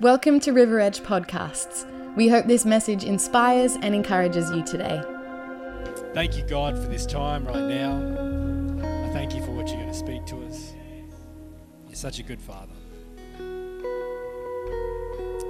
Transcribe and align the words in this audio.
Welcome 0.00 0.38
to 0.40 0.52
River 0.52 0.78
Edge 0.78 1.00
Podcasts. 1.00 1.84
We 2.14 2.28
hope 2.28 2.46
this 2.46 2.64
message 2.64 3.02
inspires 3.02 3.74
and 3.74 3.96
encourages 3.96 4.48
you 4.52 4.62
today. 4.62 5.02
Thank 6.14 6.36
you, 6.36 6.44
God, 6.44 6.80
for 6.80 6.86
this 6.86 7.04
time 7.04 7.44
right 7.44 7.64
now. 7.64 7.96
I 9.06 9.12
thank 9.12 9.34
you 9.34 9.42
for 9.42 9.50
what 9.50 9.66
you're 9.66 9.78
going 9.78 9.88
to 9.88 9.94
speak 9.94 10.24
to 10.26 10.36
us. 10.44 10.72
You're 11.88 11.96
such 11.96 12.20
a 12.20 12.22
good 12.22 12.40
Father. 12.40 12.74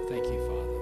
Thank 0.09 0.25
you, 0.25 0.41
Father, 0.49 0.78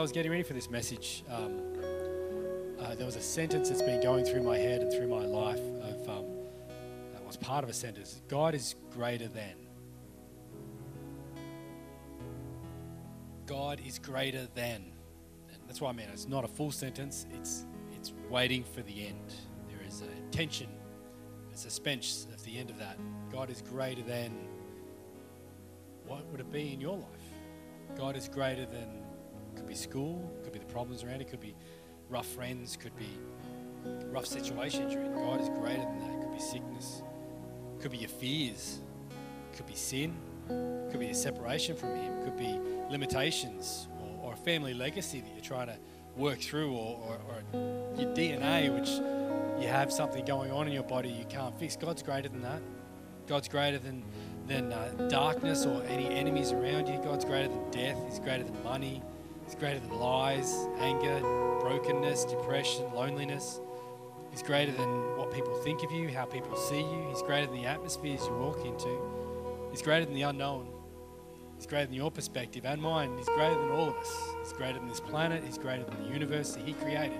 I 0.00 0.02
was 0.02 0.12
getting 0.12 0.30
ready 0.30 0.44
for 0.44 0.54
this 0.54 0.70
message, 0.70 1.24
um, 1.28 1.60
uh, 2.80 2.94
there 2.94 3.04
was 3.04 3.16
a 3.16 3.20
sentence 3.20 3.68
that's 3.68 3.82
been 3.82 4.02
going 4.02 4.24
through 4.24 4.42
my 4.42 4.56
head 4.56 4.80
and 4.80 4.90
through 4.90 5.08
my 5.08 5.26
life 5.26 5.58
of 5.58 6.08
um, 6.08 6.24
that 7.12 7.22
was 7.22 7.36
part 7.36 7.64
of 7.64 7.68
a 7.68 7.74
sentence. 7.74 8.22
God 8.26 8.54
is 8.54 8.76
greater 8.94 9.28
than. 9.28 9.56
God 13.44 13.78
is 13.86 13.98
greater 13.98 14.48
than. 14.54 14.90
And 15.52 15.58
that's 15.66 15.82
what 15.82 15.90
I 15.90 15.92
mean. 15.92 16.06
It's 16.10 16.26
not 16.26 16.46
a 16.46 16.48
full 16.48 16.72
sentence. 16.72 17.26
It's 17.34 17.66
it's 17.94 18.14
waiting 18.30 18.64
for 18.64 18.80
the 18.80 19.06
end. 19.06 19.34
There 19.68 19.86
is 19.86 20.00
a 20.00 20.30
tension, 20.34 20.68
a 21.52 21.56
suspense 21.58 22.26
at 22.32 22.42
the 22.44 22.58
end 22.58 22.70
of 22.70 22.78
that. 22.78 22.96
God 23.30 23.50
is 23.50 23.60
greater 23.60 24.00
than. 24.00 24.48
What 26.06 26.24
would 26.28 26.40
it 26.40 26.50
be 26.50 26.72
in 26.72 26.80
your 26.80 26.96
life? 26.96 27.98
God 27.98 28.16
is 28.16 28.30
greater 28.30 28.64
than. 28.64 29.09
Be 29.70 29.76
school. 29.76 30.28
Could 30.42 30.52
be 30.52 30.58
the 30.58 30.64
problems 30.64 31.04
around 31.04 31.20
it. 31.20 31.28
Could 31.28 31.40
be 31.40 31.54
rough 32.08 32.26
friends. 32.26 32.76
Could 32.76 32.96
be 32.96 33.06
rough 34.10 34.26
situations 34.26 34.92
you're 34.92 35.04
in. 35.04 35.14
God 35.14 35.40
is 35.40 35.48
greater 35.48 35.82
than 35.82 36.00
that. 36.00 36.22
Could 36.22 36.32
be 36.32 36.40
sickness. 36.40 37.04
Could 37.78 37.92
be 37.92 37.98
your 37.98 38.08
fears. 38.08 38.80
Could 39.54 39.66
be 39.66 39.76
sin. 39.76 40.16
Could 40.48 40.98
be 40.98 41.10
a 41.10 41.14
separation 41.14 41.76
from 41.76 41.94
Him. 41.94 42.24
Could 42.24 42.36
be 42.36 42.58
limitations 42.90 43.86
or, 44.00 44.30
or 44.30 44.32
a 44.32 44.36
family 44.36 44.74
legacy 44.74 45.20
that 45.20 45.30
you're 45.34 45.40
trying 45.40 45.68
to 45.68 45.76
work 46.16 46.40
through, 46.40 46.72
or, 46.72 46.98
or, 47.06 47.20
or 47.52 47.60
your 47.96 48.12
DNA, 48.12 48.76
which 48.76 48.88
you 49.62 49.68
have 49.68 49.92
something 49.92 50.24
going 50.24 50.50
on 50.50 50.66
in 50.66 50.72
your 50.72 50.82
body 50.82 51.10
you 51.10 51.26
can't 51.26 51.56
fix. 51.60 51.76
God's 51.76 52.02
greater 52.02 52.28
than 52.28 52.42
that. 52.42 52.60
God's 53.28 53.46
greater 53.46 53.78
than 53.78 54.02
than 54.48 54.72
uh, 54.72 55.06
darkness 55.08 55.64
or 55.64 55.80
any 55.84 56.08
enemies 56.08 56.50
around 56.50 56.88
you. 56.88 57.00
God's 57.04 57.24
greater 57.24 57.46
than 57.46 57.70
death. 57.70 57.96
He's 58.08 58.18
greater 58.18 58.42
than 58.42 58.60
money. 58.64 59.00
He's 59.50 59.58
greater 59.58 59.80
than 59.80 59.98
lies, 59.98 60.68
anger, 60.78 61.18
brokenness, 61.58 62.24
depression, 62.24 62.84
loneliness. 62.94 63.58
He's 64.30 64.44
greater 64.44 64.70
than 64.70 65.16
what 65.16 65.34
people 65.34 65.56
think 65.64 65.82
of 65.82 65.90
you, 65.90 66.08
how 66.08 66.24
people 66.24 66.56
see 66.56 66.78
you. 66.78 67.06
He's 67.08 67.20
greater 67.22 67.48
than 67.48 67.56
the 67.56 67.66
atmospheres 67.66 68.24
you 68.26 68.32
walk 68.34 68.64
into. 68.64 68.96
He's 69.72 69.82
greater 69.82 70.04
than 70.04 70.14
the 70.14 70.22
unknown. 70.22 70.68
He's 71.56 71.66
greater 71.66 71.86
than 71.86 71.96
your 71.96 72.12
perspective 72.12 72.64
and 72.64 72.80
mine. 72.80 73.18
He's 73.18 73.26
greater 73.26 73.56
than 73.56 73.72
all 73.72 73.88
of 73.88 73.96
us. 73.96 74.16
He's 74.40 74.52
greater 74.52 74.78
than 74.78 74.86
this 74.86 75.00
planet. 75.00 75.42
He's 75.44 75.58
greater 75.58 75.82
than 75.82 76.04
the 76.04 76.10
universe 76.10 76.52
that 76.52 76.64
He 76.64 76.74
created. 76.74 77.18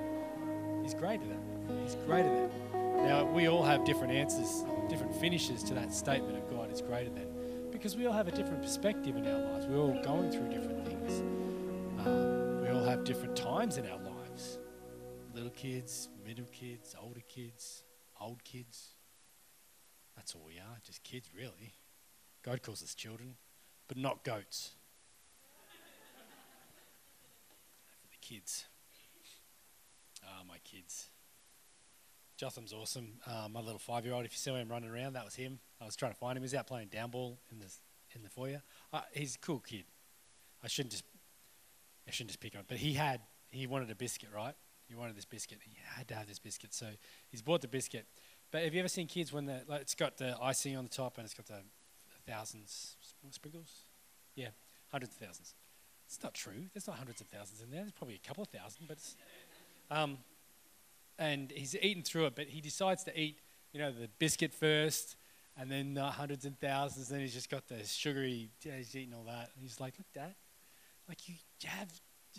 He's 0.84 0.94
greater 0.94 1.24
than. 1.24 1.82
He's 1.82 1.96
greater 2.06 2.28
than. 2.28 3.06
Now, 3.08 3.24
we 3.24 3.48
all 3.48 3.64
have 3.64 3.84
different 3.84 4.12
answers, 4.12 4.64
different 4.88 5.16
finishes 5.16 5.64
to 5.64 5.74
that 5.74 5.92
statement 5.92 6.38
of 6.38 6.48
God 6.48 6.72
is 6.72 6.80
greater 6.80 7.10
than. 7.10 7.26
Because 7.72 7.96
we 7.96 8.06
all 8.06 8.12
have 8.12 8.28
a 8.28 8.32
different 8.32 8.62
perspective 8.62 9.16
in 9.16 9.26
our 9.26 9.52
lives. 9.52 9.66
We're 9.66 9.80
all 9.80 10.00
going 10.04 10.30
through 10.30 10.48
different 10.50 10.86
things. 10.86 11.49
Um, 12.06 12.62
we 12.62 12.68
all 12.68 12.84
have 12.84 13.04
different 13.04 13.36
times 13.36 13.76
in 13.76 13.86
our 13.86 13.98
lives 13.98 14.58
little 15.34 15.50
kids, 15.50 16.08
middle 16.26 16.46
kids, 16.46 16.94
older 17.00 17.20
kids, 17.28 17.84
old 18.20 18.42
kids. 18.42 18.94
That's 20.16 20.34
all 20.34 20.42
we 20.46 20.58
are, 20.58 20.78
just 20.84 21.02
kids, 21.02 21.30
really. 21.36 21.74
God 22.42 22.62
calls 22.62 22.82
us 22.82 22.94
children, 22.94 23.36
but 23.86 23.96
not 23.96 24.24
goats. 24.24 24.70
For 28.02 28.08
the 28.10 28.16
kids. 28.20 28.64
Ah, 30.24 30.42
my 30.48 30.58
kids. 30.64 31.10
Jotham's 32.36 32.72
awesome. 32.72 33.20
Uh, 33.26 33.48
my 33.50 33.60
little 33.60 33.78
five-year-old. 33.78 34.24
If 34.24 34.32
you 34.32 34.38
saw 34.38 34.56
him 34.56 34.68
running 34.68 34.90
around, 34.90 35.12
that 35.12 35.24
was 35.24 35.34
him. 35.34 35.58
I 35.80 35.84
was 35.84 35.96
trying 35.96 36.12
to 36.12 36.18
find 36.18 36.36
him. 36.36 36.42
He's 36.42 36.54
out 36.54 36.66
playing 36.66 36.88
downball 36.88 37.36
in 37.52 37.58
the 37.58 37.70
in 38.14 38.22
the 38.22 38.30
foyer. 38.30 38.62
Uh, 38.92 39.02
he's 39.12 39.36
a 39.36 39.38
cool 39.38 39.60
kid. 39.60 39.84
I 40.62 40.68
shouldn't 40.68 40.92
just 40.92 41.04
I 42.06 42.10
shouldn't 42.10 42.30
just 42.30 42.40
pick 42.40 42.56
on, 42.56 42.64
but 42.68 42.78
he 42.78 42.94
had 42.94 43.20
he 43.50 43.66
wanted 43.66 43.90
a 43.90 43.94
biscuit, 43.94 44.30
right? 44.34 44.54
He 44.88 44.94
wanted 44.94 45.16
this 45.16 45.24
biscuit. 45.24 45.58
He 45.62 45.76
had 45.96 46.08
to 46.08 46.14
have 46.14 46.26
this 46.26 46.38
biscuit, 46.38 46.74
so 46.74 46.86
he's 47.30 47.42
bought 47.42 47.60
the 47.60 47.68
biscuit. 47.68 48.06
But 48.50 48.64
have 48.64 48.74
you 48.74 48.80
ever 48.80 48.88
seen 48.88 49.06
kids 49.06 49.32
when 49.32 49.46
the 49.46 49.62
like, 49.68 49.82
it's 49.82 49.94
got 49.94 50.16
the 50.16 50.36
icing 50.42 50.76
on 50.76 50.84
the 50.84 50.90
top 50.90 51.16
and 51.18 51.24
it's 51.24 51.34
got 51.34 51.46
the 51.46 51.62
thousands 52.26 52.96
sprinkles? 53.30 53.84
Yeah, 54.34 54.48
hundreds 54.90 55.14
of 55.14 55.18
thousands. 55.26 55.54
It's 56.06 56.22
not 56.22 56.34
true. 56.34 56.66
There's 56.74 56.88
not 56.88 56.96
hundreds 56.96 57.20
of 57.20 57.28
thousands 57.28 57.62
in 57.62 57.70
there. 57.70 57.82
There's 57.82 57.92
probably 57.92 58.16
a 58.22 58.26
couple 58.26 58.42
of 58.42 58.48
thousand, 58.48 58.86
but 58.88 58.96
it's, 58.96 59.16
um, 59.92 60.18
and 61.18 61.52
he's 61.52 61.76
eaten 61.76 62.02
through 62.02 62.26
it. 62.26 62.34
But 62.34 62.46
he 62.48 62.60
decides 62.60 63.04
to 63.04 63.16
eat, 63.18 63.38
you 63.72 63.80
know, 63.80 63.92
the 63.92 64.08
biscuit 64.18 64.52
first, 64.52 65.14
and 65.56 65.70
then 65.70 65.94
the 65.94 66.02
hundreds 66.02 66.44
and 66.44 66.58
thousands. 66.58 67.10
And 67.10 67.16
Then 67.16 67.20
he's 67.24 67.34
just 67.34 67.48
got 67.48 67.68
the 67.68 67.84
sugary. 67.84 68.50
He's 68.60 68.96
eating 68.96 69.14
all 69.14 69.24
that, 69.24 69.50
and 69.54 69.62
he's 69.62 69.78
like, 69.78 69.94
"Look, 69.98 70.12
Dad, 70.12 70.34
like 71.10 71.28
you 71.28 71.34
have 71.64 71.88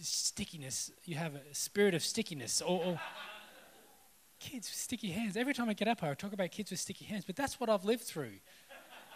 stickiness. 0.02 0.92
You 1.04 1.16
have 1.16 1.36
a 1.36 1.54
spirit 1.54 1.94
of 1.94 2.04
stickiness, 2.04 2.62
or." 2.62 2.84
or 2.84 3.00
kids 4.42 4.68
with 4.68 4.76
sticky 4.76 5.12
hands. 5.12 5.38
Every 5.38 5.54
time 5.54 5.70
I 5.70 5.74
get 5.74 5.88
up 5.88 6.02
here, 6.02 6.10
I 6.10 6.14
talk 6.16 6.34
about 6.34 6.50
kids 6.52 6.72
with 6.72 6.80
sticky 6.80 7.06
hands, 7.06 7.24
but 7.26 7.36
that's 7.36 7.60
what 7.60 7.70
I've 7.70 7.86
lived 7.86 8.02
through 8.02 8.34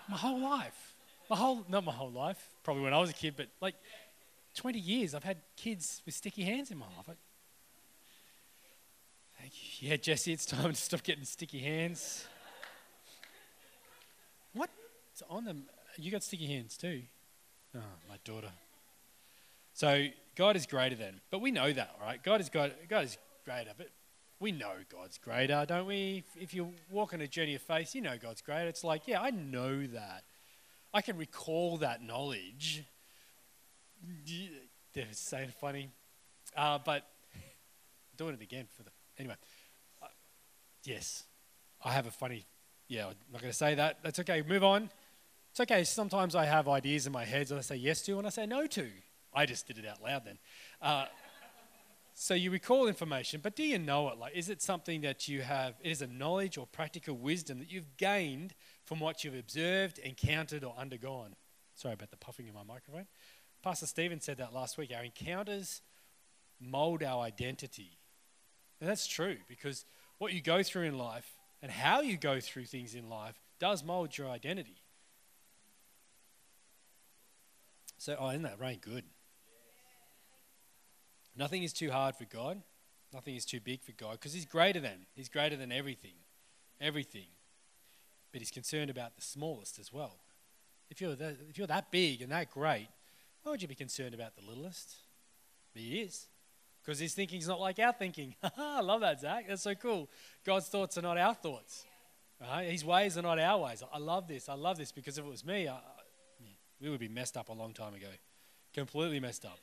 my 0.07 0.17
whole 0.17 0.39
life. 0.39 0.95
My 1.29 1.35
whole, 1.35 1.65
not 1.67 1.83
my 1.83 1.91
whole 1.91 2.11
life, 2.11 2.37
probably 2.63 2.83
when 2.83 2.93
I 2.93 2.99
was 2.99 3.09
a 3.09 3.13
kid, 3.13 3.33
but 3.35 3.47
like 3.59 3.73
20 4.53 4.77
years, 4.77 5.15
I've 5.15 5.23
had 5.23 5.37
kids 5.57 6.03
with 6.05 6.13
sticky 6.13 6.43
hands 6.43 6.69
in 6.69 6.77
my 6.77 6.85
life. 6.85 7.09
I, 7.09 7.13
thank 9.39 9.81
you. 9.81 9.89
Yeah, 9.89 9.95
Jesse, 9.95 10.31
it's 10.31 10.45
time 10.45 10.69
to 10.69 10.75
stop 10.75 11.01
getting 11.01 11.25
sticky 11.25 11.59
hands. 11.59 12.27
What's 14.53 14.71
on 15.27 15.45
them? 15.45 15.63
You 15.97 16.11
got 16.11 16.21
sticky 16.21 16.45
hands 16.45 16.77
too. 16.77 17.01
Oh, 17.75 17.79
my 18.07 18.17
daughter. 18.23 18.51
So 19.75 20.07
God 20.37 20.55
is 20.55 20.65
greater 20.65 20.95
than, 20.95 21.19
but 21.29 21.41
we 21.41 21.51
know 21.51 21.71
that, 21.71 21.95
right? 22.01 22.23
God 22.23 22.39
is 22.39 22.47
God. 22.47 22.73
God 22.87 23.03
is 23.03 23.17
greater, 23.43 23.71
but 23.77 23.89
we 24.39 24.53
know 24.53 24.71
God's 24.89 25.17
greater, 25.17 25.65
don't 25.67 25.85
we? 25.85 26.23
If 26.39 26.53
you 26.53 26.71
walk 26.89 27.13
on 27.13 27.19
a 27.19 27.27
journey 27.27 27.55
of 27.55 27.61
faith, 27.61 27.93
you 27.93 28.01
know 28.01 28.15
God's 28.17 28.41
greater. 28.41 28.69
It's 28.69 28.85
like, 28.85 29.05
yeah, 29.05 29.21
I 29.21 29.31
know 29.31 29.85
that. 29.85 30.23
I 30.93 31.01
can 31.01 31.17
recall 31.17 31.75
that 31.77 32.01
knowledge. 32.01 32.85
They're 34.93 35.07
saying 35.11 35.51
funny, 35.59 35.89
uh, 36.55 36.79
but 36.85 37.05
doing 38.17 38.33
it 38.33 38.41
again 38.41 38.67
for 38.77 38.83
the 38.83 38.91
anyway. 39.19 39.35
Uh, 40.01 40.07
yes, 40.85 41.25
I 41.83 41.91
have 41.91 42.07
a 42.07 42.11
funny. 42.11 42.45
Yeah, 42.87 43.07
I'm 43.07 43.15
not 43.29 43.41
going 43.41 43.51
to 43.51 43.57
say 43.57 43.75
that. 43.75 43.99
That's 44.03 44.19
okay. 44.19 44.41
Move 44.41 44.63
on. 44.63 44.89
It's 45.51 45.59
okay. 45.59 45.83
Sometimes 45.83 46.33
I 46.33 46.45
have 46.45 46.69
ideas 46.69 47.07
in 47.07 47.11
my 47.11 47.25
head 47.25 47.47
that 47.47 47.57
I 47.57 47.61
say 47.61 47.75
yes 47.75 48.01
to 48.03 48.17
and 48.17 48.25
I 48.25 48.29
say 48.29 48.45
no 48.45 48.67
to. 48.67 48.89
I 49.35 49.45
just 49.45 49.67
did 49.67 49.77
it 49.77 49.85
out 49.85 50.01
loud 50.01 50.23
then. 50.25 50.37
Uh, 50.81 51.05
so 52.13 52.33
you 52.33 52.49
recall 52.49 52.87
information, 52.87 53.41
but 53.43 53.57
do 53.57 53.63
you 53.63 53.77
know 53.77 54.07
it? 54.07 54.17
Like, 54.17 54.33
is 54.33 54.49
it 54.49 54.61
something 54.61 55.01
that 55.01 55.27
you 55.27 55.41
have? 55.41 55.75
It 55.83 55.91
is 55.91 56.01
a 56.01 56.07
knowledge 56.07 56.57
or 56.57 56.65
practical 56.65 57.17
wisdom 57.17 57.59
that 57.59 57.69
you've 57.69 57.97
gained 57.97 58.55
from 58.85 59.01
what 59.01 59.23
you've 59.23 59.35
observed, 59.35 59.99
encountered, 59.99 60.63
or 60.63 60.73
undergone. 60.77 61.35
Sorry 61.73 61.93
about 61.93 62.11
the 62.11 62.17
puffing 62.17 62.47
in 62.47 62.53
my 62.53 62.63
microphone. 62.63 63.07
Pastor 63.61 63.85
Stephen 63.85 64.21
said 64.21 64.37
that 64.37 64.53
last 64.53 64.77
week. 64.77 64.91
Our 64.95 65.03
encounters 65.03 65.81
mold 66.61 67.03
our 67.03 67.21
identity, 67.21 67.97
and 68.79 68.89
that's 68.89 69.07
true 69.07 69.37
because 69.49 69.83
what 70.17 70.31
you 70.31 70.41
go 70.41 70.63
through 70.63 70.83
in 70.83 70.97
life 70.97 71.29
and 71.61 71.69
how 71.69 71.99
you 71.99 72.15
go 72.15 72.39
through 72.39 72.65
things 72.65 72.95
in 72.95 73.09
life 73.09 73.41
does 73.59 73.83
mold 73.83 74.17
your 74.17 74.29
identity. 74.29 74.77
So, 77.97 78.15
oh, 78.19 78.29
isn't 78.29 78.43
that 78.43 78.59
rain 78.59 78.79
good? 78.79 79.03
Nothing 81.37 81.63
is 81.63 81.73
too 81.73 81.91
hard 81.91 82.15
for 82.15 82.25
God. 82.25 82.61
Nothing 83.13 83.35
is 83.35 83.45
too 83.45 83.59
big 83.59 83.81
for 83.81 83.91
God 83.93 84.13
because 84.13 84.33
He's 84.33 84.45
greater 84.45 84.79
than. 84.79 85.05
He's 85.15 85.29
greater 85.29 85.55
than 85.55 85.71
everything. 85.71 86.15
Everything. 86.81 87.27
But 88.31 88.41
He's 88.41 88.51
concerned 88.51 88.89
about 88.89 89.15
the 89.15 89.21
smallest 89.21 89.79
as 89.79 89.93
well. 89.93 90.17
If 90.89 91.01
you're, 91.01 91.15
that, 91.15 91.37
if 91.49 91.57
you're 91.57 91.67
that 91.67 91.91
big 91.91 92.21
and 92.21 92.31
that 92.31 92.51
great, 92.51 92.87
why 93.43 93.51
would 93.51 93.61
you 93.61 93.67
be 93.67 93.75
concerned 93.75 94.13
about 94.13 94.35
the 94.35 94.43
littlest? 94.47 94.95
But 95.73 95.81
He 95.81 96.01
is. 96.01 96.27
Because 96.83 96.99
His 96.99 97.13
thinking's 97.13 97.47
not 97.47 97.59
like 97.59 97.79
our 97.79 97.93
thinking. 97.93 98.35
I 98.57 98.81
love 98.81 99.01
that, 99.01 99.21
Zach. 99.21 99.45
That's 99.47 99.61
so 99.61 99.75
cool. 99.75 100.09
God's 100.45 100.67
thoughts 100.67 100.97
are 100.97 101.01
not 101.01 101.17
our 101.17 101.33
thoughts. 101.33 101.85
His 102.63 102.83
ways 102.83 103.17
are 103.17 103.21
not 103.21 103.39
our 103.39 103.59
ways. 103.59 103.81
I 103.93 103.97
love 103.97 104.27
this. 104.27 104.49
I 104.49 104.55
love 104.55 104.77
this 104.77 104.91
because 104.91 105.17
if 105.17 105.25
it 105.25 105.29
was 105.29 105.45
me, 105.45 105.67
I, 105.67 105.77
we 106.81 106.89
would 106.89 106.99
be 106.99 107.07
messed 107.07 107.37
up 107.37 107.49
a 107.49 107.53
long 107.53 107.73
time 107.73 107.93
ago. 107.93 108.07
Completely 108.73 109.19
messed 109.19 109.45
up. 109.45 109.57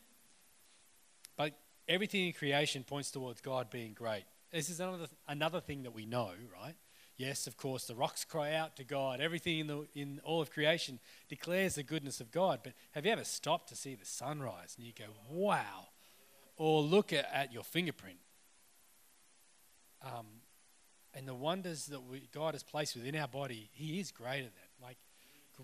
But 1.37 1.53
everything 1.89 2.27
in 2.27 2.33
creation 2.33 2.85
points 2.85 3.11
towards 3.11 3.41
God 3.41 3.71
being 3.71 3.93
great. 3.93 4.25
This 4.53 4.69
is 4.69 4.81
another, 4.81 5.07
another 5.29 5.61
thing 5.61 5.83
that 5.85 5.95
we 5.95 6.05
know, 6.05 6.31
right? 6.53 6.75
Yes, 7.17 7.47
of 7.47 7.57
course, 7.57 7.87
the 7.87 7.95
rocks 7.95 8.25
cry 8.25 8.55
out 8.55 8.77
to 8.77 8.85
God. 8.85 9.21
Everything 9.21 9.61
in, 9.61 9.67
the, 9.67 9.87
in 9.95 10.21
all 10.25 10.41
of 10.41 10.51
creation 10.51 10.99
declares 11.29 11.75
the 11.77 11.83
goodness 11.83 12.21
of 12.21 12.31
God. 12.31 12.61
But 12.65 12.73
have 12.93 13.07
you 13.07 13.13
ever 13.13 13.25
stopped 13.25 13.69
to 13.69 13.77
see 13.77 13.95
the 13.95 14.05
sunrise 14.05 14.75
and 14.77 14.87
you 14.87 14.93
go, 14.99 15.13
wow? 15.31 15.89
Or 16.57 16.83
look 16.83 17.13
at, 17.13 17.29
at 17.33 17.53
your 17.53 17.65
fingerprint 17.65 18.19
um, 20.05 20.27
and 21.15 21.27
the 21.29 21.35
wonders 21.35 21.87
that 21.87 22.03
we, 22.03 22.29
God 22.33 22.55
has 22.55 22.63
placed 22.63 22.97
within 22.97 23.15
our 23.17 23.29
body, 23.29 23.71
He 23.73 24.01
is 24.01 24.11
greater 24.11 24.45
than, 24.45 24.71
like 24.83 24.99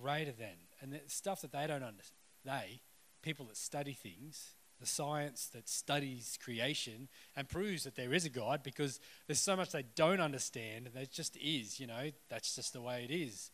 greater 0.01 0.33
than. 0.33 0.55
And 0.81 0.93
the 0.93 1.01
stuff 1.07 1.41
that 1.43 1.53
they 1.53 1.67
don't 1.67 1.83
understand, 1.83 2.13
they, 2.45 2.81
people 3.23 3.47
that 3.47 3.57
study 3.57 3.95
things, 3.95 4.55
the 4.81 4.87
science 4.87 5.47
that 5.53 5.69
studies 5.69 6.39
creation 6.43 7.09
and 7.37 7.49
proves 7.49 7.85
that 7.85 7.97
there 7.97 8.13
is 8.13 8.25
a 8.25 8.29
God 8.31 8.63
because 8.63 9.01
there's 9.27 9.41
so 9.41 9.57
much 9.57 9.71
they 9.71 9.85
don't 9.95 10.21
understand 10.21 10.89
and 10.95 11.11
just 11.11 11.37
is, 11.37 11.81
you 11.81 11.87
know, 11.87 12.11
that's 12.29 12.55
just 12.55 12.73
the 12.73 12.81
way 12.81 13.07
it 13.09 13.13
is. 13.13 13.51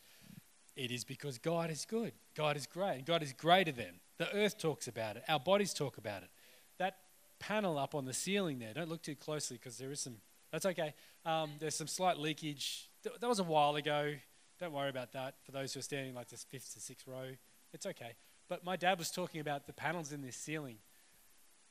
It 0.75 0.91
is 0.91 1.03
because 1.03 1.37
God 1.37 1.71
is 1.71 1.85
good. 1.85 2.11
God 2.35 2.57
is 2.57 2.67
great. 2.67 3.05
God 3.05 3.23
is 3.23 3.33
greater 3.33 3.71
than. 3.71 3.99
The 4.17 4.33
earth 4.35 4.57
talks 4.57 4.87
about 4.87 5.15
it. 5.15 5.23
Our 5.27 5.39
bodies 5.39 5.73
talk 5.73 5.97
about 5.97 6.23
it. 6.23 6.29
That 6.77 6.97
panel 7.39 7.77
up 7.77 7.95
on 7.95 8.05
the 8.05 8.13
ceiling 8.13 8.59
there, 8.59 8.73
don't 8.73 8.89
look 8.89 9.01
too 9.01 9.15
closely 9.15 9.57
because 9.57 9.77
there 9.77 9.91
is 9.91 10.01
some, 10.01 10.17
that's 10.51 10.65
okay. 10.65 10.93
Um, 11.25 11.51
there's 11.59 11.75
some 11.75 11.87
slight 11.87 12.17
leakage. 12.17 12.89
That 13.03 13.27
was 13.27 13.39
a 13.39 13.43
while 13.43 13.75
ago. 13.75 14.15
Don't 14.59 14.73
worry 14.73 14.89
about 14.89 15.13
that 15.13 15.35
for 15.43 15.51
those 15.51 15.73
who 15.73 15.79
are 15.79 15.83
standing 15.83 16.13
like 16.13 16.29
this 16.29 16.43
fifth 16.43 16.73
to 16.73 16.79
sixth 16.79 17.07
row. 17.07 17.29
It's 17.73 17.85
okay. 17.85 18.13
But 18.47 18.63
my 18.63 18.75
dad 18.75 18.99
was 18.99 19.11
talking 19.11 19.41
about 19.41 19.67
the 19.67 19.73
panels 19.73 20.11
in 20.11 20.21
this 20.21 20.35
ceiling 20.35 20.77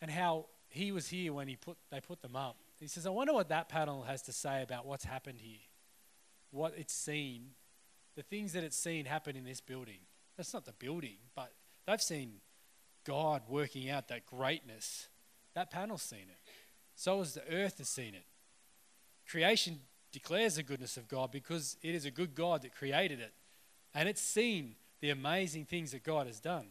and 0.04 0.12
how 0.12 0.44
he 0.68 0.92
was 0.92 1.08
here 1.08 1.32
when 1.32 1.48
he 1.48 1.56
put, 1.56 1.78
they 1.90 1.98
put 1.98 2.20
them 2.20 2.36
up. 2.36 2.58
He 2.78 2.86
says, 2.88 3.06
I 3.06 3.08
wonder 3.08 3.32
what 3.32 3.48
that 3.48 3.70
panel 3.70 4.02
has 4.02 4.20
to 4.24 4.34
say 4.34 4.62
about 4.62 4.84
what's 4.84 5.06
happened 5.06 5.38
here, 5.40 5.62
what 6.50 6.74
it's 6.76 6.92
seen, 6.92 7.52
the 8.14 8.22
things 8.22 8.52
that 8.52 8.62
it's 8.64 8.76
seen 8.76 9.06
happen 9.06 9.34
in 9.34 9.44
this 9.44 9.62
building. 9.62 10.00
That's 10.36 10.52
not 10.52 10.66
the 10.66 10.74
building, 10.74 11.16
but 11.34 11.52
they've 11.86 12.02
seen 12.02 12.34
God 13.06 13.44
working 13.48 13.88
out 13.88 14.08
that 14.08 14.26
greatness. 14.26 15.08
That 15.54 15.70
panel's 15.70 16.02
seen 16.02 16.26
it. 16.28 16.52
So 16.94 17.20
has 17.20 17.32
the 17.32 17.50
earth 17.50 17.78
has 17.78 17.88
seen 17.88 18.14
it. 18.14 18.26
Creation 19.26 19.80
declares 20.12 20.56
the 20.56 20.62
goodness 20.62 20.98
of 20.98 21.08
God 21.08 21.32
because 21.32 21.78
it 21.80 21.94
is 21.94 22.04
a 22.04 22.10
good 22.10 22.34
God 22.34 22.60
that 22.60 22.74
created 22.74 23.20
it. 23.20 23.32
And 23.94 24.06
it's 24.06 24.20
seen 24.20 24.74
the 25.00 25.08
amazing 25.08 25.64
things 25.64 25.92
that 25.92 26.04
God 26.04 26.26
has 26.26 26.40
done. 26.40 26.66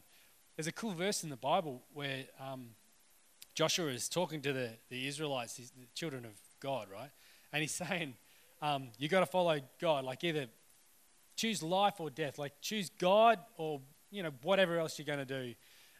There's 0.56 0.68
a 0.68 0.71
cool 0.71 0.94
verse 0.94 1.24
in 1.24 1.31
the 1.31 1.36
Bible 1.36 1.81
where 1.95 2.25
um, 2.39 2.75
Joshua 3.55 3.88
is 3.88 4.09
talking 4.09 4.41
to 4.41 4.53
the, 4.53 4.69
the 4.89 5.07
Israelites, 5.07 5.55
the 5.55 5.85
children 5.94 6.25
of 6.25 6.31
God, 6.59 6.88
right? 6.91 7.09
And 7.51 7.61
he's 7.61 7.71
saying, 7.88 8.15
um, 8.61 8.88
you 8.97 9.07
got 9.07 9.19
to 9.19 9.25
follow 9.25 9.59
God. 9.79 10.05
Like 10.05 10.23
either 10.23 10.47
choose 11.35 11.61
life 11.61 12.00
or 12.00 12.09
death. 12.09 12.39
Like 12.39 12.53
choose 12.61 12.89
God 12.89 13.39
or, 13.57 13.81
you 14.11 14.23
know, 14.23 14.31
whatever 14.41 14.79
else 14.79 14.97
you're 14.97 15.05
going 15.05 15.25
to 15.25 15.25
do. 15.25 15.53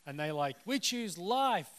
And 0.06 0.20
they 0.20 0.32
like, 0.32 0.58
we 0.66 0.80
choose 0.80 1.18
life. 1.18 1.70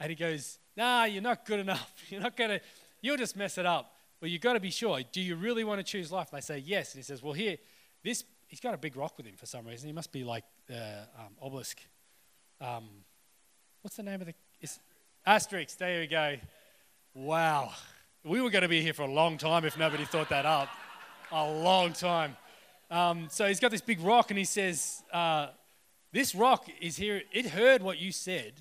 And 0.00 0.10
he 0.10 0.16
goes, 0.16 0.58
nah, 0.76 1.04
you're 1.04 1.22
not 1.22 1.44
good 1.46 1.60
enough. 1.60 1.92
You're 2.10 2.20
not 2.20 2.36
going 2.36 2.50
to, 2.50 2.60
you'll 3.00 3.16
just 3.16 3.36
mess 3.36 3.58
it 3.58 3.64
up. 3.64 3.94
Well, 4.20 4.28
you've 4.28 4.42
got 4.42 4.54
to 4.54 4.60
be 4.60 4.70
sure. 4.70 5.00
Do 5.12 5.20
you 5.20 5.36
really 5.36 5.62
want 5.62 5.78
to 5.78 5.84
choose 5.84 6.10
life? 6.10 6.32
And 6.32 6.38
they 6.38 6.44
say, 6.44 6.58
yes. 6.58 6.92
And 6.92 6.98
he 6.98 7.04
says, 7.04 7.22
well, 7.22 7.32
here, 7.32 7.58
this, 8.02 8.24
he's 8.48 8.60
got 8.60 8.74
a 8.74 8.76
big 8.76 8.96
rock 8.96 9.16
with 9.16 9.26
him 9.26 9.36
for 9.36 9.46
some 9.46 9.66
reason. 9.66 9.86
He 9.86 9.92
must 9.92 10.10
be 10.10 10.24
like 10.24 10.44
the 10.66 11.06
um, 11.16 11.36
Obelix. 11.42 11.74
Um, 12.60 12.88
what's 13.82 13.96
the 13.96 14.02
name 14.02 14.20
of 14.20 14.26
the, 14.26 14.34
is, 14.60 14.80
Asterix, 15.26 15.76
there 15.78 16.00
we 16.00 16.06
go. 16.06 16.36
Wow. 17.14 17.72
We 18.24 18.42
were 18.42 18.50
going 18.50 18.62
to 18.62 18.68
be 18.68 18.82
here 18.82 18.92
for 18.92 19.02
a 19.02 19.10
long 19.10 19.38
time 19.38 19.64
if 19.64 19.78
nobody 19.78 20.04
thought 20.04 20.28
that 20.28 20.44
up. 20.44 20.68
A 21.32 21.50
long 21.50 21.94
time. 21.94 22.36
Um, 22.90 23.28
so 23.30 23.46
he's 23.46 23.58
got 23.58 23.70
this 23.70 23.80
big 23.80 24.00
rock 24.00 24.30
and 24.30 24.36
he 24.38 24.44
says, 24.44 25.02
uh, 25.12 25.48
This 26.12 26.34
rock 26.34 26.68
is 26.78 26.96
here. 26.96 27.22
It 27.32 27.46
heard 27.46 27.82
what 27.82 27.98
you 27.98 28.12
said 28.12 28.52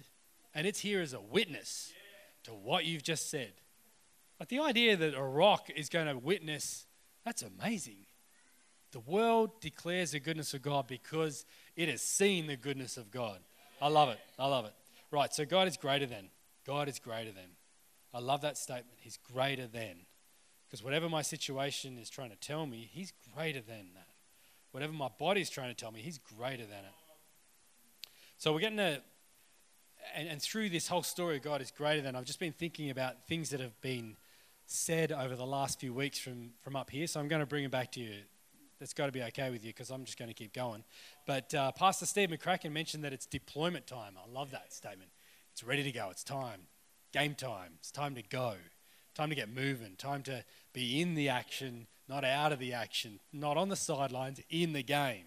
and 0.56 0.65
it's 0.65 0.80
here 0.80 1.01
as 1.01 1.13
a 1.13 1.19
witness 1.19 1.92
to 2.44 2.51
what 2.51 2.86
you've 2.86 3.04
just 3.04 3.30
said. 3.30 3.51
Like 4.39 4.48
the 4.48 4.60
idea 4.60 4.95
that 4.95 5.15
a 5.15 5.21
rock 5.21 5.69
is 5.75 5.89
going 5.89 6.07
to 6.07 6.18
witness, 6.18 6.86
that's 7.25 7.44
amazing. 7.44 8.06
The 8.94 9.01
world 9.01 9.60
declares 9.60 10.12
the 10.12 10.19
goodness 10.21 10.54
of 10.54 10.62
God 10.62 10.88
because 10.88 11.45
it 11.75 11.89
has 11.89 12.01
seen 12.01 12.48
the 12.48 12.56
goodness 12.56 12.95
of 12.95 13.12
God. 13.12 13.39
I 13.81 13.89
love 13.89 14.10
it. 14.10 14.19
I 14.39 14.48
love 14.48 14.65
it. 14.65 14.74
Right, 15.12 15.33
so 15.33 15.44
God 15.45 15.68
is 15.68 15.75
greater 15.75 16.06
than. 16.06 16.30
God 16.65 16.88
is 16.88 17.00
greater 17.00 17.31
than. 17.31 17.57
I 18.13 18.19
love 18.19 18.42
that 18.42 18.57
statement. 18.57 18.98
He's 19.00 19.18
greater 19.18 19.68
than. 19.68 20.06
Because 20.68 20.83
whatever 20.83 21.10
my 21.10 21.21
situation 21.21 21.98
is 21.98 22.10
trying 22.10 22.30
to 22.30 22.36
tell 22.36 22.65
me, 22.65 22.89
He's 22.92 23.13
greater 23.33 23.62
than 23.62 23.94
that. 23.95 24.07
Whatever 24.71 24.94
my 24.94 25.10
body's 25.19 25.50
trying 25.50 25.69
to 25.69 25.75
tell 25.75 25.92
me, 25.92 26.01
He's 26.01 26.18
greater 26.18 26.65
than 26.65 26.80
it. 26.86 26.94
So 28.38 28.54
we're 28.54 28.60
getting 28.60 28.77
to, 28.77 29.01
and, 30.15 30.27
and 30.27 30.42
through 30.42 30.69
this 30.69 30.88
whole 30.88 31.04
story, 31.04 31.39
God 31.39 31.62
is 31.62 31.71
greater 31.71 32.01
than. 32.01 32.15
I've 32.15 32.25
just 32.25 32.39
been 32.39 32.54
thinking 32.54 32.89
about 32.89 33.27
things 33.27 33.50
that 33.51 33.60
have 33.60 33.80
been 33.81 34.18
said 34.65 35.12
over 35.12 35.36
the 35.36 35.45
last 35.45 35.80
few 35.80 35.94
weeks 35.94 36.18
from, 36.19 36.51
from 36.62 36.75
up 36.75 36.89
here. 36.89 37.07
So 37.07 37.19
I'm 37.19 37.27
going 37.27 37.42
to 37.42 37.45
bring 37.45 37.63
it 37.63 37.71
back 37.71 37.92
to 37.94 38.00
you. 38.00 38.15
That's 38.80 38.94
got 38.94 39.06
to 39.06 39.12
be 39.12 39.21
okay 39.24 39.50
with 39.50 39.63
you 39.63 39.69
because 39.69 39.92
I'm 39.92 40.04
just 40.04 40.18
going 40.18 40.27
to 40.27 40.33
keep 40.33 40.54
going. 40.54 40.83
But 41.25 41.54
uh, 41.54 41.71
Pastor 41.71 42.06
Steve 42.06 42.30
McCracken 42.30 42.71
mentioned 42.71 43.04
that 43.04 43.13
it's 43.13 43.25
deployment 43.25 43.88
time. 43.88 44.15
I 44.18 44.30
love 44.30 44.51
that 44.51 44.74
statement. 44.74 45.12
It's 45.53 45.63
ready 45.63 45.83
to 45.83 45.91
go. 45.91 46.09
It's 46.11 46.23
time. 46.23 46.61
Game 47.13 47.35
time. 47.35 47.73
It's 47.79 47.91
time 47.91 48.15
to 48.15 48.23
go. 48.23 48.55
Time 49.15 49.29
to 49.29 49.35
get 49.35 49.53
moving. 49.53 49.95
Time 49.95 50.23
to 50.23 50.44
be 50.73 51.00
in 51.00 51.13
the 51.13 51.29
action, 51.29 51.88
not 52.09 52.25
out 52.25 52.51
of 52.51 52.59
the 52.59 52.73
action, 52.73 53.19
not 53.31 53.55
on 53.55 53.69
the 53.69 53.75
sidelines, 53.75 54.41
in 54.50 54.73
the 54.73 54.83
game. 54.83 55.25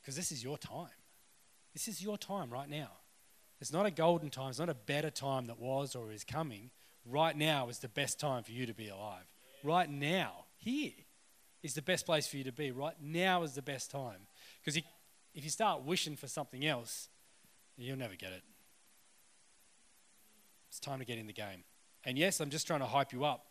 Because 0.00 0.16
this 0.16 0.32
is 0.32 0.42
your 0.42 0.56
time. 0.56 0.88
This 1.74 1.88
is 1.88 2.02
your 2.02 2.16
time 2.16 2.50
right 2.50 2.68
now. 2.68 2.88
It's 3.60 3.72
not 3.72 3.86
a 3.86 3.90
golden 3.90 4.30
time. 4.30 4.50
It's 4.50 4.58
not 4.58 4.68
a 4.68 4.74
better 4.74 5.10
time 5.10 5.46
that 5.46 5.60
was 5.60 5.94
or 5.94 6.10
is 6.10 6.24
coming. 6.24 6.70
Right 7.06 7.36
now 7.36 7.68
is 7.68 7.80
the 7.80 7.88
best 7.88 8.18
time 8.18 8.42
for 8.42 8.52
you 8.52 8.66
to 8.66 8.74
be 8.74 8.88
alive. 8.88 9.24
Right 9.62 9.90
now, 9.90 10.44
here, 10.56 10.92
is 11.62 11.74
the 11.74 11.82
best 11.82 12.06
place 12.06 12.26
for 12.26 12.36
you 12.36 12.44
to 12.44 12.52
be. 12.52 12.70
Right 12.70 12.96
now 13.02 13.42
is 13.42 13.54
the 13.54 13.62
best 13.62 13.90
time. 13.90 14.26
Because 14.60 14.80
if 15.34 15.44
you 15.44 15.50
start 15.50 15.82
wishing 15.82 16.16
for 16.16 16.28
something 16.28 16.64
else, 16.64 17.08
you'll 17.76 17.98
never 17.98 18.14
get 18.14 18.32
it. 18.32 18.42
It's 20.74 20.80
time 20.80 20.98
to 20.98 21.04
get 21.04 21.18
in 21.18 21.28
the 21.28 21.32
game. 21.32 21.62
And 22.04 22.18
yes, 22.18 22.40
I'm 22.40 22.50
just 22.50 22.66
trying 22.66 22.80
to 22.80 22.86
hype 22.86 23.12
you 23.12 23.24
up. 23.24 23.46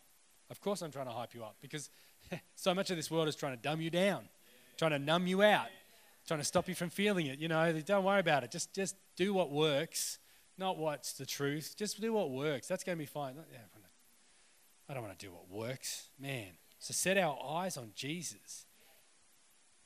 Of 0.50 0.60
course, 0.60 0.82
I'm 0.82 0.90
trying 0.92 1.06
to 1.06 1.12
hype 1.12 1.32
you 1.32 1.42
up 1.42 1.56
because 1.62 1.88
so 2.54 2.74
much 2.74 2.90
of 2.90 2.96
this 2.96 3.10
world 3.10 3.28
is 3.28 3.34
trying 3.34 3.56
to 3.56 3.62
dumb 3.62 3.80
you 3.80 3.88
down, 3.88 4.28
trying 4.76 4.90
to 4.90 4.98
numb 4.98 5.26
you 5.26 5.42
out, 5.42 5.68
trying 6.28 6.40
to 6.40 6.44
stop 6.44 6.68
you 6.68 6.74
from 6.74 6.90
feeling 6.90 7.24
it. 7.24 7.38
You 7.38 7.48
know, 7.48 7.72
don't 7.80 8.04
worry 8.04 8.20
about 8.20 8.44
it. 8.44 8.50
Just, 8.50 8.74
just 8.74 8.94
do 9.16 9.32
what 9.32 9.50
works, 9.50 10.18
not 10.58 10.76
what's 10.76 11.14
the 11.14 11.24
truth. 11.24 11.76
Just 11.78 11.98
do 11.98 12.12
what 12.12 12.30
works. 12.30 12.68
That's 12.68 12.84
going 12.84 12.98
to 12.98 13.02
be 13.02 13.06
fine. 13.06 13.36
I 14.86 14.92
don't 14.92 15.02
want 15.02 15.18
to 15.18 15.26
do 15.26 15.32
what 15.32 15.48
works. 15.48 16.10
Man. 16.20 16.48
So 16.78 16.92
set 16.92 17.16
our 17.16 17.38
eyes 17.42 17.78
on 17.78 17.92
Jesus. 17.94 18.66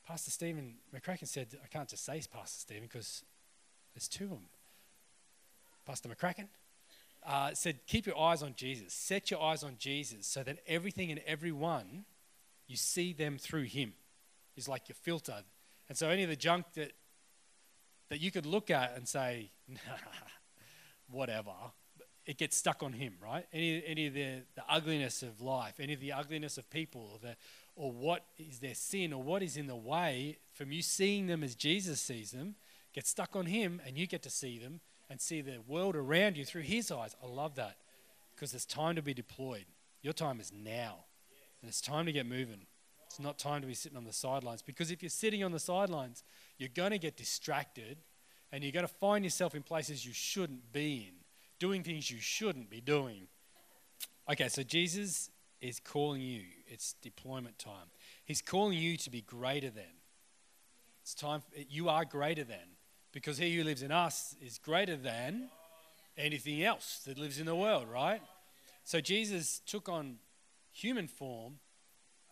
Pastor 0.04 0.32
Stephen 0.32 0.74
McCracken 0.92 1.28
said, 1.28 1.56
I 1.62 1.68
can't 1.68 1.88
just 1.88 2.04
say 2.04 2.20
Pastor 2.32 2.58
Stephen 2.58 2.82
because 2.82 3.22
there's 3.94 4.08
two 4.08 4.24
of 4.24 4.30
them. 4.30 4.48
Pastor 5.86 6.08
McCracken 6.08 6.48
uh, 7.26 7.54
said, 7.54 7.80
Keep 7.86 8.06
your 8.06 8.18
eyes 8.18 8.42
on 8.42 8.54
Jesus. 8.56 8.92
Set 8.92 9.30
your 9.30 9.42
eyes 9.42 9.62
on 9.62 9.76
Jesus 9.78 10.26
so 10.26 10.42
that 10.42 10.58
everything 10.66 11.10
and 11.10 11.20
everyone, 11.26 12.04
you 12.66 12.76
see 12.76 13.12
them 13.12 13.38
through 13.38 13.64
Him. 13.64 13.92
He's 14.54 14.68
like 14.68 14.88
your 14.88 14.96
filter. 14.96 15.42
And 15.88 15.96
so 15.96 16.08
any 16.08 16.22
of 16.22 16.28
the 16.28 16.36
junk 16.36 16.66
that, 16.74 16.92
that 18.10 18.20
you 18.20 18.30
could 18.30 18.46
look 18.46 18.70
at 18.70 18.96
and 18.96 19.06
say, 19.06 19.50
nah, 19.68 19.78
whatever, 21.10 21.52
it 22.26 22.36
gets 22.36 22.56
stuck 22.56 22.82
on 22.82 22.92
Him, 22.92 23.14
right? 23.22 23.46
Any, 23.52 23.82
any 23.86 24.06
of 24.06 24.14
the, 24.14 24.42
the 24.54 24.62
ugliness 24.68 25.22
of 25.22 25.40
life, 25.40 25.80
any 25.80 25.94
of 25.94 26.00
the 26.00 26.12
ugliness 26.12 26.58
of 26.58 26.68
people, 26.70 27.10
or, 27.12 27.18
the, 27.20 27.36
or 27.74 27.90
what 27.90 28.24
is 28.36 28.58
their 28.58 28.74
sin, 28.74 29.12
or 29.12 29.22
what 29.22 29.42
is 29.42 29.56
in 29.56 29.66
the 29.66 29.76
way 29.76 30.38
from 30.52 30.70
you 30.70 30.82
seeing 30.82 31.26
them 31.26 31.42
as 31.42 31.54
Jesus 31.54 32.00
sees 32.00 32.32
them, 32.32 32.54
gets 32.92 33.08
stuck 33.08 33.34
on 33.34 33.46
Him, 33.46 33.80
and 33.86 33.96
you 33.96 34.06
get 34.06 34.22
to 34.24 34.30
see 34.30 34.58
them 34.58 34.80
and 35.10 35.20
see 35.20 35.40
the 35.40 35.58
world 35.66 35.96
around 35.96 36.36
you 36.36 36.44
through 36.44 36.62
His 36.62 36.90
eyes. 36.90 37.16
I 37.22 37.26
love 37.26 37.54
that 37.56 37.76
because 38.34 38.54
it's 38.54 38.64
time 38.64 38.96
to 38.96 39.02
be 39.02 39.14
deployed. 39.14 39.64
Your 40.02 40.12
time 40.12 40.40
is 40.40 40.52
now, 40.52 41.04
and 41.60 41.68
it's 41.68 41.80
time 41.80 42.06
to 42.06 42.12
get 42.12 42.26
moving. 42.26 42.66
It's 43.06 43.18
not 43.18 43.38
time 43.38 43.62
to 43.62 43.66
be 43.66 43.74
sitting 43.74 43.96
on 43.96 44.04
the 44.04 44.12
sidelines 44.12 44.62
because 44.62 44.90
if 44.90 45.02
you're 45.02 45.10
sitting 45.10 45.42
on 45.42 45.50
the 45.50 45.58
sidelines, 45.58 46.22
you're 46.58 46.68
going 46.68 46.90
to 46.90 46.98
get 46.98 47.16
distracted 47.16 47.98
and 48.52 48.62
you're 48.62 48.72
going 48.72 48.86
to 48.86 48.94
find 48.94 49.24
yourself 49.24 49.54
in 49.54 49.62
places 49.62 50.04
you 50.04 50.12
shouldn't 50.12 50.72
be 50.72 51.08
in, 51.08 51.14
doing 51.58 51.82
things 51.82 52.10
you 52.10 52.20
shouldn't 52.20 52.70
be 52.70 52.80
doing. 52.80 53.26
Okay, 54.30 54.48
so 54.48 54.62
Jesus 54.62 55.30
is 55.60 55.80
calling 55.80 56.20
you. 56.20 56.42
It's 56.66 56.94
deployment 57.02 57.58
time. 57.58 57.88
He's 58.24 58.42
calling 58.42 58.76
you 58.76 58.96
to 58.98 59.10
be 59.10 59.22
greater 59.22 59.70
than. 59.70 59.84
It's 61.02 61.14
time. 61.14 61.42
You 61.68 61.88
are 61.88 62.04
greater 62.04 62.44
than 62.44 62.76
because 63.12 63.38
He 63.38 63.56
who 63.56 63.64
lives 63.64 63.82
in 63.82 63.92
us 63.92 64.34
is 64.40 64.58
greater 64.58 64.96
than 64.96 65.48
anything 66.16 66.62
else 66.62 67.02
that 67.06 67.18
lives 67.18 67.38
in 67.38 67.46
the 67.46 67.54
world, 67.54 67.88
right? 67.88 68.20
So 68.84 69.00
Jesus 69.00 69.60
took 69.66 69.88
on 69.88 70.16
human 70.72 71.08
form. 71.08 71.58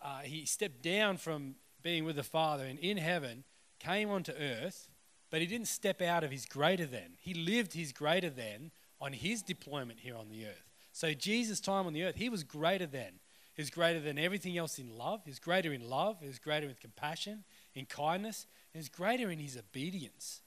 Uh, 0.02 0.20
he 0.20 0.44
stepped 0.44 0.82
down 0.82 1.16
from 1.16 1.56
being 1.82 2.04
with 2.04 2.16
the 2.16 2.22
Father 2.22 2.64
and 2.64 2.78
in 2.78 2.96
heaven, 2.96 3.44
came 3.78 4.10
onto 4.10 4.32
earth, 4.32 4.88
but 5.30 5.40
he 5.40 5.46
didn't 5.46 5.68
step 5.68 6.00
out 6.00 6.24
of 6.24 6.30
his 6.30 6.46
greater 6.46 6.86
than. 6.86 7.16
He 7.18 7.34
lived 7.34 7.72
his 7.72 7.92
greater 7.92 8.30
than 8.30 8.70
on 9.00 9.12
his 9.12 9.42
deployment 9.42 10.00
here 10.00 10.16
on 10.16 10.28
the 10.28 10.46
earth. 10.46 10.72
So 10.92 11.12
Jesus' 11.12 11.60
time 11.60 11.86
on 11.86 11.92
the 11.92 12.04
earth, 12.04 12.16
he 12.16 12.28
was 12.28 12.42
greater 12.42 12.86
than. 12.86 13.20
He 13.54 13.62
was 13.62 13.70
greater 13.70 14.00
than 14.00 14.18
everything 14.18 14.56
else 14.56 14.78
in 14.78 14.96
love. 14.96 15.22
He 15.24 15.30
was 15.30 15.38
greater 15.38 15.72
in 15.72 15.88
love. 15.88 16.18
He 16.20 16.28
was 16.28 16.38
greater 16.38 16.68
in 16.68 16.74
compassion, 16.80 17.44
in 17.74 17.86
kindness. 17.86 18.46
He 18.72 18.78
was 18.78 18.88
greater 18.88 19.30
in 19.30 19.38
his 19.38 19.56
obedience. 19.56 20.40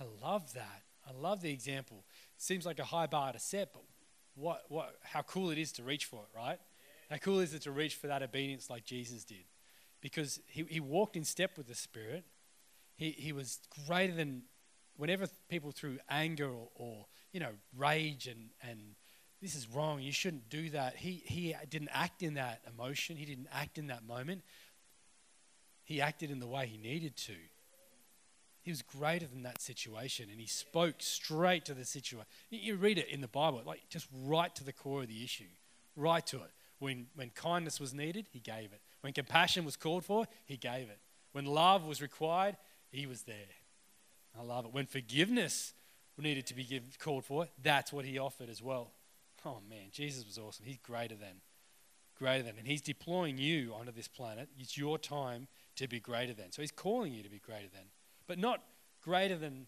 I 0.00 0.04
love 0.22 0.52
that. 0.54 0.82
I 1.06 1.12
love 1.12 1.42
the 1.42 1.52
example. 1.52 2.04
It 2.36 2.42
seems 2.42 2.64
like 2.64 2.78
a 2.78 2.84
high 2.84 3.06
bar 3.06 3.32
to 3.32 3.38
set, 3.38 3.72
but 3.72 3.82
what, 4.34 4.64
what, 4.68 4.96
how 5.02 5.22
cool 5.22 5.50
it 5.50 5.58
is 5.58 5.72
to 5.72 5.82
reach 5.82 6.06
for 6.06 6.20
it, 6.22 6.36
right? 6.36 6.58
How 7.10 7.16
cool 7.16 7.40
is 7.40 7.52
it 7.52 7.62
to 7.62 7.72
reach 7.72 7.96
for 7.96 8.06
that 8.06 8.22
obedience 8.22 8.70
like 8.70 8.84
Jesus 8.84 9.24
did? 9.24 9.44
because 10.00 10.40
he, 10.46 10.64
he 10.68 10.80
walked 10.80 11.16
in 11.16 11.24
step 11.24 11.56
with 11.56 11.68
the 11.68 11.74
Spirit. 11.74 12.24
He, 12.96 13.10
he 13.10 13.32
was 13.32 13.60
greater 13.86 14.14
than 14.14 14.42
whenever 14.96 15.26
people 15.48 15.70
threw 15.70 15.98
anger 16.08 16.48
or, 16.48 16.68
or 16.74 17.06
you 17.32 17.40
know, 17.40 17.52
rage 17.76 18.26
and, 18.26 18.50
and 18.62 18.80
this 19.40 19.54
is 19.54 19.68
wrong, 19.68 20.00
you 20.00 20.12
shouldn't 20.12 20.48
do 20.50 20.70
that. 20.70 20.96
He, 20.96 21.22
he 21.24 21.54
didn't 21.68 21.90
act 21.92 22.22
in 22.22 22.34
that 22.34 22.60
emotion, 22.72 23.16
he 23.16 23.24
didn't 23.24 23.48
act 23.52 23.78
in 23.78 23.86
that 23.88 24.06
moment. 24.06 24.42
He 25.82 26.00
acted 26.00 26.30
in 26.30 26.38
the 26.38 26.46
way 26.46 26.66
he 26.66 26.78
needed 26.78 27.16
to. 27.16 27.34
He 28.62 28.70
was 28.70 28.82
greater 28.82 29.26
than 29.26 29.42
that 29.42 29.60
situation 29.60 30.28
and 30.30 30.40
he 30.40 30.46
spoke 30.46 30.96
straight 30.98 31.64
to 31.64 31.74
the 31.74 31.84
situation. 31.84 32.26
You 32.50 32.76
read 32.76 32.98
it 32.98 33.08
in 33.08 33.20
the 33.20 33.28
Bible, 33.28 33.62
like 33.64 33.88
just 33.88 34.06
right 34.24 34.54
to 34.54 34.64
the 34.64 34.72
core 34.72 35.02
of 35.02 35.08
the 35.08 35.24
issue, 35.24 35.44
right 35.96 36.26
to 36.26 36.36
it. 36.36 36.50
When, 36.78 37.06
when 37.14 37.30
kindness 37.30 37.78
was 37.78 37.92
needed, 37.92 38.26
he 38.30 38.40
gave 38.40 38.72
it. 38.72 38.80
When 39.00 39.12
compassion 39.12 39.64
was 39.64 39.76
called 39.76 40.04
for, 40.04 40.26
he 40.44 40.56
gave 40.56 40.88
it. 40.88 40.98
When 41.32 41.44
love 41.46 41.84
was 41.86 42.02
required, 42.02 42.56
he 42.90 43.06
was 43.06 43.22
there. 43.22 43.36
I 44.38 44.42
love 44.42 44.64
it. 44.66 44.72
When 44.72 44.86
forgiveness 44.86 45.74
needed 46.18 46.46
to 46.46 46.54
be 46.54 46.64
give, 46.64 46.82
called 46.98 47.24
for, 47.24 47.48
that's 47.62 47.92
what 47.92 48.04
he 48.04 48.18
offered 48.18 48.48
as 48.48 48.62
well. 48.62 48.90
Oh 49.44 49.58
man, 49.68 49.88
Jesus 49.90 50.26
was 50.26 50.38
awesome. 50.38 50.66
He's 50.66 50.78
greater 50.78 51.14
than. 51.14 51.40
Greater 52.18 52.42
than. 52.42 52.54
And 52.58 52.66
he's 52.66 52.82
deploying 52.82 53.38
you 53.38 53.72
onto 53.78 53.92
this 53.92 54.08
planet. 54.08 54.48
It's 54.58 54.76
your 54.76 54.98
time 54.98 55.48
to 55.76 55.88
be 55.88 56.00
greater 56.00 56.34
than. 56.34 56.52
So 56.52 56.62
he's 56.62 56.70
calling 56.70 57.14
you 57.14 57.22
to 57.22 57.30
be 57.30 57.38
greater 57.38 57.68
than. 57.72 57.84
But 58.30 58.38
not 58.38 58.62
greater 59.02 59.36
than, 59.36 59.66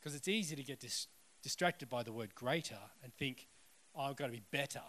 because 0.00 0.16
it's 0.16 0.26
easy 0.26 0.56
to 0.56 0.64
get 0.64 0.80
dis- 0.80 1.06
distracted 1.44 1.88
by 1.88 2.02
the 2.02 2.10
word 2.10 2.34
greater 2.34 2.80
and 3.04 3.14
think, 3.14 3.46
oh, 3.94 4.02
I've 4.02 4.16
got 4.16 4.26
to 4.26 4.32
be 4.32 4.42
better. 4.50 4.80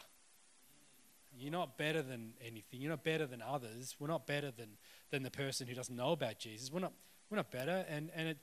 You're 1.38 1.52
not 1.52 1.78
better 1.78 2.02
than 2.02 2.34
anything. 2.44 2.82
You're 2.82 2.90
not 2.90 3.04
better 3.04 3.28
than 3.28 3.44
others. 3.44 3.96
We're 4.00 4.08
not 4.08 4.26
better 4.26 4.50
than, 4.50 4.70
than 5.12 5.22
the 5.22 5.30
person 5.30 5.68
who 5.68 5.76
doesn't 5.76 5.96
know 5.96 6.14
about 6.14 6.40
Jesus. 6.40 6.72
We're 6.72 6.80
not, 6.80 6.94
we're 7.30 7.36
not 7.36 7.52
better. 7.52 7.86
And, 7.88 8.10
and, 8.16 8.30
it, 8.30 8.38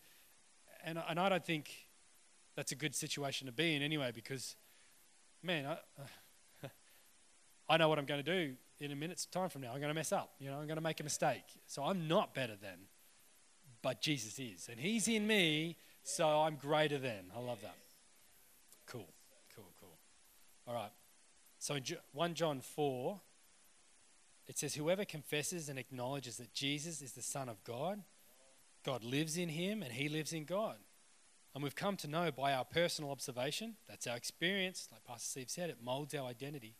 and, 0.84 1.02
and 1.08 1.18
I 1.18 1.28
don't 1.28 1.44
think 1.44 1.72
that's 2.54 2.70
a 2.70 2.76
good 2.76 2.94
situation 2.94 3.48
to 3.48 3.52
be 3.52 3.74
in 3.74 3.82
anyway 3.82 4.12
because, 4.14 4.54
man, 5.42 5.66
I, 5.66 6.68
I 7.68 7.78
know 7.78 7.88
what 7.88 7.98
I'm 7.98 8.06
going 8.06 8.22
to 8.22 8.46
do 8.46 8.54
in 8.78 8.92
a 8.92 8.94
minute's 8.94 9.26
time 9.26 9.48
from 9.48 9.62
now. 9.62 9.72
I'm 9.72 9.80
going 9.80 9.88
to 9.88 9.92
mess 9.94 10.12
up. 10.12 10.34
You 10.38 10.52
know, 10.52 10.60
I'm 10.60 10.68
going 10.68 10.76
to 10.76 10.84
make 10.84 11.00
a 11.00 11.02
mistake. 11.02 11.42
So 11.66 11.82
I'm 11.82 12.06
not 12.06 12.32
better 12.32 12.54
than, 12.54 12.78
but 13.84 14.00
Jesus 14.00 14.38
is. 14.38 14.68
And 14.70 14.80
He's 14.80 15.06
in 15.06 15.26
me, 15.26 15.76
so 16.02 16.26
I'm 16.26 16.56
greater 16.56 16.98
than. 16.98 17.30
I 17.36 17.38
love 17.38 17.60
that. 17.60 17.76
Cool, 18.86 19.06
cool, 19.54 19.70
cool. 19.78 19.96
All 20.66 20.74
right. 20.74 20.90
So 21.58 21.74
in 21.74 21.82
1 22.12 22.34
John 22.34 22.60
4, 22.60 23.20
it 24.48 24.58
says, 24.58 24.74
Whoever 24.74 25.04
confesses 25.04 25.68
and 25.68 25.78
acknowledges 25.78 26.38
that 26.38 26.54
Jesus 26.54 27.02
is 27.02 27.12
the 27.12 27.22
Son 27.22 27.48
of 27.48 27.62
God, 27.62 28.02
God 28.84 29.04
lives 29.04 29.36
in 29.36 29.50
him 29.50 29.82
and 29.82 29.92
he 29.92 30.08
lives 30.08 30.32
in 30.32 30.44
God. 30.44 30.76
And 31.54 31.62
we've 31.62 31.76
come 31.76 31.96
to 31.98 32.08
know 32.08 32.30
by 32.32 32.54
our 32.54 32.64
personal 32.64 33.10
observation, 33.10 33.76
that's 33.88 34.06
our 34.06 34.16
experience, 34.16 34.88
like 34.90 35.04
Pastor 35.04 35.28
Steve 35.28 35.50
said, 35.50 35.70
it 35.70 35.78
molds 35.82 36.14
our 36.14 36.26
identity. 36.26 36.74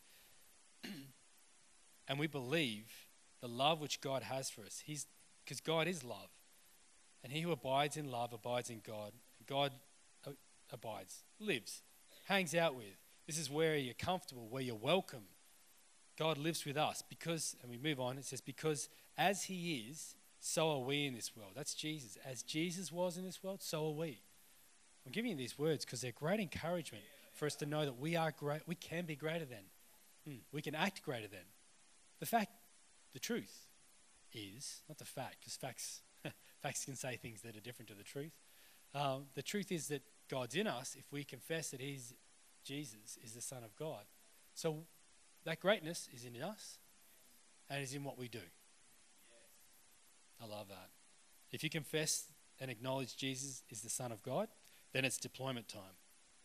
and 2.07 2.19
we 2.19 2.27
believe 2.27 2.91
the 3.41 3.47
love 3.47 3.79
which 3.79 4.01
God 4.01 4.23
has 4.23 4.49
for 4.49 4.61
us. 4.61 4.83
He's 4.85 5.05
because 5.43 5.61
God 5.61 5.87
is 5.87 6.03
love. 6.03 6.29
And 7.25 7.33
he 7.33 7.41
who 7.41 7.51
abides 7.51 7.97
in 7.97 8.11
love 8.11 8.33
abides 8.33 8.69
in 8.69 8.81
God. 8.85 9.11
God 9.47 9.71
abides, 10.71 11.23
lives, 11.39 11.81
hangs 12.25 12.53
out 12.53 12.75
with. 12.75 12.85
This 13.25 13.39
is 13.39 13.49
where 13.49 13.75
you're 13.77 13.95
comfortable, 13.95 14.47
where 14.47 14.61
you're 14.61 14.75
welcome. 14.75 15.23
God 16.19 16.37
lives 16.37 16.65
with 16.65 16.77
us 16.77 17.03
because, 17.09 17.55
and 17.63 17.71
we 17.71 17.79
move 17.79 17.99
on, 17.99 18.19
it 18.19 18.25
says, 18.25 18.41
because 18.41 18.89
as 19.17 19.45
He 19.45 19.87
is, 19.89 20.13
so 20.39 20.69
are 20.69 20.79
we 20.81 21.07
in 21.07 21.15
this 21.15 21.35
world. 21.35 21.53
That's 21.55 21.73
Jesus. 21.73 22.15
As 22.23 22.43
Jesus 22.43 22.91
was 22.91 23.17
in 23.17 23.25
this 23.25 23.43
world, 23.43 23.63
so 23.63 23.87
are 23.87 23.93
we. 23.93 24.21
I'm 25.03 25.11
giving 25.11 25.31
you 25.31 25.37
these 25.37 25.57
words 25.57 25.83
because 25.83 26.01
they're 26.01 26.11
great 26.11 26.39
encouragement 26.39 27.05
for 27.33 27.47
us 27.47 27.55
to 27.55 27.65
know 27.65 27.85
that 27.85 27.99
we 27.99 28.15
are 28.15 28.35
great, 28.37 28.61
we 28.67 28.75
can 28.75 29.05
be 29.05 29.15
greater 29.15 29.45
than. 29.45 29.65
Hmm. 30.27 30.37
We 30.51 30.61
can 30.61 30.75
act 30.75 31.01
greater 31.01 31.27
than. 31.27 31.39
The 32.19 32.27
fact, 32.27 32.51
the 33.13 33.19
truth 33.19 33.65
is, 34.31 34.81
not 34.87 34.99
the 34.99 35.05
fact, 35.05 35.37
because 35.39 35.55
facts, 35.55 36.01
facts 36.65 36.83
can 36.83 36.95
say 36.95 37.15
things 37.15 37.43
that 37.43 37.55
are 37.55 37.59
different 37.59 37.89
to 37.89 37.93
the 37.93 38.03
truth. 38.03 38.31
Um, 38.95 39.25
the 39.35 39.43
truth 39.43 39.71
is 39.71 39.87
that 39.89 40.01
God's 40.31 40.55
in 40.55 40.65
us 40.65 40.95
if 40.97 41.05
we 41.11 41.23
confess 41.23 41.69
that 41.69 41.79
He's 41.79 42.13
Jesus 42.63 43.19
is 43.23 43.33
the 43.33 43.41
Son 43.41 43.63
of 43.63 43.75
God. 43.75 44.01
So 44.55 44.85
that 45.43 45.59
greatness 45.59 46.09
is 46.11 46.25
in 46.25 46.41
us 46.41 46.79
and 47.69 47.83
is 47.83 47.93
in 47.93 48.03
what 48.03 48.17
we 48.17 48.27
do. 48.27 48.39
I 50.41 50.47
love 50.47 50.69
that. 50.69 50.89
If 51.51 51.63
you 51.63 51.69
confess 51.69 52.31
and 52.59 52.71
acknowledge 52.71 53.15
Jesus 53.15 53.61
is 53.69 53.81
the 53.81 53.89
Son 53.89 54.11
of 54.11 54.23
God, 54.23 54.47
then 54.91 55.05
it's 55.05 55.19
deployment 55.19 55.67
time. 55.67 55.99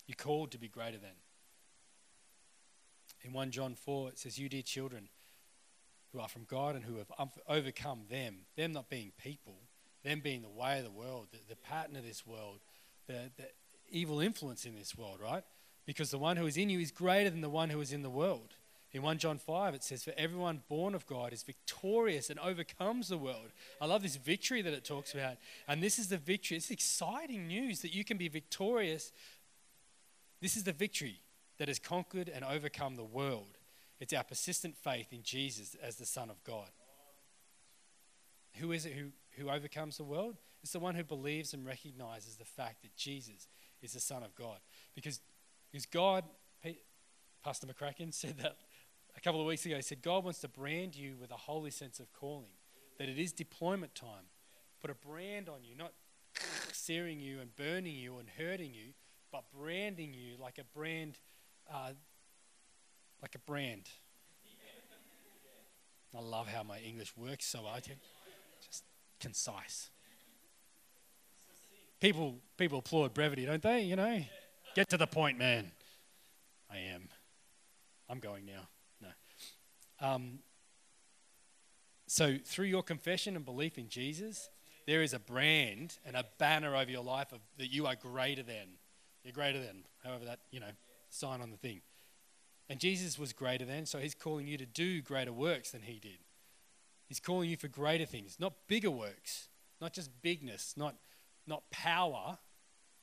You're 0.07 0.17
called 0.17 0.50
to 0.50 0.59
be 0.59 0.69
greater 0.69 0.99
than. 0.99 1.17
In 3.23 3.33
1 3.33 3.53
John 3.53 3.75
4, 3.75 4.11
it 4.11 4.19
says, 4.19 4.39
You, 4.39 4.50
dear 4.50 4.62
children, 4.62 5.09
who 6.12 6.21
are 6.21 6.29
from 6.29 6.45
God 6.45 6.75
and 6.75 6.85
who 6.85 6.97
have 6.97 7.11
overcome 7.49 8.03
them, 8.11 8.41
them 8.57 8.73
not 8.73 8.91
being 8.91 9.12
people, 9.17 9.55
them 10.04 10.21
being 10.21 10.42
the 10.42 10.49
way 10.49 10.78
of 10.78 10.85
the 10.85 10.90
world, 10.90 11.28
the, 11.33 11.38
the 11.49 11.57
pattern 11.57 11.97
of 11.97 12.04
this 12.04 12.26
world, 12.26 12.61
the, 13.07 13.30
the 13.37 13.45
evil 13.90 14.21
influence 14.21 14.64
in 14.64 14.75
this 14.75 14.97
world, 14.97 15.19
right? 15.23 15.45
because 15.90 16.12
the 16.12 16.19
one 16.19 16.37
who 16.37 16.47
is 16.47 16.57
in 16.57 16.71
you 16.71 16.78
is 16.78 16.92
greater 16.92 17.30
than 17.30 17.40
the 17.40 17.50
one 17.50 17.69
who 17.69 17.80
is 17.80 17.92
in 17.92 18.02
the 18.02 18.11
world. 18.11 18.54
In 18.92 19.02
1 19.02 19.19
John 19.19 19.38
5, 19.38 19.75
it 19.75 19.83
says, 19.83 20.04
For 20.04 20.12
everyone 20.16 20.62
born 20.69 20.95
of 20.95 21.04
God 21.04 21.33
is 21.33 21.42
victorious 21.42 22.30
and 22.30 22.38
overcomes 22.38 23.09
the 23.09 23.19
world. 23.19 23.50
I 23.80 23.87
love 23.87 24.02
this 24.02 24.14
victory 24.14 24.62
that 24.62 24.73
it 24.73 24.85
talks 24.85 25.14
about. 25.14 25.37
And 25.66 25.83
this 25.83 25.99
is 25.99 26.07
the 26.07 26.16
victory. 26.16 26.57
It's 26.57 26.71
exciting 26.71 27.49
news 27.49 27.80
that 27.80 27.92
you 27.92 28.04
can 28.04 28.19
be 28.19 28.28
victorious. 28.28 29.11
This 30.40 30.57
is 30.57 30.62
the 30.62 30.73
victory 30.73 31.23
that 31.59 31.66
has 31.66 31.80
conquered 31.80 32.28
and 32.28 32.45
overcome 32.45 32.95
the 32.95 33.04
world. 33.04 33.59
It's 33.99 34.12
our 34.12 34.23
persistent 34.23 34.76
faith 34.76 35.12
in 35.12 35.25
Jesus 35.25 35.75
as 35.83 35.97
the 35.97 36.07
Son 36.07 36.30
of 36.30 36.42
God. 36.45 36.71
Who 38.59 38.71
is 38.71 38.87
it 38.87 38.92
who, 38.92 39.11
who 39.37 39.49
overcomes 39.49 39.97
the 39.97 40.05
world? 40.05 40.37
It's 40.63 40.73
the 40.73 40.81
one 40.81 40.95
who 40.95 41.05
believes 41.05 41.55
and 41.55 41.65
recognizes 41.65 42.37
the 42.37 42.45
fact 42.45 42.83
that 42.83 42.95
Jesus 42.97 43.49
is 43.83 43.93
the 43.93 44.01
Son 44.01 44.23
of 44.23 44.35
God. 44.35 44.59
Because 44.95 45.21
because 45.71 45.87
God, 45.87 46.25
Pastor 47.45 47.67
McCracken 47.67 48.13
said 48.13 48.39
that 48.39 48.57
a 49.17 49.21
couple 49.21 49.41
of 49.41 49.47
weeks 49.47 49.65
ago. 49.67 49.77
He 49.77 49.83
said, 49.83 50.03
God 50.03 50.25
wants 50.25 50.41
to 50.41 50.49
brand 50.49 50.97
you 50.97 51.17
with 51.21 51.31
a 51.31 51.37
holy 51.37 51.71
sense 51.71 52.01
of 52.01 52.13
calling, 52.13 52.53
that 52.99 53.09
it 53.09 53.19
is 53.19 53.33
deployment 53.33 53.95
time. 53.95 54.27
Put 54.81 54.91
a 54.91 54.95
brand 54.95 55.49
on 55.49 55.63
you, 55.63 55.77
not 55.77 55.93
searing 56.73 57.21
you 57.21 57.41
and 57.41 57.55
burning 57.55 57.95
you 57.95 58.19
and 58.19 58.29
hurting 58.29 58.73
you, 58.75 58.93
but 59.33 59.45
branding 59.57 60.15
you 60.15 60.37
like 60.41 60.59
a 60.59 60.65
brand, 60.77 61.19
uh, 61.73 61.93
like 63.23 63.35
a 63.35 63.39
brand. 63.41 63.89
I 66.17 66.21
love 66.21 66.49
how 66.49 66.65
my 66.65 66.79
English 66.81 67.17
works 67.17 67.47
so 67.47 67.63
well. 67.63 67.77
Just 67.77 67.91
concise. 69.21 69.91
People, 72.00 72.39
people 72.57 72.79
applaud 72.79 73.15
brevity, 73.15 73.45
don't 73.45 73.62
they? 73.62 73.83
You 73.83 73.97
know, 73.97 74.23
Get 74.75 74.89
to 74.91 74.97
the 74.97 75.07
point, 75.07 75.39
man. 75.39 75.73
I 76.71 76.79
am. 76.95 77.09
I'm 78.09 78.21
going 78.21 78.47
now. 78.47 78.69
No. 79.00 80.09
Um, 80.09 80.39
so, 82.07 82.37
through 82.45 82.67
your 82.67 82.83
confession 82.83 83.37
and 83.37 83.45
belief 83.45 83.79
in 83.79 83.89
Jesus, 83.89 84.49
there 84.87 85.03
is 85.03 85.12
a 85.12 85.19
brand 85.19 85.99
and 86.05 86.17
a 86.17 86.25
banner 86.39 86.75
over 86.75 86.91
your 86.91 87.05
life 87.05 87.33
of, 87.33 87.41
that 87.59 87.73
you 87.73 87.87
are 87.87 87.97
greater 87.97 88.43
than. 88.43 88.79
You're 89.25 89.33
greater 89.33 89.59
than, 89.59 89.85
however, 90.03 90.25
that, 90.25 90.39
you 90.50 90.61
know, 90.61 90.71
sign 91.11 91.41
on 91.41 91.50
the 91.50 91.57
thing. 91.57 91.83
And 92.69 92.81
Jesus 92.81 93.19
was 93.19 93.33
greater 93.33 93.65
than, 93.65 93.85
so 93.87 93.99
he's 93.99 94.15
calling 94.15 94.47
you 94.47 94.57
to 94.57 94.67
do 94.67 95.03
greater 95.03 95.33
works 95.33 95.73
than 95.73 95.83
he 95.83 95.99
did. 95.99 96.19
He's 97.11 97.19
calling 97.19 97.50
you 97.50 97.57
for 97.57 97.67
greater 97.67 98.07
things, 98.07 98.37
not 98.38 98.52
bigger 98.69 98.90
works, 98.90 99.49
not 99.81 99.93
just 99.93 100.23
bigness, 100.23 100.75
not, 100.76 100.95
not 101.45 101.69
power, 101.73 102.38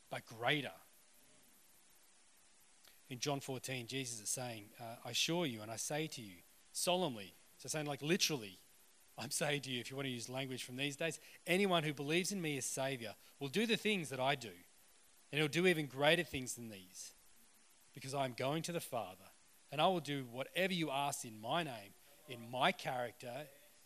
but 0.10 0.26
greater. 0.26 0.72
In 3.10 3.20
John 3.20 3.42
14, 3.42 3.86
Jesus 3.86 4.22
is 4.22 4.30
saying, 4.30 4.70
uh, 4.80 4.96
I 5.04 5.10
assure 5.10 5.46
you 5.46 5.62
and 5.62 5.70
I 5.70 5.76
say 5.76 6.08
to 6.08 6.22
you 6.22 6.36
solemnly, 6.72 7.34
so 7.58 7.68
saying 7.68 7.86
like 7.86 8.02
literally, 8.02 8.60
I'm 9.18 9.30
saying 9.30 9.64
to 9.64 9.72
you, 9.72 9.82
if 9.82 9.92
you 9.92 9.98
want 9.98 10.06
to 10.06 10.14
use 10.14 10.30
language 10.30 10.64
from 10.64 10.78
these 10.78 10.96
days, 10.96 11.20
anyone 11.46 11.84
who 11.84 11.94
believes 11.94 12.32
in 12.32 12.42
me 12.42 12.58
as 12.58 12.64
Savior 12.64 13.14
will 13.42 13.50
do 13.50 13.66
the 13.66 13.76
things 13.76 14.08
that 14.08 14.22
I 14.22 14.36
do, 14.36 14.56
and 15.34 15.40
he'll 15.40 15.50
do 15.50 15.68
even 15.68 15.86
greater 15.86 16.24
things 16.24 16.54
than 16.54 16.70
these, 16.70 17.12
because 17.94 18.14
I 18.14 18.24
am 18.24 18.36
going 18.38 18.64
to 18.64 18.72
the 18.72 18.80
Father, 18.80 19.28
and 19.70 19.82
I 19.82 19.88
will 19.88 20.00
do 20.00 20.26
whatever 20.32 20.72
you 20.72 20.92
ask 20.92 21.26
in 21.26 21.42
my 21.42 21.64
name, 21.64 21.92
in 22.30 22.50
my 22.50 22.72
character, 22.72 23.34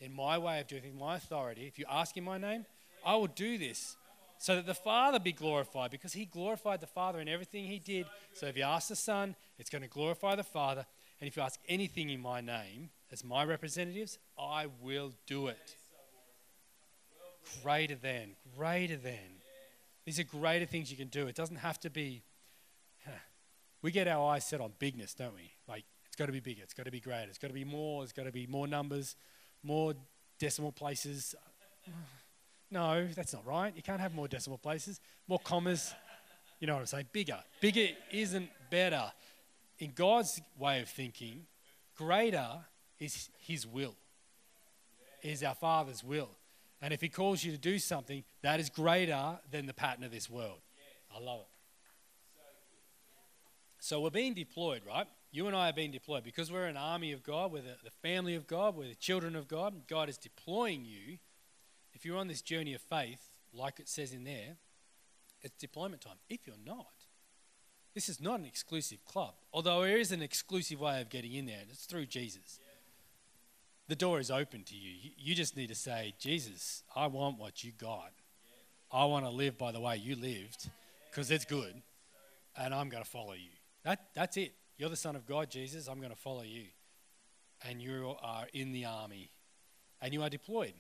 in 0.02 0.14
my 0.14 0.38
way 0.38 0.60
of 0.60 0.68
doing 0.68 0.82
things, 0.82 1.00
my 1.00 1.16
authority. 1.16 1.68
If 1.68 1.80
you 1.80 1.86
ask 1.90 2.18
in 2.18 2.24
my 2.24 2.38
name, 2.38 2.66
I 3.06 3.16
will 3.16 3.28
do 3.28 3.58
this 3.58 3.96
so 4.40 4.56
that 4.56 4.66
the 4.66 4.74
Father 4.74 5.20
be 5.20 5.32
glorified 5.32 5.92
because 5.92 6.14
he 6.14 6.26
glorified 6.26 6.82
the 6.82 6.88
Father 6.88 7.20
in 7.20 7.30
everything 7.30 7.66
he 7.66 7.78
did. 7.78 8.08
So 8.34 8.48
if 8.48 8.58
you 8.58 8.64
ask 8.64 8.90
the 8.90 8.96
Son, 8.96 9.36
it's 9.60 9.70
going 9.70 9.84
to 9.84 9.88
glorify 9.88 10.36
the 10.36 10.44
Father. 10.44 10.86
And 11.20 11.28
if 11.28 11.38
you 11.38 11.44
ask 11.44 11.60
anything 11.70 12.10
in 12.10 12.20
my 12.20 12.42
name 12.42 12.90
as 13.12 13.24
my 13.24 13.46
representatives, 13.46 14.18
I 14.40 14.66
will 14.82 15.14
do 15.28 15.48
it. 15.48 15.76
Greater 17.62 17.96
than, 17.96 18.32
greater 18.58 18.98
than. 18.98 19.42
These 20.06 20.20
are 20.20 20.24
greater 20.24 20.66
things 20.66 20.90
you 20.90 20.98
can 20.98 21.10
do. 21.10 21.28
It 21.28 21.36
doesn't 21.36 21.58
have 21.58 21.80
to 21.82 21.92
be. 21.92 22.24
We 23.84 23.92
get 23.92 24.08
our 24.08 24.34
eyes 24.34 24.46
set 24.46 24.62
on 24.62 24.74
bigness, 24.80 25.14
don't 25.14 25.34
we? 25.36 25.52
Like, 25.68 25.86
it's 26.06 26.16
got 26.16 26.26
to 26.26 26.32
be 26.32 26.40
bigger, 26.40 26.62
it's 26.62 26.74
got 26.74 26.86
to 26.86 26.92
be 26.92 27.00
greater, 27.00 27.30
it's 27.30 27.38
got 27.38 27.48
to 27.48 27.54
be 27.54 27.64
more, 27.64 28.04
it's 28.04 28.12
got 28.12 28.26
to 28.26 28.32
be 28.32 28.46
more 28.46 28.68
numbers, 28.68 29.16
more 29.64 29.94
decimal 30.40 30.72
places. 30.72 31.36
No, 32.70 33.08
that's 33.08 33.34
not 33.34 33.46
right. 33.46 33.74
You 33.76 33.84
can't 33.84 34.00
have 34.00 34.14
more 34.14 34.28
decimal 34.28 34.58
places, 34.58 35.00
more 35.28 35.40
commas. 35.40 35.94
You 36.60 36.68
know 36.68 36.74
what 36.74 36.82
I'm 36.82 36.86
saying? 36.86 37.08
Bigger. 37.12 37.40
Bigger 37.60 37.88
isn't 38.12 38.50
better. 38.70 39.12
In 39.80 39.92
God's 39.96 40.42
way 40.58 40.82
of 40.82 40.90
thinking, 40.90 41.46
greater 41.98 42.50
is 43.00 43.30
His 43.40 43.66
will, 43.66 43.96
is 45.22 45.44
our 45.44 45.56
Father's 45.56 46.04
will. 46.04 46.30
And 46.82 46.94
if 46.94 47.02
He 47.02 47.10
calls 47.10 47.44
you 47.44 47.52
to 47.52 47.58
do 47.58 47.78
something, 47.80 48.24
that 48.42 48.60
is 48.60 48.70
greater 48.70 49.40
than 49.50 49.66
the 49.66 49.74
pattern 49.74 50.04
of 50.04 50.12
this 50.12 50.30
world. 50.30 50.60
I 51.14 51.20
love 51.20 51.42
it. 51.42 51.48
So 53.80 54.02
we're 54.02 54.12
being 54.12 54.36
deployed, 54.36 54.84
right? 54.88 55.08
You 55.32 55.48
and 55.48 55.56
I 55.56 55.70
are 55.70 55.74
being 55.74 55.92
deployed 55.92 56.24
because 56.24 56.52
we're 56.52 56.66
an 56.66 56.78
army 56.78 57.14
of 57.14 57.24
God, 57.24 57.52
we're 57.52 57.62
the, 57.62 57.76
the 57.84 57.92
family 58.02 58.36
of 58.36 58.48
God, 58.48 58.76
we're 58.76 58.90
the 58.90 58.96
children 58.96 59.36
of 59.36 59.48
God. 59.48 59.88
God 59.88 60.10
is 60.10 60.18
deploying 60.18 60.84
you 60.84 61.18
if 61.94 62.06
you're 62.06 62.18
on 62.18 62.28
this 62.28 62.42
journey 62.42 62.74
of 62.74 62.82
faith, 62.82 63.22
like 63.54 63.80
it 63.80 63.90
says 63.90 64.14
in 64.14 64.24
there, 64.24 64.56
it's 65.42 65.56
deployment 65.58 66.02
time. 66.02 66.18
If 66.30 66.48
you're 66.48 66.56
not, 66.66 67.06
this 67.94 68.08
is 68.08 68.22
not 68.22 68.40
an 68.40 68.46
exclusive 68.46 69.04
club, 69.06 69.34
although 69.54 69.82
there 69.82 69.98
is 69.98 70.12
an 70.12 70.22
exclusive 70.22 70.80
way 70.80 71.02
of 71.02 71.10
getting 71.10 71.34
in 71.34 71.46
there, 71.46 71.62
it's 71.70 71.86
through 71.86 72.06
Jesus. 72.06 72.60
The 73.88 73.96
door 73.96 74.20
is 74.20 74.32
open 74.32 74.64
to 74.64 74.76
you. 74.76 75.12
You 75.18 75.36
just 75.36 75.58
need 75.58 75.68
to 75.68 75.76
say, 75.76 76.14
Jesus, 76.18 76.84
I 76.96 77.08
want 77.08 77.38
what 77.38 77.64
you 77.64 77.72
got. 77.78 78.12
I 78.92 79.06
want 79.06 79.26
to 79.26 79.32
live 79.32 79.58
by 79.58 79.72
the 79.72 79.80
way 79.82 79.98
you 79.98 80.16
lived 80.16 80.70
because 81.10 81.30
it's 81.32 81.46
good, 81.46 81.82
and 82.56 82.74
I'm 82.74 82.90
going 82.90 83.04
to 83.04 83.10
follow 83.10 83.34
you. 83.34 83.50
That, 83.84 84.08
that's 84.14 84.38
it. 84.38 84.54
You're 84.82 84.90
the 84.90 84.96
Son 84.96 85.16
of 85.16 85.28
God, 85.28 85.52
Jesus. 85.52 85.88
I'm 85.88 86.00
going 86.00 86.10
to 86.10 86.18
follow 86.18 86.42
you. 86.42 86.64
And 87.70 87.80
you 87.80 88.16
are 88.20 88.48
in 88.52 88.72
the 88.72 88.86
army, 88.86 89.30
and 90.02 90.12
you 90.12 90.24
are 90.24 90.30
deployed. 90.30 90.74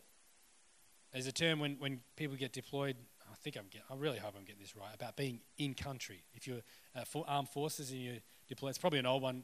There's 1.14 1.28
a 1.28 1.32
term 1.32 1.60
when, 1.60 1.76
when 1.78 2.00
people 2.16 2.36
get 2.36 2.52
deployed. 2.52 2.96
I 3.32 3.36
think 3.44 3.58
I'm 3.58 3.66
I 3.92 3.96
really 3.96 4.18
hope 4.18 4.34
I'm 4.36 4.44
getting 4.44 4.60
this 4.60 4.76
right 4.76 4.90
about 4.92 5.18
being 5.18 5.42
in 5.60 5.76
country. 5.76 6.24
If 6.34 6.48
you're 6.48 6.64
uh, 6.96 7.04
for 7.06 7.26
armed 7.28 7.50
forces 7.50 7.92
and 7.92 8.02
you're 8.02 8.16
deployed, 8.50 8.72
it's 8.72 8.80
probably 8.80 8.98
an 8.98 9.06
old 9.06 9.22
one. 9.22 9.44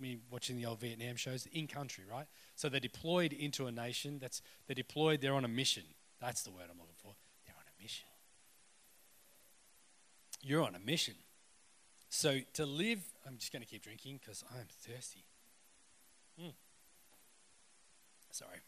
Me 0.00 0.18
watching 0.28 0.56
the 0.56 0.66
old 0.66 0.80
Vietnam 0.80 1.14
shows, 1.14 1.46
in 1.52 1.68
country, 1.68 2.02
right? 2.10 2.26
So 2.56 2.68
they're 2.68 2.80
deployed 2.80 3.32
into 3.32 3.68
a 3.68 3.70
nation. 3.70 4.18
That's 4.20 4.42
they're 4.66 4.74
deployed. 4.74 5.20
They're 5.20 5.34
on 5.34 5.44
a 5.44 5.48
mission. 5.48 5.84
That's 6.20 6.42
the 6.42 6.50
word 6.50 6.64
I'm 6.68 6.78
looking 6.80 6.96
for. 6.96 7.14
They're 7.46 7.54
on 7.54 7.62
a 7.62 7.80
mission. 7.80 8.08
You're 10.42 10.64
on 10.64 10.74
a 10.74 10.80
mission. 10.80 11.14
So 12.16 12.38
to 12.52 12.64
live, 12.64 13.00
I'm 13.26 13.38
just 13.38 13.52
going 13.52 13.62
to 13.62 13.68
keep 13.68 13.82
drinking 13.82 14.20
because 14.20 14.44
I'm 14.54 14.66
thirsty. 14.82 15.24
Mm. 16.40 16.52
Sorry. 18.30 18.58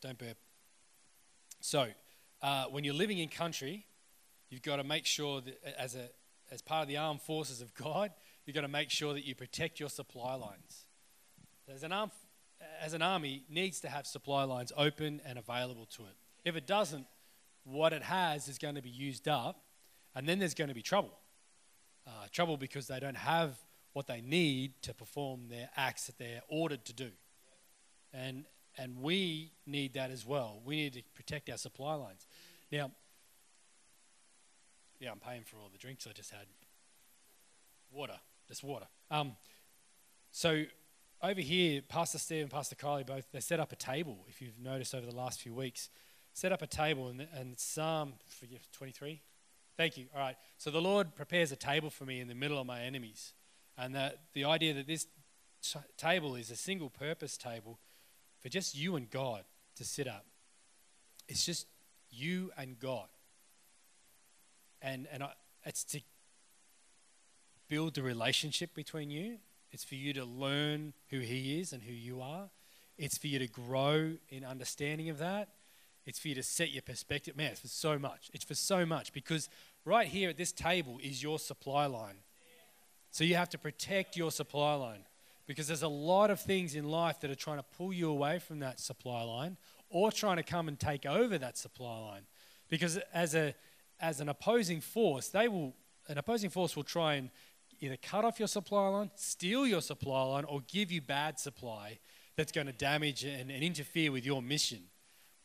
Don't 0.00 0.18
burp. 0.18 0.36
So, 1.60 1.86
uh, 2.42 2.64
when 2.64 2.82
you're 2.82 2.92
living 2.92 3.18
in 3.18 3.28
country, 3.28 3.86
you've 4.50 4.62
got 4.62 4.76
to 4.76 4.84
make 4.84 5.06
sure 5.06 5.40
that 5.42 5.62
as, 5.78 5.94
a, 5.94 6.08
as 6.50 6.60
part 6.60 6.82
of 6.82 6.88
the 6.88 6.96
armed 6.96 7.22
forces 7.22 7.60
of 7.60 7.72
God, 7.74 8.10
you've 8.44 8.56
got 8.56 8.62
to 8.62 8.68
make 8.68 8.90
sure 8.90 9.14
that 9.14 9.24
you 9.24 9.36
protect 9.36 9.78
your 9.78 9.88
supply 9.88 10.34
lines. 10.34 10.86
As 11.72 11.84
an, 11.84 11.92
as 12.82 12.94
an 12.94 13.02
army 13.02 13.44
needs 13.48 13.78
to 13.82 13.88
have 13.88 14.08
supply 14.08 14.42
lines 14.42 14.72
open 14.76 15.20
and 15.24 15.38
available 15.38 15.86
to 15.96 16.02
it. 16.02 16.16
If 16.44 16.56
it 16.56 16.66
doesn't, 16.66 17.06
what 17.62 17.92
it 17.92 18.02
has 18.02 18.48
is 18.48 18.58
going 18.58 18.74
to 18.74 18.82
be 18.82 18.90
used 18.90 19.28
up, 19.28 19.65
and 20.16 20.26
then 20.26 20.38
there's 20.38 20.54
going 20.54 20.68
to 20.68 20.74
be 20.74 20.82
trouble. 20.82 21.12
Uh, 22.06 22.10
trouble 22.32 22.56
because 22.56 22.86
they 22.86 22.98
don't 22.98 23.16
have 23.16 23.56
what 23.92 24.06
they 24.06 24.20
need 24.20 24.72
to 24.82 24.94
perform 24.94 25.48
their 25.48 25.68
acts 25.76 26.06
that 26.06 26.18
they're 26.18 26.42
ordered 26.48 26.84
to 26.86 26.92
do. 26.92 27.10
And 28.12 28.44
and 28.78 28.98
we 29.00 29.52
need 29.66 29.94
that 29.94 30.10
as 30.10 30.26
well. 30.26 30.60
We 30.64 30.76
need 30.76 30.92
to 30.94 31.02
protect 31.14 31.48
our 31.48 31.56
supply 31.56 31.94
lines. 31.94 32.26
Now, 32.70 32.90
yeah, 35.00 35.10
I'm 35.10 35.18
paying 35.18 35.44
for 35.44 35.56
all 35.56 35.70
the 35.72 35.78
drinks 35.78 36.06
I 36.06 36.12
just 36.12 36.30
had. 36.30 36.46
Water, 37.90 38.18
just 38.48 38.62
water. 38.62 38.86
Um, 39.10 39.36
so 40.30 40.64
over 41.22 41.40
here, 41.40 41.80
Pastor 41.80 42.18
Steve 42.18 42.42
and 42.42 42.50
Pastor 42.50 42.76
Kylie 42.76 43.06
both 43.06 43.30
they 43.32 43.40
set 43.40 43.60
up 43.60 43.72
a 43.72 43.76
table. 43.76 44.18
If 44.28 44.42
you've 44.42 44.58
noticed 44.58 44.94
over 44.94 45.06
the 45.06 45.16
last 45.16 45.40
few 45.40 45.54
weeks, 45.54 45.88
set 46.34 46.52
up 46.52 46.60
a 46.60 46.66
table 46.66 47.08
and, 47.08 47.26
and 47.34 47.58
Psalm 47.58 48.14
23. 48.72 49.22
Thank 49.76 49.96
you. 49.96 50.06
All 50.14 50.20
right. 50.20 50.36
So 50.58 50.70
the 50.70 50.80
Lord 50.80 51.14
prepares 51.14 51.52
a 51.52 51.56
table 51.56 51.90
for 51.90 52.04
me 52.04 52.20
in 52.20 52.28
the 52.28 52.34
middle 52.34 52.58
of 52.58 52.66
my 52.66 52.80
enemies, 52.80 53.34
and 53.76 53.94
the 53.94 54.14
the 54.32 54.44
idea 54.44 54.74
that 54.74 54.86
this 54.86 55.06
t- 55.62 55.78
table 55.96 56.34
is 56.34 56.50
a 56.50 56.56
single 56.56 56.90
purpose 56.90 57.36
table 57.36 57.78
for 58.40 58.48
just 58.48 58.76
you 58.76 58.96
and 58.96 59.10
God 59.10 59.44
to 59.76 59.84
sit 59.84 60.08
up. 60.08 60.24
It's 61.28 61.44
just 61.44 61.66
you 62.10 62.50
and 62.56 62.78
God. 62.78 63.08
And, 64.82 65.08
and 65.12 65.22
I, 65.22 65.30
it's 65.64 65.84
to 65.84 66.00
build 67.68 67.94
the 67.94 68.02
relationship 68.02 68.74
between 68.74 69.10
you. 69.10 69.38
It's 69.72 69.84
for 69.84 69.96
you 69.96 70.12
to 70.14 70.24
learn 70.24 70.92
who 71.10 71.20
He 71.20 71.60
is 71.60 71.72
and 71.72 71.82
who 71.82 71.92
you 71.92 72.20
are. 72.20 72.48
It's 72.96 73.18
for 73.18 73.26
you 73.26 73.38
to 73.38 73.48
grow 73.48 74.12
in 74.30 74.44
understanding 74.44 75.10
of 75.10 75.18
that. 75.18 75.48
It's 76.06 76.20
for 76.20 76.28
you 76.28 76.36
to 76.36 76.42
set 76.42 76.70
your 76.70 76.82
perspective. 76.82 77.36
Man, 77.36 77.50
it's 77.50 77.60
for 77.60 77.68
so 77.68 77.98
much. 77.98 78.30
It's 78.32 78.44
for 78.44 78.54
so 78.54 78.86
much 78.86 79.12
because 79.12 79.48
right 79.86 80.08
here 80.08 80.28
at 80.28 80.36
this 80.36 80.52
table 80.52 80.98
is 81.02 81.22
your 81.22 81.38
supply 81.38 81.86
line. 81.86 82.16
So 83.10 83.24
you 83.24 83.36
have 83.36 83.48
to 83.50 83.58
protect 83.58 84.16
your 84.16 84.30
supply 84.30 84.74
line 84.74 85.04
because 85.46 85.68
there's 85.68 85.82
a 85.82 85.88
lot 85.88 86.30
of 86.30 86.40
things 86.40 86.74
in 86.74 86.90
life 86.90 87.20
that 87.20 87.30
are 87.30 87.36
trying 87.36 87.58
to 87.58 87.64
pull 87.76 87.92
you 87.92 88.10
away 88.10 88.38
from 88.40 88.58
that 88.58 88.80
supply 88.80 89.22
line 89.22 89.56
or 89.88 90.12
trying 90.12 90.36
to 90.36 90.42
come 90.42 90.68
and 90.68 90.78
take 90.78 91.06
over 91.06 91.38
that 91.38 91.56
supply 91.56 91.98
line. 92.00 92.26
Because 92.68 92.98
as 93.14 93.34
a 93.34 93.54
as 93.98 94.20
an 94.20 94.28
opposing 94.28 94.80
force, 94.80 95.28
they 95.28 95.48
will 95.48 95.74
an 96.08 96.18
opposing 96.18 96.50
force 96.50 96.76
will 96.76 96.84
try 96.84 97.14
and 97.14 97.30
either 97.80 97.96
cut 97.96 98.24
off 98.24 98.38
your 98.38 98.48
supply 98.48 98.88
line, 98.88 99.10
steal 99.14 99.66
your 99.66 99.80
supply 99.80 100.22
line, 100.22 100.44
or 100.44 100.60
give 100.68 100.90
you 100.90 101.00
bad 101.00 101.38
supply 101.38 101.98
that's 102.36 102.52
going 102.52 102.66
to 102.66 102.72
damage 102.72 103.24
and, 103.24 103.50
and 103.50 103.62
interfere 103.62 104.12
with 104.12 104.26
your 104.26 104.42
mission. 104.42 104.82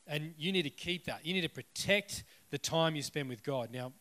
And 0.07 0.33
you 0.37 0.51
need 0.51 0.63
to 0.63 0.69
keep 0.69 1.05
that. 1.05 1.25
You 1.25 1.33
need 1.33 1.41
to 1.41 1.49
protect 1.49 2.23
the 2.49 2.57
time 2.57 2.95
you 2.95 3.01
spend 3.01 3.29
with 3.29 3.43
God. 3.43 3.69
Now, 3.71 3.93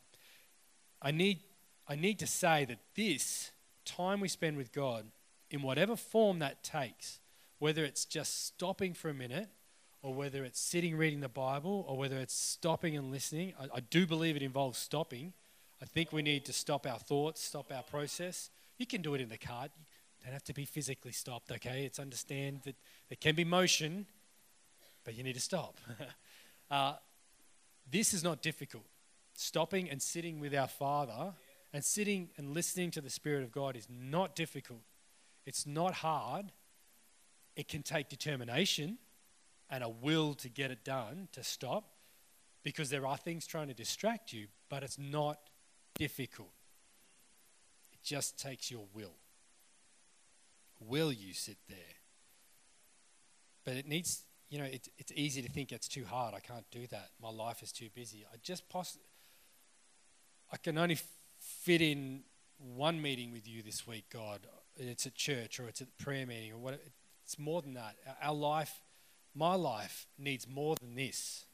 I 1.02 1.10
need 1.10 1.40
I 1.88 1.96
need 1.96 2.20
to 2.20 2.26
say 2.26 2.64
that 2.66 2.78
this 2.94 3.50
time 3.84 4.20
we 4.20 4.28
spend 4.28 4.56
with 4.56 4.72
God 4.72 5.06
in 5.50 5.62
whatever 5.62 5.96
form 5.96 6.38
that 6.38 6.62
takes, 6.62 7.18
whether 7.58 7.84
it's 7.84 8.04
just 8.04 8.46
stopping 8.46 8.94
for 8.94 9.08
a 9.08 9.14
minute, 9.14 9.48
or 10.02 10.14
whether 10.14 10.44
it's 10.44 10.60
sitting 10.60 10.96
reading 10.96 11.20
the 11.20 11.28
Bible, 11.28 11.84
or 11.88 11.96
whether 11.96 12.18
it's 12.18 12.34
stopping 12.34 12.96
and 12.96 13.10
listening. 13.10 13.54
I, 13.60 13.78
I 13.78 13.80
do 13.80 14.06
believe 14.06 14.36
it 14.36 14.42
involves 14.42 14.78
stopping. 14.78 15.32
I 15.82 15.84
think 15.84 16.12
we 16.12 16.22
need 16.22 16.44
to 16.44 16.52
stop 16.52 16.86
our 16.86 16.98
thoughts, 16.98 17.42
stop 17.42 17.72
our 17.74 17.82
process. 17.82 18.50
You 18.78 18.86
can 18.86 19.02
do 19.02 19.14
it 19.14 19.20
in 19.20 19.28
the 19.28 19.38
car. 19.38 19.64
You 19.64 20.24
don't 20.24 20.32
have 20.32 20.44
to 20.44 20.54
be 20.54 20.64
physically 20.64 21.12
stopped, 21.12 21.50
okay? 21.50 21.84
It's 21.84 21.98
understand 21.98 22.60
that 22.64 22.76
there 23.08 23.16
can 23.20 23.34
be 23.34 23.44
motion, 23.44 24.06
but 25.04 25.14
you 25.14 25.24
need 25.24 25.34
to 25.34 25.40
stop. 25.40 25.78
uh, 26.70 26.94
this 27.90 28.14
is 28.14 28.22
not 28.22 28.42
difficult. 28.42 28.84
Stopping 29.40 29.88
and 29.88 30.02
sitting 30.02 30.38
with 30.38 30.54
our 30.54 30.68
Father 30.68 31.32
And 31.72 31.82
sitting 31.82 32.28
and 32.36 32.52
listening 32.52 32.90
to 32.90 33.00
the 33.00 33.08
Spirit 33.08 33.42
of 33.42 33.50
God 33.50 33.74
is 33.74 33.86
not 33.88 34.36
difficult. 34.36 34.82
It's 35.46 35.66
not 35.66 35.94
hard. 35.94 36.52
It 37.56 37.66
can 37.66 37.82
take 37.82 38.10
determination 38.10 38.98
and 39.70 39.82
a 39.82 39.88
will 39.88 40.34
to 40.34 40.50
get 40.50 40.70
it 40.70 40.84
done, 40.84 41.28
to 41.32 41.42
stop, 41.42 41.84
because 42.64 42.90
there 42.90 43.06
are 43.06 43.16
things 43.16 43.46
trying 43.46 43.68
to 43.68 43.74
distract 43.74 44.32
you, 44.32 44.48
but 44.68 44.82
it's 44.82 44.98
not 44.98 45.38
difficult. 45.94 46.52
It 47.92 48.02
just 48.02 48.38
takes 48.38 48.70
your 48.70 48.84
will. 48.92 49.14
Will 50.80 51.12
you 51.12 51.32
sit 51.32 51.56
there? 51.68 51.96
But 53.64 53.74
it 53.74 53.86
needs, 53.86 54.24
you 54.50 54.58
know, 54.58 54.64
it, 54.64 54.88
it's 54.98 55.12
easy 55.14 55.40
to 55.40 55.48
think 55.48 55.72
it's 55.72 55.88
too 55.88 56.04
hard. 56.04 56.34
I 56.34 56.40
can't 56.40 56.68
do 56.70 56.86
that. 56.88 57.10
My 57.22 57.30
life 57.30 57.62
is 57.62 57.72
too 57.72 57.88
busy. 57.94 58.26
I 58.30 58.36
just 58.42 58.68
poss- 58.68 58.98
I 60.52 60.56
can 60.56 60.78
only 60.78 60.98
fit 61.38 61.80
in 61.80 62.22
one 62.58 63.00
meeting 63.00 63.32
with 63.32 63.46
you 63.48 63.62
this 63.62 63.86
week, 63.86 64.04
God. 64.12 64.46
It's 64.76 65.06
at 65.06 65.14
church 65.14 65.60
or 65.60 65.68
it's 65.68 65.80
at 65.80 65.96
prayer 65.98 66.26
meeting 66.26 66.52
or 66.52 66.58
what. 66.58 66.80
It's 67.24 67.38
more 67.38 67.62
than 67.62 67.74
that. 67.74 67.96
Our 68.22 68.34
life, 68.34 68.80
my 69.34 69.54
life, 69.54 70.06
needs 70.18 70.48
more 70.48 70.74
than 70.80 70.94
this. 70.94 71.44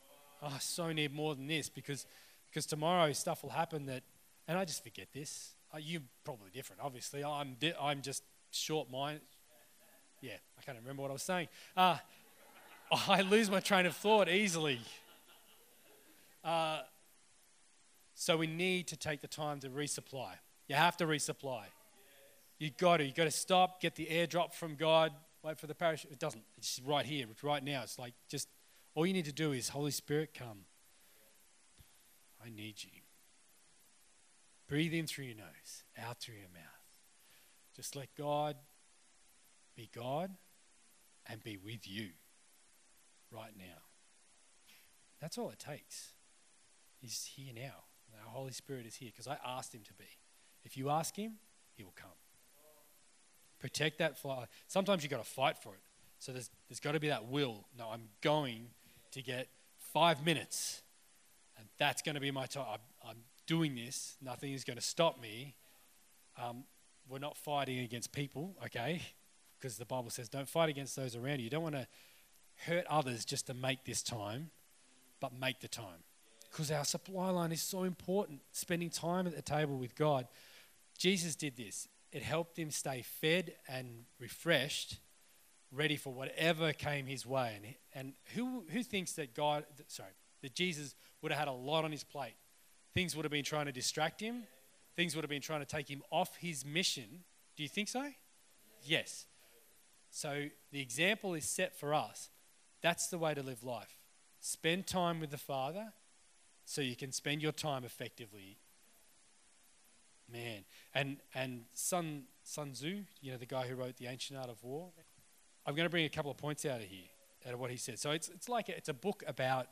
Oh, 0.42 0.52
I 0.54 0.59
so 0.59 0.92
need 0.92 1.12
more 1.12 1.35
than 1.35 1.46
this 1.46 1.68
because 1.68 2.06
because 2.48 2.66
tomorrow 2.66 3.12
stuff 3.12 3.42
will 3.42 3.50
happen 3.50 3.87
that, 3.87 4.02
and 4.48 4.56
I 4.56 4.64
just 4.64 4.82
forget 4.82 5.09
this. 5.12 5.54
Uh, 5.74 5.78
you're 5.78 6.02
probably 6.24 6.50
different, 6.50 6.80
obviously. 6.82 7.22
I'm 7.22 7.56
di- 7.61 7.74
I'm 7.78 8.00
just 8.00 8.22
short 8.50 8.90
mind. 8.90 9.20
Yeah, 10.22 10.37
I 10.59 10.62
can't 10.62 10.78
remember 10.78 11.02
what 11.02 11.11
I 11.11 11.12
was 11.12 11.22
saying. 11.22 11.48
Uh, 11.76 11.98
I 13.09 13.20
lose 13.22 13.50
my 13.50 13.61
train 13.61 13.85
of 13.85 13.94
thought 13.94 14.28
easily. 14.28 14.80
Uh, 16.42 16.80
so 18.18 18.38
we 18.38 18.46
need 18.46 18.88
to 18.88 18.96
take 18.96 19.20
the 19.20 19.29
time 19.29 19.61
to 19.61 19.68
resupply. 19.68 20.33
You 20.68 20.74
have 20.74 20.96
to 20.96 21.07
resupply. 21.07 21.64
You 22.59 22.70
got 22.70 22.96
to. 22.96 23.05
You 23.05 23.12
got 23.12 23.24
to 23.24 23.31
stop, 23.31 23.81
get 23.81 23.94
the 23.94 24.07
airdrop 24.07 24.55
from 24.55 24.74
God, 24.74 25.12
wait 25.44 25.59
for 25.59 25.66
the 25.66 25.74
parachute. 25.74 26.11
It 26.11 26.18
doesn't. 26.18 26.42
It's 26.57 26.81
right 26.85 27.05
here. 27.05 27.26
It's 27.31 27.44
right 27.44 27.62
now. 27.62 27.83
It's 27.83 27.98
like 27.98 28.14
just 28.29 28.48
all 28.94 29.07
you 29.07 29.12
need 29.12 29.26
to 29.26 29.33
do 29.33 29.52
is 29.52 29.68
Holy 29.68 29.90
Spirit 29.90 30.31
come. 30.35 30.64
I 32.42 32.48
need 32.48 32.83
you. 32.83 33.02
Breathe 34.66 34.94
in 34.94 35.07
through 35.07 35.26
your 35.26 35.37
nose, 35.37 35.85
out 36.02 36.18
through 36.18 36.37
your 36.37 36.48
mouth. 36.55 36.62
Just 37.76 37.94
let 37.94 38.09
God 38.16 38.57
be 39.76 39.90
God 39.94 40.31
and 41.26 41.44
be 41.44 41.59
with 41.59 41.87
you 41.87 42.09
right 43.31 43.52
now. 43.57 43.83
That's 45.20 45.37
all 45.37 45.50
it 45.50 45.59
takes. 45.59 46.12
He's 46.98 47.31
here 47.37 47.52
now. 47.55 47.86
Our 48.24 48.33
Holy 48.33 48.52
Spirit 48.52 48.87
is 48.87 48.96
here 48.96 49.11
because 49.12 49.26
I 49.26 49.38
asked 49.44 49.74
him 49.74 49.83
to 49.85 49.94
be. 49.94 50.05
If 50.64 50.76
you 50.76 50.90
ask 50.90 51.14
him, 51.16 51.35
he 51.74 51.85
will 51.85 51.94
come. 51.94 52.11
Protect 53.59 53.98
that 53.98 54.18
fly. 54.18 54.46
Sometimes 54.66 55.02
you've 55.02 55.11
got 55.11 55.24
to 55.24 55.31
fight 55.31 55.57
for 55.59 55.74
it. 55.74 55.81
So 56.18 56.33
there's, 56.33 56.50
there's 56.68 56.81
got 56.81 56.92
to 56.92 57.00
be 57.00 57.09
that 57.09 57.26
will. 57.26 57.64
No, 57.79 57.88
I'm 57.90 58.09
going 58.22 58.68
to 59.12 59.22
get 59.22 59.48
five 59.92 60.24
minutes, 60.24 60.83
and 61.59 61.66
that's 61.79 62.02
going 62.02 62.14
to 62.14 62.20
be 62.20 62.31
my 62.31 62.46
time. 62.46 62.66
I'm, 62.72 63.11
I'm 63.11 63.16
doing 63.46 63.74
this. 63.74 64.16
Nothing 64.20 64.52
is 64.52 64.64
going 64.64 64.76
to 64.76 64.83
stop 64.83 65.20
me. 65.20 65.55
Um, 66.42 66.64
we're 67.09 67.18
not 67.18 67.37
fighting 67.37 67.81
against 67.81 68.12
people, 68.12 68.57
okay? 68.64 69.02
Because 69.59 69.76
the 69.79 69.85
Bible 69.85 70.11
says 70.11 70.29
don't 70.29 70.48
fight 70.48 70.68
against 70.68 70.96
those 70.96 71.16
around 71.16 71.38
you. 71.38 71.44
You 71.44 71.50
don't 71.50 71.62
want 71.62 71.76
to 71.76 71.87
hurt 72.66 72.85
others 72.88 73.24
just 73.24 73.46
to 73.46 73.55
make 73.55 73.85
this 73.85 74.02
time, 74.02 74.50
but 75.20 75.33
make 75.38 75.61
the 75.61 75.68
time. 75.68 76.05
Because 76.50 76.70
our 76.70 76.85
supply 76.85 77.30
line 77.30 77.52
is 77.52 77.62
so 77.62 77.82
important, 77.85 78.40
spending 78.52 78.90
time 78.90 79.26
at 79.26 79.37
the 79.37 79.42
table 79.42 79.76
with 79.76 79.94
God. 79.94 80.26
Jesus 80.98 81.35
did 81.35 81.56
this. 81.56 81.88
It 82.12 82.22
helped 82.22 82.59
him 82.59 82.70
stay 82.70 83.02
fed 83.02 83.54
and 83.68 84.04
refreshed, 84.18 84.98
ready 85.70 85.96
for 85.96 86.12
whatever 86.12 86.72
came 86.72 87.06
his 87.06 87.26
way. 87.26 87.52
And, 87.56 87.74
and 87.94 88.14
who, 88.35 88.64
who 88.70 88.82
thinks 88.82 89.12
that 89.14 89.35
God, 89.35 89.64
sorry, 89.88 90.12
that 90.42 90.54
Jesus 90.54 90.94
would 91.20 91.32
have 91.32 91.38
had 91.38 91.48
a 91.48 91.52
lot 91.52 91.85
on 91.85 91.92
his 91.92 92.04
plate? 92.04 92.35
Things 92.94 93.14
would 93.14 93.24
have 93.24 93.32
been 93.32 93.44
trying 93.44 93.66
to 93.66 93.72
distract 93.72 94.20
him, 94.20 94.44
things 94.96 95.14
would 95.14 95.22
have 95.22 95.30
been 95.30 95.42
trying 95.42 95.61
to 95.61 95.66
take 95.66 95.88
him 95.88 96.02
off 96.11 96.37
his 96.37 96.64
mission. 96.64 97.24
Do 97.56 97.62
you 97.62 97.68
think 97.68 97.88
so? 97.88 98.11
Yes. 98.82 99.26
So 100.11 100.46
the 100.72 100.80
example 100.80 101.35
is 101.35 101.44
set 101.44 101.78
for 101.78 101.92
us. 101.92 102.30
That's 102.80 103.09
the 103.09 103.18
way 103.18 103.35
to 103.35 103.42
live 103.42 103.64
life. 103.64 103.98
Spend 104.40 104.87
time 104.87 105.20
with 105.20 105.30
the 105.30 105.38
Father 105.38 105.92
so 106.66 106.83
you 106.83 106.96
can 106.96 107.12
spend 107.12 107.40
your 107.40 107.52
time 107.52 107.85
effectively. 107.85 108.59
Man. 110.31 110.64
And 110.94 111.16
and 111.35 111.64
Sun 111.72 112.24
Sun 112.42 112.72
Tzu, 112.72 113.05
you 113.22 113.33
know, 113.33 113.38
the 113.38 113.46
guy 113.46 113.66
who 113.66 113.74
wrote 113.74 113.96
The 113.96 114.09
Ancient 114.09 114.38
Art 114.38 114.50
of 114.50 114.62
War. 114.62 114.90
I'm 115.64 115.74
going 115.74 115.87
to 115.87 115.90
bring 115.90 116.05
a 116.05 116.11
couple 116.11 116.31
of 116.31 116.37
points 116.37 116.64
out 116.64 116.81
of 116.81 116.87
here, 116.87 117.09
out 117.46 117.55
of 117.55 117.59
what 117.59 117.70
he 117.70 117.76
said. 117.76 117.98
So 117.98 118.11
it's 118.11 118.29
it's 118.29 118.48
like 118.48 118.68
a, 118.68 118.76
it's 118.76 118.88
a 118.88 118.94
book 118.94 119.22
about 119.26 119.68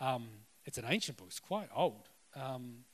um, 0.00 0.28
it's 0.64 0.78
an 0.78 0.84
ancient 0.88 1.18
book, 1.18 1.28
it's 1.28 1.38
quite 1.40 1.68
old. 1.74 2.08
Um, 2.34 2.84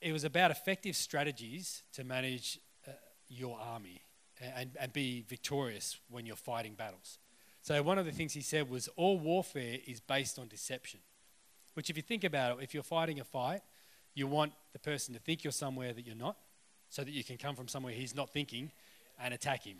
it 0.00 0.12
was 0.12 0.24
about 0.24 0.50
effective 0.50 0.96
strategies 0.96 1.82
to 1.92 2.04
manage 2.04 2.58
uh, 2.88 2.92
your 3.28 3.58
army 3.58 4.00
and, 4.40 4.70
and 4.78 4.92
be 4.92 5.24
victorious 5.28 5.98
when 6.08 6.24
you're 6.24 6.36
fighting 6.36 6.74
battles. 6.74 7.18
So, 7.62 7.82
one 7.82 7.98
of 7.98 8.06
the 8.06 8.12
things 8.12 8.32
he 8.32 8.40
said 8.40 8.70
was 8.70 8.88
all 8.96 9.18
warfare 9.18 9.78
is 9.86 10.00
based 10.00 10.38
on 10.38 10.48
deception. 10.48 11.00
Which, 11.74 11.90
if 11.90 11.96
you 11.96 12.02
think 12.02 12.24
about 12.24 12.58
it, 12.58 12.64
if 12.64 12.74
you're 12.74 12.82
fighting 12.82 13.20
a 13.20 13.24
fight, 13.24 13.62
you 14.14 14.26
want 14.26 14.52
the 14.72 14.78
person 14.78 15.14
to 15.14 15.20
think 15.20 15.44
you're 15.44 15.52
somewhere 15.52 15.92
that 15.92 16.06
you're 16.06 16.16
not, 16.16 16.36
so 16.88 17.04
that 17.04 17.12
you 17.12 17.22
can 17.22 17.36
come 17.36 17.54
from 17.54 17.68
somewhere 17.68 17.92
he's 17.92 18.14
not 18.14 18.30
thinking 18.30 18.72
and 19.22 19.32
attack 19.32 19.64
him. 19.64 19.76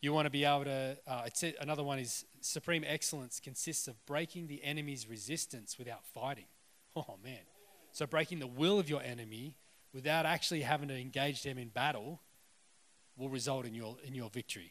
You 0.00 0.12
want 0.12 0.26
to 0.26 0.30
be 0.30 0.44
able 0.44 0.64
to, 0.64 0.96
uh, 1.06 1.28
another 1.60 1.82
one 1.82 1.98
is 1.98 2.24
supreme 2.40 2.84
excellence 2.86 3.40
consists 3.40 3.88
of 3.88 4.04
breaking 4.06 4.48
the 4.48 4.62
enemy's 4.62 5.08
resistance 5.08 5.78
without 5.78 6.04
fighting. 6.04 6.46
Oh, 6.96 7.16
man. 7.24 7.40
So, 7.90 8.06
breaking 8.06 8.38
the 8.38 8.46
will 8.46 8.78
of 8.78 8.88
your 8.88 9.02
enemy 9.02 9.56
without 9.92 10.26
actually 10.26 10.60
having 10.60 10.86
to 10.90 10.94
engage 10.94 11.42
them 11.42 11.58
in 11.58 11.68
battle 11.68 12.20
will 13.16 13.28
result 13.28 13.66
in 13.66 13.74
your, 13.74 13.96
in 14.04 14.14
your 14.14 14.30
victory. 14.30 14.70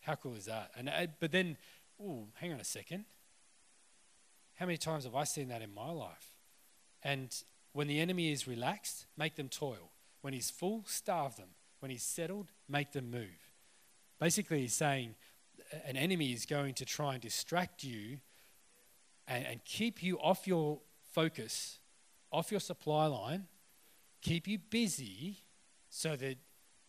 How 0.00 0.14
cool 0.14 0.34
is 0.34 0.44
that? 0.44 0.70
And 0.76 0.88
uh, 0.88 1.06
but 1.18 1.32
then, 1.32 1.56
oh, 2.02 2.28
hang 2.34 2.52
on 2.52 2.60
a 2.60 2.64
second. 2.64 3.04
How 4.54 4.66
many 4.66 4.78
times 4.78 5.04
have 5.04 5.14
I 5.14 5.24
seen 5.24 5.48
that 5.48 5.62
in 5.62 5.74
my 5.74 5.90
life? 5.90 6.34
And 7.02 7.34
when 7.72 7.88
the 7.88 8.00
enemy 8.00 8.32
is 8.32 8.46
relaxed, 8.46 9.06
make 9.16 9.34
them 9.34 9.48
toil. 9.48 9.90
When 10.20 10.32
he's 10.32 10.50
full, 10.50 10.84
starve 10.86 11.36
them. 11.36 11.48
When 11.80 11.90
he's 11.90 12.02
settled, 12.02 12.50
make 12.68 12.92
them 12.92 13.10
move. 13.10 13.52
Basically, 14.18 14.60
he's 14.60 14.74
saying 14.74 15.16
an 15.84 15.96
enemy 15.96 16.32
is 16.32 16.46
going 16.46 16.74
to 16.74 16.84
try 16.84 17.14
and 17.14 17.22
distract 17.22 17.84
you 17.84 18.18
and, 19.26 19.44
and 19.44 19.64
keep 19.64 20.02
you 20.02 20.18
off 20.18 20.46
your 20.46 20.80
focus, 21.12 21.78
off 22.30 22.50
your 22.50 22.60
supply 22.60 23.06
line, 23.06 23.46
keep 24.22 24.46
you 24.46 24.58
busy 24.58 25.38
so 25.88 26.16
that 26.16 26.36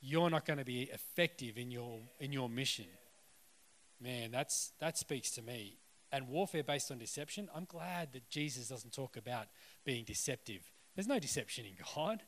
you're 0.01 0.29
not 0.29 0.45
going 0.45 0.59
to 0.59 0.65
be 0.65 0.83
effective 0.83 1.57
in 1.57 1.71
your 1.71 1.99
in 2.19 2.31
your 2.31 2.47
mission. 2.47 2.85
Man, 3.99 4.31
that's 4.31 4.71
that 4.79 4.97
speaks 4.97 5.31
to 5.31 5.41
me. 5.41 5.77
And 6.15 6.29
warfare 6.29 6.63
based 6.63 6.91
on 6.91 6.97
deception, 6.97 7.49
I'm 7.53 7.65
glad 7.65 8.13
that 8.13 8.29
Jesus 8.29 8.69
doesn't 8.69 8.93
talk 8.93 9.17
about 9.17 9.47
being 9.83 10.05
deceptive. 10.05 10.61
There's 10.95 11.09
no 11.09 11.19
deception 11.19 11.65
in 11.65 11.73
God. 11.93 12.23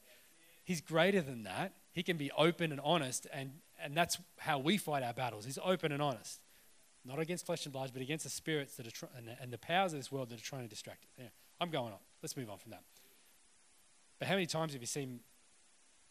He's 0.65 0.81
greater 0.81 1.21
than 1.21 1.43
that. 1.43 1.71
He 1.93 2.03
can 2.03 2.17
be 2.17 2.29
open 2.37 2.73
and 2.73 2.81
honest, 2.83 3.27
and, 3.31 3.51
and 3.81 3.95
that's 3.95 4.17
how 4.39 4.59
we 4.59 4.77
fight 4.77 5.03
our 5.03 5.13
battles. 5.13 5.45
He's 5.45 5.57
open 5.63 5.93
and 5.93 6.01
honest. 6.01 6.41
Not 7.05 7.17
against 7.19 7.45
flesh 7.45 7.65
and 7.65 7.71
blood, 7.71 7.91
but 7.93 8.01
against 8.01 8.25
the 8.25 8.29
spirits 8.29 8.75
that 8.75 8.87
are 8.87 8.91
tr- 8.91 9.05
and, 9.15 9.29
the, 9.29 9.41
and 9.41 9.53
the 9.53 9.57
powers 9.57 9.93
of 9.93 9.99
this 9.99 10.11
world 10.11 10.27
that 10.31 10.41
are 10.41 10.43
trying 10.43 10.63
to 10.63 10.67
distract 10.67 11.05
us. 11.05 11.11
Yeah, 11.17 11.29
I'm 11.61 11.69
going 11.69 11.93
on. 11.93 11.99
Let's 12.21 12.35
move 12.35 12.49
on 12.49 12.57
from 12.57 12.71
that. 12.71 12.83
But 14.19 14.27
how 14.27 14.33
many 14.33 14.47
times 14.47 14.73
have 14.73 14.81
you 14.81 14.87
seen 14.87 15.21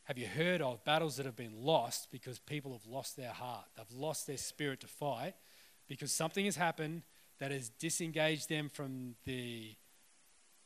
have 0.04 0.16
you 0.16 0.28
heard 0.28 0.62
of 0.62 0.82
battles 0.84 1.16
that 1.16 1.26
have 1.26 1.36
been 1.36 1.62
lost 1.62 2.08
because 2.10 2.38
people 2.38 2.72
have 2.72 2.86
lost 2.86 3.18
their 3.18 3.32
heart? 3.32 3.66
They've 3.76 3.98
lost 3.98 4.26
their 4.26 4.38
spirit 4.38 4.80
to 4.80 4.86
fight 4.86 5.34
because 5.88 6.10
something 6.10 6.46
has 6.46 6.56
happened 6.56 7.02
that 7.38 7.50
has 7.50 7.68
disengaged 7.68 8.48
them 8.48 8.70
from 8.72 9.14
the 9.24 9.74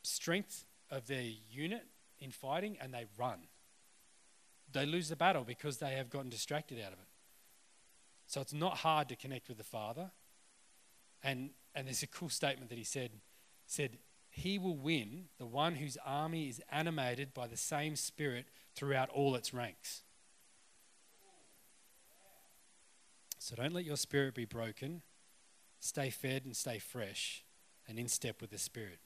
strength 0.03 0.65
of 0.89 1.07
their 1.07 1.25
unit 1.49 1.85
in 2.19 2.31
fighting 2.31 2.77
and 2.81 2.93
they 2.93 3.05
run. 3.17 3.39
They 4.71 4.85
lose 4.85 5.09
the 5.09 5.15
battle 5.15 5.43
because 5.43 5.77
they 5.77 5.91
have 5.95 6.09
gotten 6.09 6.29
distracted 6.29 6.79
out 6.79 6.93
of 6.93 6.99
it. 6.99 7.07
So 8.27 8.39
it's 8.39 8.53
not 8.53 8.77
hard 8.77 9.09
to 9.09 9.15
connect 9.15 9.49
with 9.49 9.57
the 9.57 9.63
Father. 9.63 10.11
And, 11.21 11.49
and 11.75 11.87
there's 11.87 12.03
a 12.03 12.07
cool 12.07 12.29
statement 12.29 12.69
that 12.69 12.77
he 12.77 12.83
said, 12.83 13.11
said, 13.67 13.97
he 14.29 14.57
will 14.57 14.77
win 14.77 15.25
the 15.37 15.45
one 15.45 15.75
whose 15.75 15.97
army 16.05 16.47
is 16.47 16.61
animated 16.71 17.33
by 17.33 17.47
the 17.47 17.57
same 17.57 17.97
spirit 17.97 18.45
throughout 18.73 19.09
all 19.09 19.35
its 19.35 19.53
ranks. 19.53 20.03
So 23.37 23.55
don't 23.55 23.73
let 23.73 23.83
your 23.83 23.97
spirit 23.97 24.33
be 24.33 24.45
broken. 24.45 25.01
Stay 25.81 26.11
fed 26.11 26.45
and 26.45 26.55
stay 26.55 26.77
fresh 26.77 27.43
and 27.87 27.99
in 27.99 28.07
step 28.07 28.39
with 28.39 28.51
the 28.51 28.57
Spirit. 28.57 28.99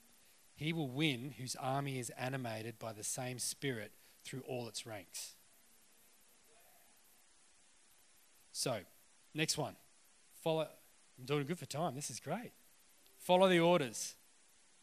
He 0.55 0.73
will 0.73 0.89
win 0.89 1.33
whose 1.37 1.55
army 1.55 1.97
is 1.97 2.11
animated 2.11 2.77
by 2.77 2.93
the 2.93 3.03
same 3.03 3.39
Spirit 3.39 3.91
through 4.23 4.41
all 4.41 4.67
its 4.67 4.85
ranks. 4.85 5.35
So, 8.51 8.79
next 9.33 9.57
one. 9.57 9.75
Follow. 10.43 10.67
I'm 11.17 11.25
doing 11.25 11.45
good 11.45 11.57
for 11.57 11.65
time. 11.65 11.95
This 11.95 12.09
is 12.09 12.19
great. 12.19 12.51
Follow 13.19 13.47
the 13.47 13.59
orders. 13.59 14.15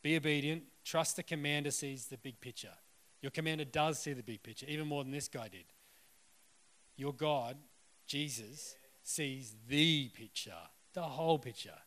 Be 0.03 0.17
obedient. 0.17 0.65
Trust 0.85 1.17
the 1.17 1.23
commander 1.23 1.71
sees 1.71 2.07
the 2.07 2.17
big 2.17 2.41
picture. 2.41 2.73
Your 3.21 3.31
commander 3.31 3.65
does 3.65 3.99
see 3.99 4.15
the 4.15 4.23
big 4.23 4.43
picture, 4.43 4.67
even 4.67 4.89
more 4.89 5.05
than 5.05 5.13
this 5.13 5.29
guy 5.29 5.49
did. 5.49 5.67
Your 6.97 7.13
God, 7.13 7.57
Jesus, 8.07 8.77
sees 9.05 9.55
the 9.69 10.09
picture, 10.09 10.53
the 10.93 11.03
whole 11.03 11.39
picture. 11.39 11.79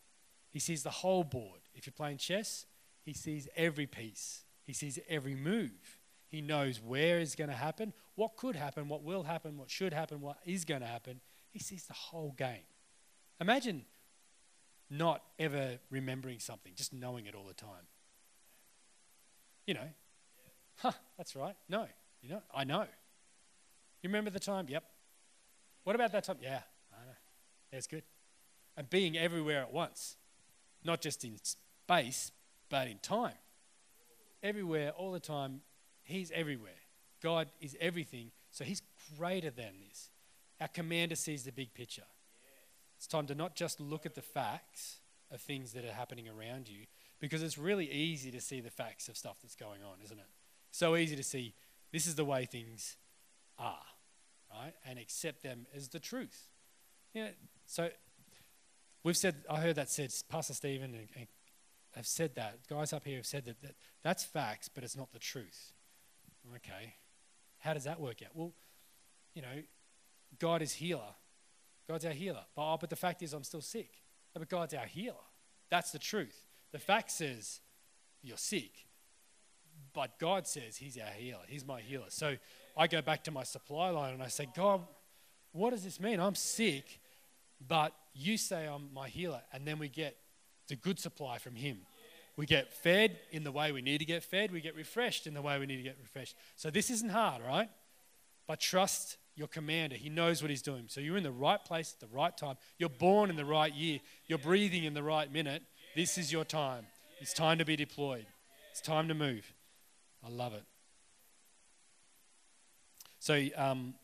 He 0.51 0.59
sees 0.59 0.83
the 0.83 0.89
whole 0.89 1.23
board. 1.23 1.61
If 1.73 1.85
you're 1.85 1.93
playing 1.93 2.17
chess, 2.17 2.65
he 3.03 3.13
sees 3.13 3.47
every 3.55 3.85
piece, 3.85 4.43
he 4.63 4.73
sees 4.73 4.99
every 5.07 5.35
move. 5.35 5.99
He 6.27 6.41
knows 6.41 6.81
where 6.81 7.19
is 7.19 7.35
going 7.35 7.49
to 7.49 7.55
happen, 7.55 7.93
what 8.15 8.35
could 8.35 8.55
happen, 8.55 8.87
what 8.87 9.03
will 9.03 9.23
happen, 9.23 9.57
what 9.57 9.69
should 9.69 9.93
happen, 9.93 10.21
what 10.21 10.37
is 10.45 10.65
going 10.65 10.81
to 10.81 10.87
happen. 10.87 11.21
He 11.51 11.59
sees 11.59 11.85
the 11.85 11.93
whole 11.93 12.33
game. 12.35 12.65
Imagine 13.39 13.85
not 14.89 15.21
ever 15.39 15.79
remembering 15.89 16.39
something, 16.39 16.73
just 16.75 16.93
knowing 16.93 17.25
it 17.25 17.35
all 17.35 17.45
the 17.45 17.53
time. 17.53 17.87
You 19.65 19.75
know, 19.75 19.89
huh, 20.77 20.91
that's 21.17 21.35
right. 21.35 21.55
No, 21.69 21.87
you 22.21 22.29
know, 22.29 22.41
I 22.53 22.63
know. 22.63 22.85
You 24.01 24.09
remember 24.09 24.29
the 24.29 24.39
time? 24.39 24.67
Yep. 24.67 24.83
What 25.83 25.95
about 25.95 26.11
that 26.11 26.23
time? 26.23 26.37
Yeah, 26.41 26.59
I 26.93 27.05
know. 27.05 27.15
That's 27.71 27.87
good. 27.87 28.03
And 28.77 28.89
being 28.89 29.17
everywhere 29.17 29.61
at 29.61 29.71
once, 29.71 30.17
not 30.83 31.01
just 31.01 31.23
in 31.23 31.37
space, 31.41 32.31
but 32.69 32.87
in 32.87 32.97
time. 32.99 33.37
Everywhere, 34.43 34.91
all 34.91 35.11
the 35.11 35.19
time, 35.19 35.61
He's 36.03 36.31
everywhere. 36.31 36.71
God 37.23 37.47
is 37.59 37.75
everything, 37.79 38.31
so 38.51 38.63
He's 38.63 38.81
greater 39.17 39.49
than 39.49 39.73
this. 39.87 40.09
Our 40.59 40.67
commander 40.67 41.15
sees 41.15 41.43
the 41.43 41.51
big 41.51 41.73
picture. 41.73 42.03
It's 42.97 43.07
time 43.07 43.27
to 43.27 43.35
not 43.35 43.55
just 43.55 43.79
look 43.79 44.05
at 44.05 44.15
the 44.15 44.21
facts 44.21 44.97
of 45.31 45.41
things 45.41 45.73
that 45.73 45.83
are 45.83 45.91
happening 45.91 46.27
around 46.29 46.69
you, 46.69 46.85
because 47.19 47.41
it's 47.41 47.57
really 47.57 47.89
easy 47.91 48.29
to 48.31 48.41
see 48.41 48.61
the 48.61 48.69
facts 48.69 49.07
of 49.07 49.17
stuff 49.17 49.37
that's 49.41 49.55
going 49.55 49.81
on, 49.83 49.97
isn't 50.03 50.19
it? 50.19 50.27
So 50.71 50.95
easy 50.95 51.15
to 51.15 51.23
see 51.23 51.55
this 51.91 52.07
is 52.07 52.15
the 52.15 52.25
way 52.25 52.45
things 52.45 52.97
are, 53.57 53.85
right? 54.51 54.73
And 54.85 54.99
accept 54.99 55.41
them 55.41 55.65
as 55.73 55.87
the 55.87 55.99
truth. 55.99 56.49
You 57.13 57.23
know, 57.23 57.29
so 57.65 57.89
we've 59.05 59.15
said, 59.15 59.35
I 59.49 59.61
heard 59.61 59.75
that 59.75 59.89
said, 59.89 60.11
Pastor 60.27 60.53
Stephen 60.53 60.93
and, 60.95 61.07
and 61.15 61.27
have 61.95 62.07
said 62.07 62.35
that. 62.35 62.67
Guys 62.67 62.91
up 62.91 63.05
here 63.05 63.17
have 63.17 63.25
said 63.25 63.45
that, 63.45 63.61
that 63.61 63.75
that's 64.03 64.25
facts, 64.25 64.67
but 64.67 64.83
it's 64.83 64.97
not 64.97 65.13
the 65.13 65.19
truth. 65.19 65.71
Okay. 66.55 66.95
How 67.59 67.73
does 67.73 67.85
that 67.85 68.01
work 68.01 68.21
out? 68.23 68.31
Well, 68.33 68.51
you 69.33 69.41
know, 69.41 69.61
God 70.39 70.61
is 70.61 70.73
healer. 70.73 71.13
God's 71.87 72.05
our 72.05 72.11
healer. 72.11 72.43
But, 72.55 72.73
oh, 72.73 72.77
but 72.81 72.89
the 72.89 72.95
fact 72.95 73.21
is, 73.21 73.31
I'm 73.31 73.43
still 73.43 73.61
sick. 73.61 73.91
but 74.33 74.49
God's 74.49 74.73
our 74.73 74.85
healer. 74.85 75.15
That's 75.69 75.91
the 75.91 75.99
truth. 75.99 76.43
The 76.71 76.79
fact 76.79 77.11
says 77.11 77.61
you're 78.21 78.37
sick, 78.37 78.87
but 79.93 80.19
God 80.19 80.47
says 80.47 80.77
He's 80.77 80.97
our 80.97 81.13
healer. 81.15 81.41
He's 81.47 81.65
my 81.65 81.79
healer. 81.79 82.07
So 82.09 82.35
I 82.75 82.87
go 82.87 83.01
back 83.01 83.23
to 83.25 83.31
my 83.31 83.43
supply 83.43 83.89
line 83.91 84.13
and 84.13 84.23
I 84.23 84.27
say, 84.27 84.47
God, 84.55 84.81
what 85.51 85.69
does 85.69 85.83
this 85.83 85.99
mean? 85.99 86.19
I'm 86.19 86.35
sick, 86.35 86.99
but 87.67 87.93
you 88.13 88.37
say 88.37 88.65
I'm 88.67 88.93
my 88.93 89.07
healer. 89.07 89.41
And 89.53 89.67
then 89.67 89.79
we 89.79 89.89
get 89.89 90.17
the 90.67 90.75
good 90.75 90.99
supply 90.99 91.37
from 91.37 91.55
Him. 91.55 91.79
We 92.37 92.45
get 92.45 92.73
fed 92.73 93.17
in 93.31 93.43
the 93.43 93.51
way 93.51 93.71
we 93.71 93.81
need 93.81 93.99
to 93.99 94.05
get 94.05 94.23
fed. 94.23 94.51
We 94.51 94.61
get 94.61 94.75
refreshed 94.75 95.25
in 95.25 95.33
the 95.33 95.41
way 95.41 95.57
we 95.57 95.65
need 95.65 95.77
to 95.77 95.83
get 95.83 95.97
refreshed. 96.01 96.35
So 96.55 96.69
this 96.69 96.89
isn't 96.89 97.09
hard, 97.09 97.41
right? 97.41 97.69
But 98.47 98.59
trust 98.59 99.17
your 99.35 99.47
commander. 99.47 99.95
He 99.95 100.09
knows 100.09 100.41
what 100.41 100.49
he's 100.49 100.61
doing. 100.61 100.85
So 100.87 100.99
you're 100.99 101.17
in 101.17 101.23
the 101.23 101.31
right 101.31 101.63
place 101.63 101.93
at 101.93 102.07
the 102.07 102.13
right 102.13 102.35
time. 102.35 102.55
You're 102.77 102.89
born 102.89 103.29
in 103.29 103.35
the 103.35 103.45
right 103.45 103.73
year. 103.73 103.99
You're 104.27 104.37
breathing 104.37 104.83
in 104.83 104.93
the 104.93 105.03
right 105.03 105.31
minute. 105.31 105.63
This 105.95 106.17
is 106.17 106.31
your 106.31 106.45
time. 106.45 106.85
It's 107.19 107.33
time 107.33 107.57
to 107.59 107.65
be 107.65 107.75
deployed. 107.75 108.25
It's 108.71 108.81
time 108.81 109.07
to 109.07 109.13
move. 109.13 109.53
I 110.25 110.29
love 110.29 110.53
it. 110.53 110.63
So, 113.19 113.41
um, 113.55 113.95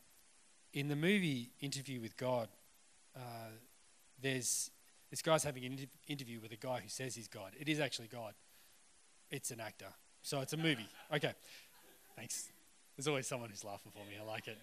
in 0.73 0.87
the 0.87 0.95
movie 0.95 1.51
Interview 1.59 1.99
with 1.99 2.15
God, 2.15 2.47
uh, 3.15 3.49
there's 4.21 4.71
this 5.09 5.21
guy's 5.21 5.43
having 5.43 5.65
an 5.65 5.77
interview 6.07 6.39
with 6.39 6.51
a 6.53 6.55
guy 6.55 6.79
who 6.81 6.87
says 6.87 7.15
he's 7.15 7.27
God. 7.27 7.51
It 7.59 7.67
is 7.67 7.79
actually 7.79 8.07
God. 8.07 8.33
It's 9.29 9.51
an 9.51 9.59
actor. 9.59 9.93
So 10.21 10.39
it's 10.39 10.53
a 10.53 10.57
movie. 10.57 10.87
Okay. 11.13 11.33
Thanks. 12.15 12.49
There's 12.95 13.07
always 13.07 13.27
someone 13.27 13.49
who's 13.49 13.65
laughing 13.65 13.91
for 13.91 14.05
me. 14.05 14.15
I 14.21 14.25
like 14.25 14.47
it. 14.47 14.57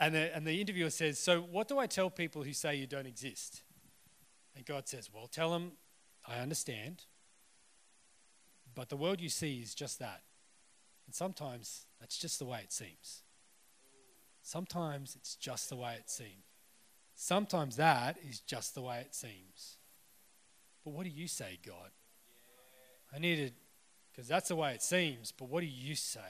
And 0.00 0.14
the, 0.14 0.34
and 0.34 0.44
the 0.44 0.60
interviewer 0.60 0.90
says, 0.90 1.18
So 1.18 1.40
what 1.40 1.68
do 1.68 1.78
I 1.78 1.86
tell 1.86 2.10
people 2.10 2.42
who 2.42 2.52
say 2.52 2.74
you 2.74 2.86
don't 2.88 3.06
exist? 3.06 3.62
And 4.56 4.66
God 4.66 4.88
says, 4.88 5.08
Well, 5.12 5.28
tell 5.28 5.50
them, 5.50 5.72
I 6.26 6.38
understand, 6.38 7.04
but 8.74 8.88
the 8.88 8.96
world 8.96 9.20
you 9.20 9.28
see 9.28 9.60
is 9.60 9.74
just 9.74 9.98
that. 9.98 10.22
And 11.06 11.14
sometimes 11.14 11.86
that's 12.00 12.18
just 12.18 12.38
the 12.38 12.44
way 12.44 12.60
it 12.62 12.72
seems. 12.72 13.22
Sometimes 14.42 15.14
it's 15.14 15.36
just 15.36 15.68
the 15.68 15.76
way 15.76 15.94
it 15.98 16.10
seems. 16.10 16.51
Sometimes 17.14 17.76
that 17.76 18.18
is 18.28 18.40
just 18.40 18.74
the 18.74 18.82
way 18.82 19.00
it 19.00 19.14
seems. 19.14 19.76
But 20.84 20.92
what 20.92 21.04
do 21.04 21.10
you 21.10 21.28
say, 21.28 21.58
God? 21.64 21.90
I 23.14 23.18
need 23.18 23.38
it 23.38 23.54
because 24.10 24.28
that's 24.28 24.48
the 24.48 24.56
way 24.56 24.72
it 24.72 24.82
seems, 24.82 25.32
but 25.32 25.48
what 25.48 25.60
do 25.60 25.66
you 25.66 25.94
say? 25.94 26.20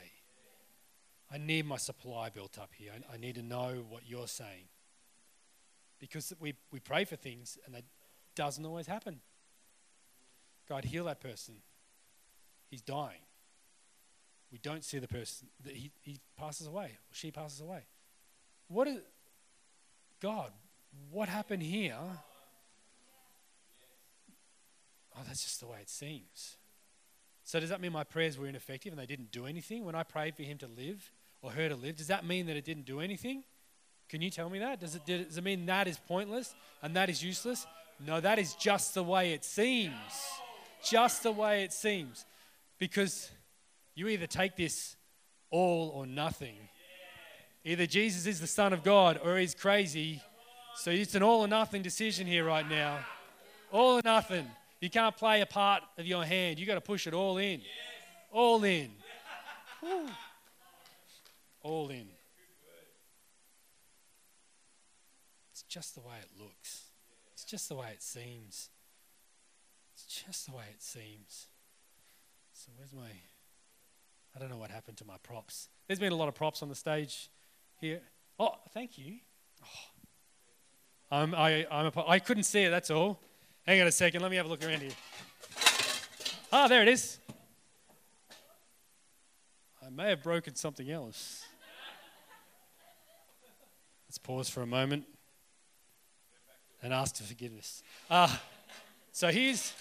I 1.33 1.38
need 1.38 1.66
my 1.66 1.79
supply 1.79 2.29
built 2.29 2.59
up 2.59 2.71
here. 2.77 2.92
I, 2.95 3.14
I 3.14 3.16
need 3.16 3.37
to 3.37 3.42
know 3.42 3.85
what 3.88 4.03
you're 4.07 4.29
saying. 4.29 4.66
Because 5.99 6.33
we, 6.38 6.55
we 6.71 6.79
pray 6.79 7.05
for 7.05 7.16
things 7.16 7.59
and 7.64 7.75
that 7.75 7.85
doesn't 8.35 8.64
always 8.64 8.87
happen. 8.87 9.21
God, 10.68 10.85
heal 10.85 11.05
that 11.05 11.21
person. 11.21 11.57
He's 12.68 12.83
dying. 12.83 13.21
We 14.53 14.59
don't 14.59 14.85
see 14.85 14.99
the 14.99 15.09
person, 15.09 15.49
that 15.64 15.75
he, 15.75 15.90
he 16.01 16.18
passes 16.37 16.66
away 16.66 16.85
or 16.85 17.14
she 17.14 17.31
passes 17.31 17.61
away. 17.61 17.85
What 18.68 18.87
is, 18.87 18.99
God, 20.21 20.53
what 21.11 21.28
happened 21.28 21.62
here? 21.62 21.96
Oh, 25.16 25.20
that's 25.26 25.42
just 25.44 25.61
the 25.61 25.66
way 25.66 25.78
it 25.81 25.90
seems. 25.90 26.57
So, 27.44 27.61
does 27.61 27.70
that 27.70 27.81
mean 27.81 27.92
my 27.92 28.05
prayers 28.05 28.38
were 28.38 28.46
ineffective 28.46 28.92
and 28.92 29.00
they 29.00 29.07
didn't 29.07 29.31
do 29.31 29.46
anything? 29.46 29.85
When 29.85 29.94
I 29.94 30.05
prayed 30.05 30.37
for 30.37 30.42
him 30.42 30.59
to 30.59 30.66
live 30.66 31.11
or 31.42 31.50
her 31.50 31.68
to 31.68 31.76
live, 31.76 31.96
does 31.96 32.07
that 32.07 32.24
mean 32.24 32.46
that 32.46 32.57
it 32.57 32.64
didn't 32.64 32.87
do 32.87 33.00
anything? 33.00 33.44
Can 34.09 34.22
you 34.22 34.31
tell 34.31 34.48
me 34.48 34.59
that? 34.61 34.81
Does 34.81 34.94
it, 34.94 35.07
does 35.07 35.38
it 35.38 35.44
mean 35.44 35.66
that 35.66 35.88
is 35.88 35.98
pointless 35.98 36.55
and 36.83 36.94
that 36.96 37.11
is 37.11 37.22
useless? 37.22 37.66
No, 38.05 38.20
that 38.20 38.38
is 38.38 38.55
just 38.55 38.94
the 38.94 39.02
way 39.02 39.33
it 39.33 39.44
seems. 39.44 39.94
Just 40.85 41.22
the 41.22 41.33
way 41.33 41.62
it 41.62 41.72
seems. 41.72 42.24
Because 42.78 43.31
you 43.94 44.09
either 44.09 44.26
take 44.26 44.57
this 44.57 44.96
all 45.50 45.90
or 45.94 46.07
nothing. 46.07 46.57
Either 47.64 47.87
Jesus 47.87 48.26
is 48.26 48.40
the 48.40 48.46
Son 48.46 48.72
of 48.72 48.83
God 48.83 49.20
or 49.22 49.38
he's 49.38 49.55
crazy 49.55 50.20
so 50.76 50.90
it's 50.90 51.14
an 51.14 51.22
all 51.22 51.40
or 51.40 51.48
nothing 51.48 51.82
decision 51.82 52.26
here 52.26 52.44
right 52.44 52.68
now. 52.68 52.98
All 53.70 53.98
or 53.98 54.02
nothing. 54.04 54.46
You 54.80 54.90
can't 54.90 55.16
play 55.16 55.40
a 55.40 55.46
part 55.46 55.82
of 55.96 56.06
your 56.06 56.24
hand. 56.24 56.58
You've 56.58 56.66
got 56.66 56.74
to 56.74 56.80
push 56.80 57.06
it 57.06 57.14
all 57.14 57.38
in. 57.38 57.62
All 58.30 58.62
in. 58.64 58.90
All 61.62 61.88
in. 61.90 62.08
It's 65.52 65.62
just 65.62 65.94
the 65.94 66.00
way 66.00 66.16
it 66.20 66.40
looks. 66.40 66.85
It's 67.32 67.44
just 67.44 67.68
the 67.68 67.76
way 67.76 67.88
it 67.92 68.02
seems. 68.02 68.70
It's 69.94 70.24
just 70.26 70.46
the 70.46 70.52
way 70.52 70.64
it 70.72 70.82
seems. 70.82 71.46
So 72.52 72.72
where's 72.76 72.92
my 72.92 73.11
I 74.35 74.38
don't 74.38 74.48
know 74.48 74.56
what 74.56 74.70
happened 74.70 74.96
to 74.98 75.04
my 75.04 75.16
props. 75.22 75.68
There's 75.87 75.98
been 75.98 76.12
a 76.12 76.16
lot 76.16 76.28
of 76.28 76.35
props 76.35 76.62
on 76.62 76.68
the 76.68 76.74
stage 76.74 77.30
here. 77.80 78.00
Oh, 78.38 78.54
thank 78.72 78.96
you. 78.96 79.18
Oh, 79.62 79.91
I'm, 81.12 81.35
I, 81.35 81.66
I'm 81.70 81.92
a, 81.94 82.09
I 82.09 82.18
couldn't 82.18 82.44
see 82.44 82.62
it, 82.62 82.70
that's 82.70 82.90
all. 82.90 83.20
Hang 83.66 83.83
on 83.83 83.87
a 83.87 83.92
second, 83.92 84.22
let 84.22 84.31
me 84.31 84.38
have 84.38 84.46
a 84.46 84.48
look 84.48 84.64
around 84.64 84.81
here. 84.81 84.92
Ah, 86.51 86.68
there 86.68 86.81
it 86.81 86.88
is. 86.88 87.18
I 89.85 89.90
may 89.90 90.09
have 90.09 90.22
broken 90.22 90.55
something 90.55 90.90
else. 90.90 91.44
Let's 94.09 94.16
pause 94.16 94.48
for 94.48 94.62
a 94.62 94.66
moment 94.66 95.05
and 96.83 96.94
ask 96.94 97.16
for 97.16 97.25
forgiveness. 97.25 97.83
Uh, 98.09 98.35
so 99.12 99.29
here's. 99.29 99.75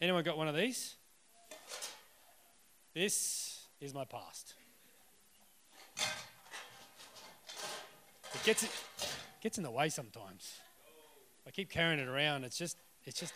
Anyone 0.00 0.24
got 0.24 0.36
one 0.36 0.48
of 0.48 0.56
these? 0.56 0.96
This 2.94 3.60
is 3.80 3.94
my 3.94 4.04
past. 4.04 4.54
It 8.34 8.44
gets, 8.44 8.62
it 8.62 8.70
gets 9.40 9.58
in 9.58 9.64
the 9.64 9.70
way 9.70 9.88
sometimes. 9.88 10.58
I 11.46 11.50
keep 11.50 11.70
carrying 11.70 11.98
it 11.98 12.08
around. 12.08 12.44
It's 12.44 12.58
just, 12.58 12.76
it's 13.04 13.18
just, 13.18 13.32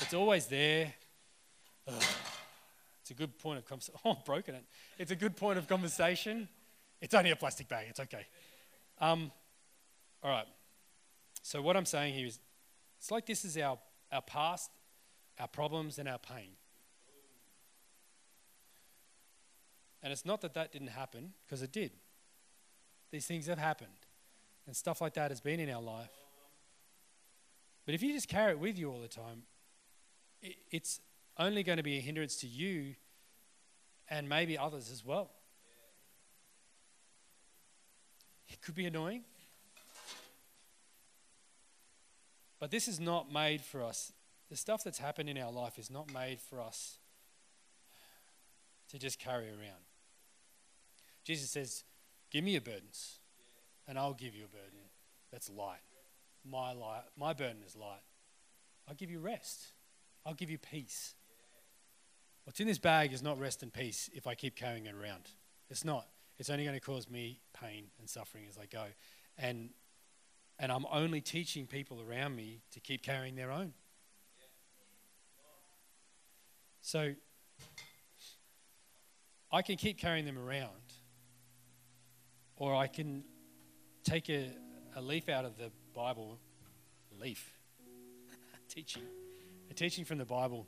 it's 0.00 0.14
always 0.14 0.46
there. 0.46 0.94
Ugh. 1.88 2.02
It's 3.02 3.10
a 3.10 3.14
good 3.14 3.38
point 3.38 3.58
of 3.58 3.64
conversation. 3.66 3.98
Oh, 4.04 4.12
I've 4.12 4.24
broken 4.24 4.54
it. 4.54 4.64
It's 4.98 5.10
a 5.10 5.16
good 5.16 5.36
point 5.36 5.58
of 5.58 5.66
conversation. 5.66 6.48
It's 7.00 7.14
only 7.14 7.30
a 7.30 7.36
plastic 7.36 7.68
bag. 7.68 7.86
It's 7.88 8.00
okay. 8.00 8.26
Um, 9.00 9.32
all 10.22 10.30
right. 10.30 10.46
So 11.42 11.62
what 11.62 11.76
I'm 11.76 11.86
saying 11.86 12.14
here 12.14 12.26
is, 12.26 12.38
it's 12.98 13.10
like 13.10 13.26
this 13.26 13.44
is 13.44 13.56
our 13.56 13.78
our 14.12 14.22
past, 14.22 14.70
our 15.38 15.48
problems, 15.48 15.98
and 15.98 16.08
our 16.08 16.18
pain. 16.18 16.50
And 20.02 20.12
it's 20.12 20.24
not 20.24 20.40
that 20.40 20.54
that 20.54 20.72
didn't 20.72 20.88
happen, 20.88 21.32
because 21.44 21.62
it 21.62 21.72
did. 21.72 21.92
These 23.10 23.26
things 23.26 23.46
have 23.46 23.58
happened, 23.58 23.99
and 24.70 24.76
stuff 24.76 25.00
like 25.00 25.14
that 25.14 25.32
has 25.32 25.40
been 25.40 25.58
in 25.58 25.68
our 25.68 25.82
life. 25.82 26.12
But 27.84 27.96
if 27.96 28.04
you 28.04 28.12
just 28.12 28.28
carry 28.28 28.52
it 28.52 28.60
with 28.60 28.78
you 28.78 28.88
all 28.88 29.00
the 29.00 29.08
time, 29.08 29.42
it's 30.70 31.00
only 31.36 31.64
going 31.64 31.78
to 31.78 31.82
be 31.82 31.98
a 31.98 32.00
hindrance 32.00 32.36
to 32.36 32.46
you 32.46 32.94
and 34.08 34.28
maybe 34.28 34.56
others 34.56 34.88
as 34.92 35.04
well. 35.04 35.32
It 38.48 38.62
could 38.62 38.76
be 38.76 38.86
annoying. 38.86 39.24
But 42.60 42.70
this 42.70 42.86
is 42.86 43.00
not 43.00 43.32
made 43.32 43.62
for 43.62 43.82
us. 43.82 44.12
The 44.50 44.56
stuff 44.56 44.84
that's 44.84 44.98
happened 44.98 45.28
in 45.28 45.36
our 45.36 45.50
life 45.50 45.80
is 45.80 45.90
not 45.90 46.14
made 46.14 46.38
for 46.38 46.60
us 46.60 46.98
to 48.90 49.00
just 49.00 49.18
carry 49.18 49.48
around. 49.48 49.82
Jesus 51.24 51.50
says, 51.50 51.82
Give 52.30 52.44
me 52.44 52.52
your 52.52 52.60
burdens, 52.60 53.19
and 53.88 53.98
I'll 53.98 54.14
give 54.14 54.34
you 54.34 54.44
a 54.44 54.48
burden 54.48 54.80
that's 55.32 55.50
light. 55.50 55.80
My, 56.44 56.72
light, 56.72 57.02
my 57.18 57.32
burden 57.32 57.62
is 57.66 57.76
light. 57.76 58.02
I'll 58.88 58.94
give 58.94 59.10
you 59.10 59.20
rest. 59.20 59.66
I'll 60.24 60.34
give 60.34 60.50
you 60.50 60.58
peace. 60.58 61.14
What's 62.44 62.60
in 62.60 62.66
this 62.66 62.78
bag 62.78 63.12
is 63.12 63.22
not 63.22 63.38
rest 63.38 63.62
and 63.62 63.72
peace 63.72 64.10
if 64.14 64.26
I 64.26 64.34
keep 64.34 64.56
carrying 64.56 64.86
it 64.86 64.94
around. 64.94 65.28
It's 65.68 65.84
not. 65.84 66.06
It's 66.38 66.50
only 66.50 66.64
going 66.64 66.74
to 66.74 66.80
cause 66.80 67.08
me 67.08 67.40
pain 67.52 67.84
and 67.98 68.08
suffering 68.08 68.44
as 68.48 68.56
I 68.58 68.66
go. 68.66 68.86
And, 69.36 69.70
and 70.58 70.72
I'm 70.72 70.86
only 70.90 71.20
teaching 71.20 71.66
people 71.66 72.02
around 72.02 72.34
me 72.34 72.62
to 72.72 72.80
keep 72.80 73.02
carrying 73.02 73.36
their 73.36 73.50
own. 73.50 73.74
So 76.80 77.14
I 79.52 79.62
can 79.62 79.76
keep 79.76 79.98
carrying 79.98 80.24
them 80.24 80.38
around, 80.38 80.70
or 82.56 82.74
I 82.74 82.86
can 82.86 83.24
take 84.04 84.28
a, 84.28 84.50
a 84.96 85.00
leaf 85.00 85.28
out 85.28 85.44
of 85.44 85.56
the 85.56 85.70
Bible, 85.94 86.38
leaf, 87.18 87.52
teaching, 88.68 89.02
a 89.70 89.74
teaching 89.74 90.04
from 90.04 90.18
the 90.18 90.24
Bible. 90.24 90.66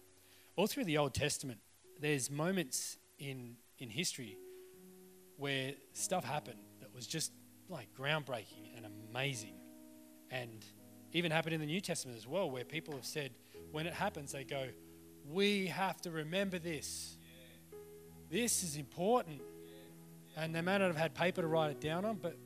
All 0.57 0.67
through 0.67 0.85
the 0.85 0.99
Old 0.99 1.15
Testament, 1.15 1.61
there's 2.01 2.31
moments 2.31 2.99
in, 3.19 3.57
in 3.79 3.89
history 3.89 4.37
where 5.37 5.73
stuff 5.93 6.25
happened 6.25 6.61
that 6.81 6.95
was 6.95 7.07
just 7.07 7.33
like 7.69 7.89
groundbreaking 7.99 8.77
and 8.77 8.87
amazing. 9.11 9.55
And 10.31 10.65
even 11.13 11.31
happened 11.31 11.55
in 11.55 11.61
the 11.61 11.67
New 11.67 11.81
Testament 11.81 12.17
as 12.19 12.27
well, 12.27 12.51
where 12.51 12.65
people 12.65 12.95
have 12.95 13.05
said, 13.05 13.33
when 13.71 13.87
it 13.87 13.95
happens, 13.95 14.33
they 14.33 14.45
go, 14.45 14.69
We 15.29 15.67
have 15.67 16.01
to 16.03 16.11
remember 16.11 16.59
this. 16.59 17.17
This 18.31 18.63
is 18.63 18.77
important. 18.77 19.41
And 20.37 20.55
they 20.55 20.63
may 20.63 20.79
not 20.79 20.87
have 20.87 20.97
had 20.97 21.15
paper 21.15 21.43
to 21.43 21.47
write 21.47 21.71
it 21.71 21.81
down 21.81 22.05
on, 22.05 22.17
but, 22.17 22.37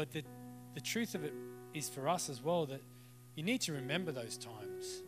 but 0.00 0.12
the, 0.12 0.24
the 0.72 0.80
truth 0.80 1.14
of 1.14 1.24
it 1.24 1.34
is 1.74 1.90
for 1.90 2.08
us 2.08 2.30
as 2.30 2.42
well 2.42 2.64
that 2.64 2.80
you 3.34 3.42
need 3.42 3.60
to 3.60 3.74
remember 3.74 4.10
those 4.10 4.38
times. 4.38 5.02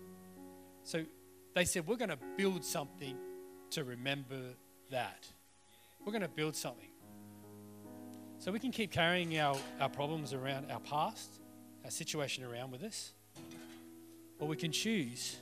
So 0.84 1.04
they 1.54 1.64
said, 1.64 1.86
We're 1.86 1.96
going 1.96 2.10
to 2.10 2.18
build 2.36 2.62
something 2.62 3.16
to 3.70 3.84
remember 3.84 4.36
that. 4.90 5.26
We're 6.04 6.12
going 6.12 6.20
to 6.20 6.28
build 6.28 6.54
something. 6.54 6.90
So 8.38 8.52
we 8.52 8.58
can 8.58 8.70
keep 8.70 8.90
carrying 8.90 9.38
our, 9.38 9.56
our 9.80 9.88
problems 9.88 10.34
around 10.34 10.70
our 10.70 10.80
past, 10.80 11.40
our 11.84 11.90
situation 11.90 12.44
around 12.44 12.70
with 12.70 12.82
us, 12.82 13.14
or 14.38 14.46
we 14.46 14.56
can 14.56 14.72
choose 14.72 15.38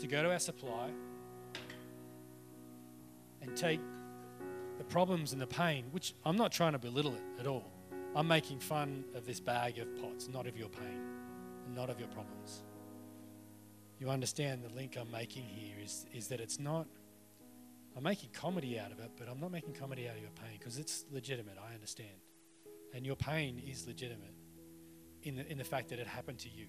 to 0.00 0.06
go 0.06 0.22
to 0.22 0.30
our 0.30 0.38
supply 0.38 0.90
and 3.40 3.56
take 3.56 3.80
the 4.78 4.84
problems 4.84 5.32
and 5.32 5.40
the 5.40 5.46
pain, 5.46 5.86
which 5.92 6.14
I'm 6.24 6.36
not 6.36 6.52
trying 6.52 6.72
to 6.72 6.78
belittle 6.78 7.14
it 7.14 7.22
at 7.40 7.46
all. 7.46 7.70
I'm 8.16 8.28
making 8.28 8.60
fun 8.60 9.04
of 9.14 9.26
this 9.26 9.40
bag 9.40 9.78
of 9.78 10.00
pots, 10.00 10.28
not 10.28 10.46
of 10.46 10.56
your 10.56 10.68
pain, 10.68 11.00
not 11.74 11.90
of 11.90 11.98
your 11.98 12.08
problems. 12.08 12.62
You 13.98 14.10
understand 14.10 14.62
the 14.62 14.74
link 14.74 14.96
I'm 15.00 15.10
making 15.10 15.44
here 15.44 15.76
is, 15.82 16.06
is 16.12 16.28
that 16.28 16.40
it's 16.40 16.60
not, 16.60 16.86
I'm 17.96 18.02
making 18.02 18.30
comedy 18.32 18.78
out 18.78 18.92
of 18.92 18.98
it, 19.00 19.10
but 19.16 19.28
I'm 19.28 19.40
not 19.40 19.50
making 19.50 19.74
comedy 19.74 20.08
out 20.08 20.16
of 20.16 20.20
your 20.20 20.30
pain 20.30 20.58
because 20.58 20.78
it's 20.78 21.04
legitimate, 21.10 21.56
I 21.58 21.74
understand. 21.74 22.08
And 22.92 23.04
your 23.04 23.16
pain 23.16 23.62
is 23.66 23.86
legitimate 23.86 24.34
in 25.22 25.36
the, 25.36 25.50
in 25.50 25.58
the 25.58 25.64
fact 25.64 25.88
that 25.88 25.98
it 25.98 26.06
happened 26.06 26.38
to 26.40 26.48
you. 26.48 26.66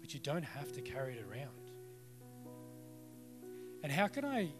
But 0.00 0.14
you 0.14 0.20
don't 0.20 0.44
have 0.44 0.72
to 0.72 0.80
carry 0.80 1.14
it 1.14 1.24
around. 1.28 1.72
And 3.82 3.92
how 3.92 4.08
can 4.08 4.24
I, 4.24 4.52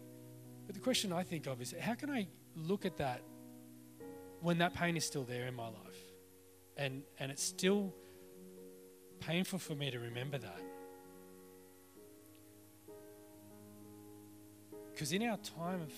but 0.65 0.75
the 0.75 0.81
question 0.81 1.11
I 1.11 1.23
think 1.23 1.47
of 1.47 1.61
is 1.61 1.73
how 1.79 1.95
can 1.95 2.09
I 2.09 2.27
look 2.57 2.85
at 2.85 2.97
that 2.97 3.21
when 4.41 4.57
that 4.59 4.73
pain 4.73 4.97
is 4.97 5.05
still 5.05 5.23
there 5.23 5.47
in 5.47 5.55
my 5.55 5.67
life? 5.67 6.01
And, 6.75 7.03
and 7.19 7.31
it's 7.31 7.43
still 7.43 7.93
painful 9.19 9.59
for 9.59 9.75
me 9.75 9.91
to 9.91 9.99
remember 9.99 10.37
that. 10.37 10.61
Because 14.93 15.11
in 15.11 15.23
our 15.23 15.37
time 15.37 15.81
of, 15.81 15.93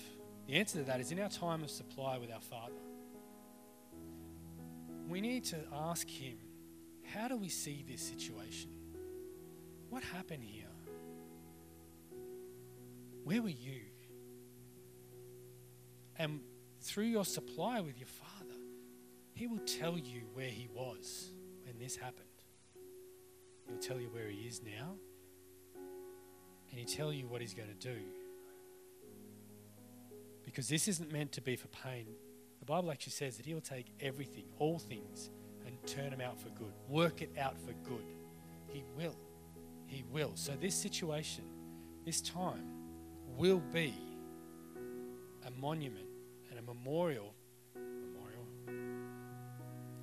the 0.46 0.54
answer 0.54 0.78
to 0.78 0.84
that 0.84 1.00
is 1.00 1.10
in 1.10 1.18
our 1.20 1.28
time 1.28 1.62
of 1.62 1.70
supply 1.70 2.18
with 2.18 2.30
our 2.30 2.40
Father, 2.40 2.74
we 5.08 5.20
need 5.20 5.44
to 5.44 5.56
ask 5.72 6.08
Him, 6.08 6.36
how 7.14 7.28
do 7.28 7.36
we 7.36 7.48
see 7.48 7.84
this 7.88 8.00
situation? 8.00 8.70
What 9.88 10.02
happened 10.04 10.44
here? 10.44 10.66
Where 13.24 13.42
were 13.42 13.48
you? 13.48 13.80
And 16.16 16.40
through 16.80 17.04
your 17.04 17.24
supply 17.24 17.80
with 17.80 17.98
your 17.98 18.08
Father, 18.08 18.58
He 19.34 19.46
will 19.46 19.58
tell 19.58 19.98
you 19.98 20.22
where 20.32 20.48
He 20.48 20.68
was 20.72 21.30
when 21.64 21.78
this 21.78 21.96
happened. 21.96 22.26
He'll 23.66 23.78
tell 23.78 24.00
you 24.00 24.08
where 24.08 24.28
He 24.28 24.48
is 24.48 24.62
now, 24.62 24.94
and 26.70 26.78
He'll 26.78 26.88
tell 26.88 27.12
you 27.12 27.26
what 27.26 27.40
He's 27.40 27.54
going 27.54 27.68
to 27.68 27.74
do. 27.74 27.98
Because 30.44 30.68
this 30.68 30.88
isn't 30.88 31.12
meant 31.12 31.32
to 31.32 31.40
be 31.40 31.54
for 31.54 31.68
pain. 31.68 32.06
The 32.58 32.64
Bible 32.64 32.90
actually 32.90 33.12
says 33.12 33.36
that 33.36 33.46
He 33.46 33.54
will 33.54 33.60
take 33.60 33.92
everything, 34.00 34.44
all 34.58 34.78
things, 34.78 35.30
and 35.66 35.76
turn 35.86 36.10
them 36.10 36.20
out 36.20 36.40
for 36.40 36.48
good, 36.50 36.72
work 36.88 37.22
it 37.22 37.30
out 37.38 37.56
for 37.60 37.72
good. 37.88 38.04
He 38.66 38.84
will. 38.96 39.16
He 39.86 40.04
will. 40.10 40.32
So, 40.34 40.52
this 40.60 40.74
situation, 40.74 41.44
this 42.04 42.20
time, 42.20 42.64
will 43.36 43.62
be 43.72 43.94
a 45.46 45.50
monument 45.60 46.09
and 46.50 46.58
a 46.58 46.62
memorial. 46.62 47.34
Memorial. 47.74 48.46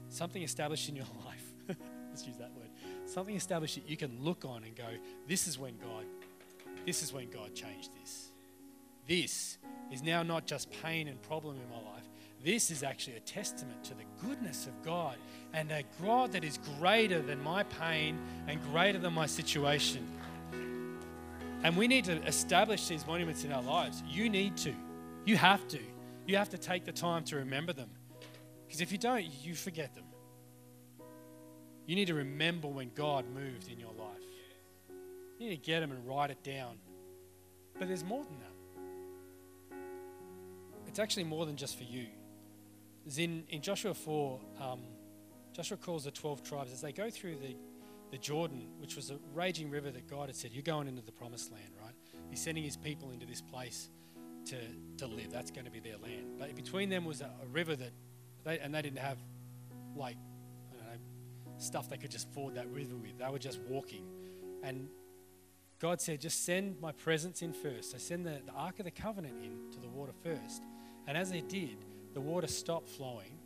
Something 0.10 0.43
established 0.43 0.89
in 0.89 0.95
your 0.95 1.05
life. 1.25 1.77
Let's 2.10 2.25
use 2.25 2.38
that 2.38 2.51
word. 2.55 2.69
Something 3.05 3.36
established 3.36 3.75
that 3.75 3.89
you 3.89 3.97
can 3.97 4.17
look 4.21 4.43
on 4.45 4.63
and 4.63 4.75
go, 4.75 4.88
this 5.27 5.47
is 5.47 5.60
when 5.60 5.77
God, 5.77 6.05
this 6.86 7.03
is 7.03 7.13
when 7.13 7.29
God 7.29 7.53
changed 7.53 7.89
this. 8.01 8.31
This 9.07 9.57
is 9.91 10.03
now 10.03 10.23
not 10.23 10.45
just 10.45 10.69
pain 10.83 11.07
and 11.07 11.21
problem 11.21 11.55
in 11.55 11.69
my 11.69 11.91
life. 11.91 12.03
This 12.43 12.69
is 12.71 12.83
actually 12.83 13.17
a 13.17 13.21
testament 13.21 13.83
to 13.86 13.93
the 13.93 14.03
goodness 14.25 14.67
of 14.67 14.83
God 14.83 15.17
and 15.53 15.71
a 15.71 15.83
God 16.03 16.31
that 16.33 16.43
is 16.43 16.60
greater 16.79 17.21
than 17.21 17.41
my 17.41 17.63
pain 17.63 18.17
and 18.47 18.62
greater 18.71 18.99
than 18.99 19.13
my 19.13 19.25
situation. 19.25 20.05
And 21.63 21.75
we 21.75 21.88
need 21.88 22.05
to 22.05 22.23
establish 22.25 22.88
these 22.88 23.05
monuments 23.07 23.43
in 23.43 23.51
our 23.51 23.63
lives. 23.63 24.03
You 24.07 24.29
need 24.29 24.57
to. 24.57 24.73
You 25.25 25.37
have 25.37 25.67
to. 25.69 25.79
You 26.28 26.38
have 26.38 26.50
to 26.50 26.58
take 26.58 26.86
the 26.86 26.92
time 26.92 27.23
to 27.25 27.38
remember 27.38 27.73
them. 27.73 27.90
Because 28.67 28.82
if 28.82 28.92
you 28.92 28.98
don't, 28.98 29.25
you 29.25 29.56
forget 29.56 29.96
them. 29.96 30.04
You 31.86 31.96
need 31.96 32.08
to 32.08 32.13
remember 32.13 32.67
when 32.67 32.92
God 32.94 33.25
moved 33.34 33.71
in 33.71 33.80
your 33.80 33.94
life. 33.94 34.17
You 35.40 35.50
need 35.50 35.56
to 35.56 35.65
get 35.65 35.80
them 35.80 35.92
and 35.92 36.06
write 36.06 36.30
it 36.30 36.44
down. 36.44 36.78
But 37.80 37.88
there's 37.88 38.04
more 38.04 38.23
than 38.23 38.38
that. 38.40 39.78
It's 40.88 41.00
actually 41.00 41.23
more 41.23 41.46
than 41.46 41.56
just 41.56 41.78
for 41.78 41.84
you. 41.84 42.08
in, 43.17 43.46
in 43.50 43.62
Joshua 43.62 43.94
4, 43.94 44.40
um, 44.60 44.82
Joshua 45.54 45.78
calls 45.78 46.04
the 46.04 46.12
12 46.12 46.44
tribes 46.44 46.73
as 46.73 46.82
they 46.82 46.92
go 46.92 47.10
through 47.10 47.38
the 47.38 47.56
the 48.12 48.17
Jordan, 48.17 48.67
which 48.80 48.96
was 48.96 49.12
a 49.12 49.17
raging 49.34 49.69
river 49.69 49.92
that 49.92 50.10
God 50.10 50.28
had 50.28 50.36
said, 50.36 50.52
You're 50.52 50.63
going 50.63 50.88
into 50.88 51.02
the 51.02 51.12
promised 51.12 51.52
land, 51.52 51.71
right? 51.82 51.94
He's 52.30 52.42
sending 52.42 52.63
his 52.63 52.78
people 52.78 53.12
into 53.12 53.25
this 53.25 53.42
place 53.42 53.90
to, 54.50 54.58
to 54.98 55.08
live. 55.08 55.31
That's 55.31 55.52
going 55.52 55.65
to 55.65 55.71
be 55.71 55.79
their 55.79 55.98
land. 55.98 56.37
But 56.39 56.56
between 56.56 56.89
them 56.89 57.06
was 57.06 57.21
a, 57.21 57.31
a 57.43 57.48
river 57.52 57.75
that, 57.75 57.91
they, 58.43 58.60
and 58.60 58.73
they 58.73 58.81
didn't 58.81 59.00
have 59.00 59.17
like, 59.95 60.17
know, 60.73 61.00
stuff 61.58 61.89
they 61.89 61.98
could 61.98 62.12
just 62.12 62.31
ford 62.33 62.56
that 62.56 62.67
river 62.69 62.95
with. 62.95 63.17
They 63.19 63.29
were 63.29 63.39
just 63.39 63.60
walking. 63.62 64.06
And 64.63 64.89
God 65.79 66.02
said, 66.02 66.21
just 66.21 66.45
send 66.45 66.79
my 66.81 66.91
presence 66.91 67.41
in 67.41 67.54
first. 67.54 67.91
So 67.91 67.98
send 67.98 68.25
the, 68.25 68.41
the 68.45 68.52
Ark 68.54 68.79
of 68.79 68.85
the 68.85 68.91
Covenant 68.91 69.35
in 69.43 69.71
to 69.73 69.79
the 69.79 69.87
water 69.87 70.13
first. 70.23 70.63
And 71.08 71.17
as 71.17 71.31
they 71.31 71.41
did, 71.41 71.85
the 72.13 72.21
water 72.21 72.48
stopped 72.48 72.89
flowing, 72.89 73.37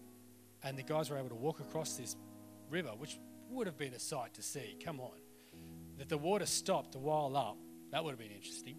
and 0.64 0.78
the 0.78 0.84
guys 0.84 1.10
were 1.10 1.18
able 1.18 1.30
to 1.30 1.36
walk 1.36 1.60
across 1.60 1.95
this 1.95 2.16
river, 2.70 2.91
which 2.97 3.20
would 3.49 3.68
have 3.68 3.78
been 3.78 3.93
a 3.93 3.99
sight 3.99 4.34
to 4.36 4.41
see. 4.41 4.78
Come 4.84 4.99
on. 4.99 5.20
That 5.97 6.08
the 6.10 6.18
water 6.18 6.45
stopped 6.45 6.95
a 6.95 6.99
while 6.99 7.36
up, 7.36 7.58
that 7.91 8.04
would 8.04 8.12
have 8.12 8.20
been 8.20 8.32
interesting. 8.32 8.78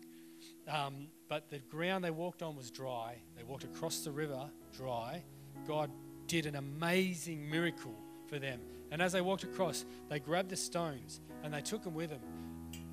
Um, 0.68 1.08
but 1.28 1.50
the 1.50 1.58
ground 1.58 2.04
they 2.04 2.10
walked 2.10 2.42
on 2.42 2.56
was 2.56 2.70
dry. 2.70 3.16
They 3.36 3.42
walked 3.42 3.64
across 3.64 4.00
the 4.00 4.12
river 4.12 4.48
dry. 4.76 5.24
God 5.66 5.90
did 6.26 6.46
an 6.46 6.56
amazing 6.56 7.50
miracle 7.50 7.94
for 8.26 8.38
them. 8.38 8.60
And 8.90 9.02
as 9.02 9.12
they 9.12 9.20
walked 9.20 9.44
across, 9.44 9.84
they 10.08 10.20
grabbed 10.20 10.50
the 10.50 10.56
stones 10.56 11.20
and 11.42 11.52
they 11.52 11.60
took 11.60 11.82
them 11.82 11.94
with 11.94 12.10
them 12.10 12.20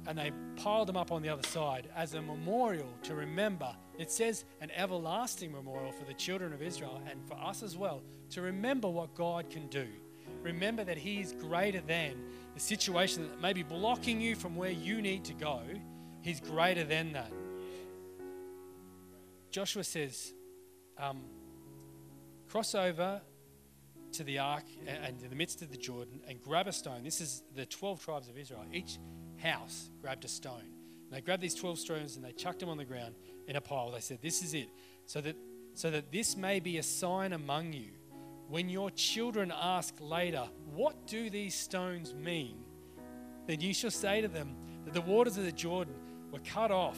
and 0.07 0.17
they 0.17 0.32
piled 0.55 0.88
them 0.88 0.97
up 0.97 1.11
on 1.11 1.22
the 1.22 1.30
other 1.30 1.47
side 1.47 1.88
as 1.95 2.13
a 2.15 2.22
memorial 2.22 2.89
to 3.03 3.13
remember. 3.13 3.76
It 3.97 4.09
says 4.09 4.45
an 4.59 4.72
everlasting 4.72 5.51
memorial 5.51 5.91
for 5.91 6.05
the 6.05 6.13
children 6.13 6.51
of 6.53 6.61
Israel 6.61 7.01
and 7.09 7.20
for 7.28 7.36
us 7.36 7.61
as 7.61 7.78
well 7.78 8.01
to 8.32 8.41
remember 8.41 8.89
what 8.89 9.13
God 9.13 9.49
can 9.49 9.67
do. 9.67 9.88
Remember 10.41 10.84
that 10.84 10.97
He 10.97 11.20
is 11.20 11.34
greater 11.34 11.82
than 11.82 12.15
the 12.53 12.59
situation 12.59 13.28
that 13.28 13.41
may 13.41 13.53
be 13.53 13.63
blocking 13.63 14.20
you 14.20 14.36
from 14.36 14.55
where 14.55 14.72
you 14.72 15.01
need 15.01 15.26
to 15.26 15.34
go. 15.34 15.61
He's 16.22 16.39
greater 16.39 16.84
than 16.84 17.13
that. 17.13 17.32
Joshua 19.52 19.84
says, 19.84 20.34
um, 20.97 21.22
cross 22.50 22.76
over 22.76 23.22
to 24.12 24.24
the 24.24 24.39
ark 24.39 24.64
and 24.88 25.22
in 25.22 25.30
the 25.30 25.36
midst 25.36 25.62
of 25.62 25.72
the 25.72 25.78
Jordan 25.78 26.22
and 26.28 26.41
grab 26.41 26.68
a 26.68 26.72
stone. 26.72 27.04
This 27.04 27.22
is 27.22 27.43
the 27.56 27.66
12 27.66 28.04
tribes 28.04 28.30
of 28.30 28.38
Israel. 28.38 28.66
Each 28.72 28.97
house 29.38 29.89
grabbed 30.02 30.26
a 30.26 30.28
stone. 30.28 30.74
And 31.06 31.12
they 31.12 31.22
grabbed 31.22 31.41
these 31.41 31.56
12 31.56 31.80
stones 31.80 32.16
and 32.16 32.26
they 32.26 32.32
chucked 32.32 32.60
them 32.60 32.70
on 32.70 32.78
the 32.78 32.86
ground 32.86 33.16
in 33.47 33.56
a 33.56 33.62
pile. 33.62 33.91
They 33.91 34.00
said, 34.00 34.20
This 34.22 34.43
is 34.43 34.54
it. 34.54 34.70
So 35.06 35.22
that, 35.22 35.36
so 35.74 35.89
that 35.91 36.12
this 36.12 36.36
may 36.38 36.60
be 36.60 36.78
a 36.78 36.84
sign 36.84 37.34
among 37.34 37.74
you. 37.74 37.91
When 38.47 38.70
your 38.70 38.91
children 38.91 39.54
ask 39.56 39.95
later, 40.00 40.47
What 40.74 41.08
do 41.08 41.30
these 41.30 41.56
stones 41.56 42.14
mean? 42.14 42.64
Then 43.47 43.62
you 43.62 43.74
shall 43.74 43.91
say 43.91 44.22
to 44.22 44.28
them 44.28 44.56
that 44.86 44.93
the 44.93 45.02
waters 45.02 45.38
of 45.38 45.45
the 45.45 45.52
Jordan 45.52 45.95
were 46.32 46.39
cut 46.39 46.72
off. 46.72 46.97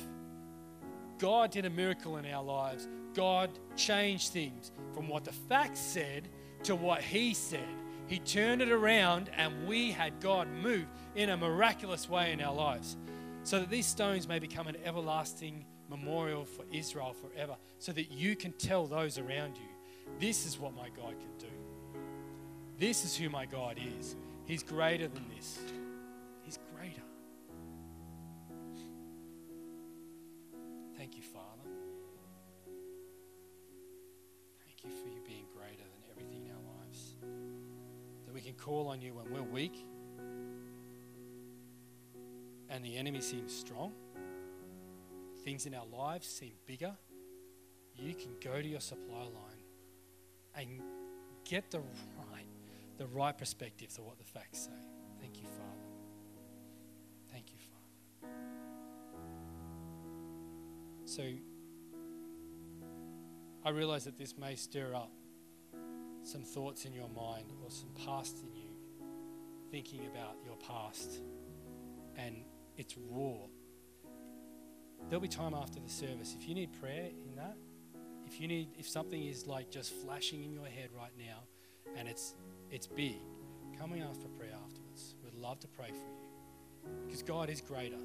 God 1.21 1.51
did 1.51 1.65
a 1.65 1.69
miracle 1.69 2.17
in 2.17 2.25
our 2.25 2.43
lives. 2.43 2.87
God 3.13 3.51
changed 3.75 4.29
things 4.29 4.71
from 4.91 5.07
what 5.07 5.23
the 5.23 5.31
facts 5.31 5.79
said 5.79 6.27
to 6.63 6.75
what 6.75 7.01
He 7.01 7.35
said. 7.35 7.67
He 8.07 8.17
turned 8.17 8.63
it 8.63 8.71
around, 8.71 9.29
and 9.37 9.67
we 9.67 9.91
had 9.91 10.19
God 10.19 10.47
move 10.47 10.87
in 11.15 11.29
a 11.29 11.37
miraculous 11.37 12.09
way 12.09 12.31
in 12.31 12.41
our 12.41 12.53
lives. 12.53 12.97
So 13.43 13.59
that 13.59 13.69
these 13.69 13.85
stones 13.85 14.27
may 14.27 14.39
become 14.39 14.67
an 14.67 14.77
everlasting 14.83 15.63
memorial 15.89 16.43
for 16.43 16.65
Israel 16.71 17.13
forever, 17.13 17.55
so 17.77 17.91
that 17.91 18.11
you 18.11 18.35
can 18.35 18.51
tell 18.53 18.87
those 18.87 19.19
around 19.19 19.57
you, 19.57 19.69
this 20.19 20.47
is 20.47 20.57
what 20.57 20.75
my 20.75 20.89
God 20.89 21.13
can 21.19 21.37
do. 21.37 21.53
This 22.79 23.05
is 23.05 23.15
who 23.15 23.29
my 23.29 23.45
God 23.45 23.77
is. 23.99 24.15
He's 24.45 24.63
greater 24.63 25.07
than 25.07 25.25
this. 25.35 25.59
He's 26.41 26.57
greater. 26.75 27.03
Thank 31.01 31.17
you, 31.17 31.23
Father. 31.23 31.67
Thank 34.63 34.83
you 34.83 34.91
for 35.01 35.09
you 35.09 35.19
being 35.25 35.45
greater 35.51 35.77
than 35.77 36.11
everything 36.11 36.45
in 36.45 36.51
our 36.51 36.61
lives. 36.77 37.15
That 38.27 38.35
we 38.35 38.39
can 38.39 38.53
call 38.53 38.87
on 38.87 39.01
you 39.01 39.15
when 39.15 39.33
we're 39.33 39.41
weak 39.41 39.83
and 42.69 42.85
the 42.85 42.97
enemy 42.97 43.19
seems 43.19 43.51
strong, 43.51 43.93
things 45.43 45.65
in 45.65 45.73
our 45.73 45.87
lives 45.91 46.27
seem 46.27 46.53
bigger, 46.67 46.95
you 47.95 48.13
can 48.13 48.35
go 48.39 48.61
to 48.61 48.67
your 48.67 48.79
supply 48.79 49.23
line 49.23 49.65
and 50.55 50.83
get 51.45 51.71
the 51.71 51.79
right, 51.79 52.45
the 52.99 53.07
right 53.07 53.35
perspective 53.35 53.91
to 53.95 54.03
what 54.03 54.19
the 54.19 54.23
facts 54.23 54.65
say. 54.65 54.71
Thank 55.19 55.37
you, 55.37 55.47
Father. 55.47 55.60
So 61.11 61.23
I 63.65 63.69
realize 63.71 64.05
that 64.05 64.17
this 64.17 64.37
may 64.37 64.55
stir 64.55 64.95
up 64.95 65.11
some 66.23 66.43
thoughts 66.43 66.85
in 66.85 66.93
your 66.93 67.09
mind 67.09 67.51
or 67.61 67.69
some 67.69 67.89
past 68.05 68.37
in 68.41 68.55
you, 68.55 68.69
thinking 69.71 70.05
about 70.05 70.37
your 70.45 70.55
past 70.55 71.19
and 72.15 72.37
it's 72.77 72.95
raw. 73.09 73.33
There'll 75.09 75.19
be 75.19 75.27
time 75.27 75.53
after 75.53 75.81
the 75.81 75.89
service. 75.89 76.33
If 76.39 76.47
you 76.47 76.55
need 76.55 76.71
prayer 76.79 77.09
in 77.09 77.35
that, 77.35 77.57
if 78.25 78.39
you 78.39 78.47
need 78.47 78.69
if 78.79 78.87
something 78.87 79.21
is 79.21 79.45
like 79.45 79.69
just 79.69 79.91
flashing 79.91 80.45
in 80.45 80.53
your 80.53 80.67
head 80.67 80.91
right 80.95 81.11
now 81.17 81.43
and 81.97 82.07
it's 82.07 82.35
it's 82.69 82.87
big, 82.87 83.17
come 83.77 83.91
and 83.91 84.01
ask 84.01 84.21
for 84.21 84.29
prayer 84.29 84.55
afterwards. 84.65 85.15
We'd 85.25 85.35
love 85.35 85.59
to 85.59 85.67
pray 85.67 85.89
for 85.89 85.93
you. 85.93 87.03
Because 87.05 87.21
God 87.21 87.49
is 87.49 87.59
greater. 87.59 87.99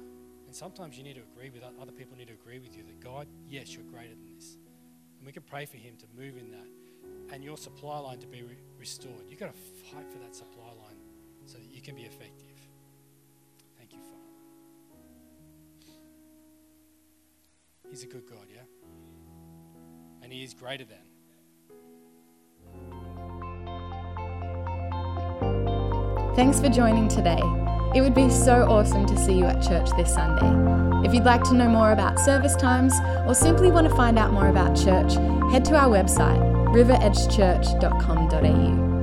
And 0.47 0.55
sometimes 0.55 0.97
you 0.97 1.03
need 1.03 1.15
to 1.15 1.21
agree 1.21 1.49
with 1.49 1.61
other 1.79 1.91
people 1.91 2.17
need 2.17 2.27
to 2.27 2.33
agree 2.33 2.57
with 2.57 2.75
you 2.75 2.83
that 2.83 2.99
God, 3.01 3.27
yes, 3.47 3.73
you're 3.73 3.83
greater 3.83 4.15
than 4.15 4.33
this. 4.33 4.57
And 5.19 5.25
we 5.25 5.33
can 5.33 5.43
pray 5.43 5.65
for 5.65 5.77
him 5.77 5.95
to 5.97 6.05
move 6.17 6.37
in 6.37 6.49
that 6.51 7.33
and 7.33 7.43
your 7.43 7.57
supply 7.57 7.99
line 7.99 8.19
to 8.19 8.27
be 8.27 8.41
re- 8.41 8.55
restored. 8.79 9.25
You've 9.27 9.39
got 9.39 9.53
to 9.53 9.59
fight 9.91 10.09
for 10.09 10.19
that 10.19 10.33
supply 10.33 10.67
line 10.67 10.95
so 11.45 11.57
that 11.57 11.69
you 11.69 11.81
can 11.81 11.95
be 11.95 12.03
effective. 12.03 12.55
Thank 13.77 13.91
you, 13.93 13.99
Father. 13.99 14.15
He's 17.89 18.03
a 18.03 18.07
good 18.07 18.29
God, 18.29 18.47
yeah? 18.49 18.61
And 20.21 20.31
He 20.31 20.43
is 20.43 20.53
greater 20.53 20.85
than. 20.85 20.97
Thanks 26.35 26.59
for 26.59 26.69
joining 26.69 27.07
today. 27.07 27.41
It 27.95 28.01
would 28.01 28.13
be 28.13 28.29
so 28.29 28.69
awesome 28.69 29.05
to 29.05 29.17
see 29.17 29.33
you 29.33 29.45
at 29.45 29.61
church 29.61 29.89
this 29.97 30.13
Sunday. 30.13 31.07
If 31.07 31.13
you'd 31.13 31.23
like 31.23 31.43
to 31.43 31.53
know 31.53 31.69
more 31.69 31.91
about 31.91 32.19
service 32.19 32.55
times 32.55 32.93
or 33.25 33.33
simply 33.33 33.71
want 33.71 33.89
to 33.89 33.95
find 33.95 34.19
out 34.19 34.33
more 34.33 34.49
about 34.49 34.75
church, 34.75 35.13
head 35.51 35.63
to 35.65 35.75
our 35.75 35.89
website, 35.89 36.39
riveredgechurch.com.au. 36.73 38.96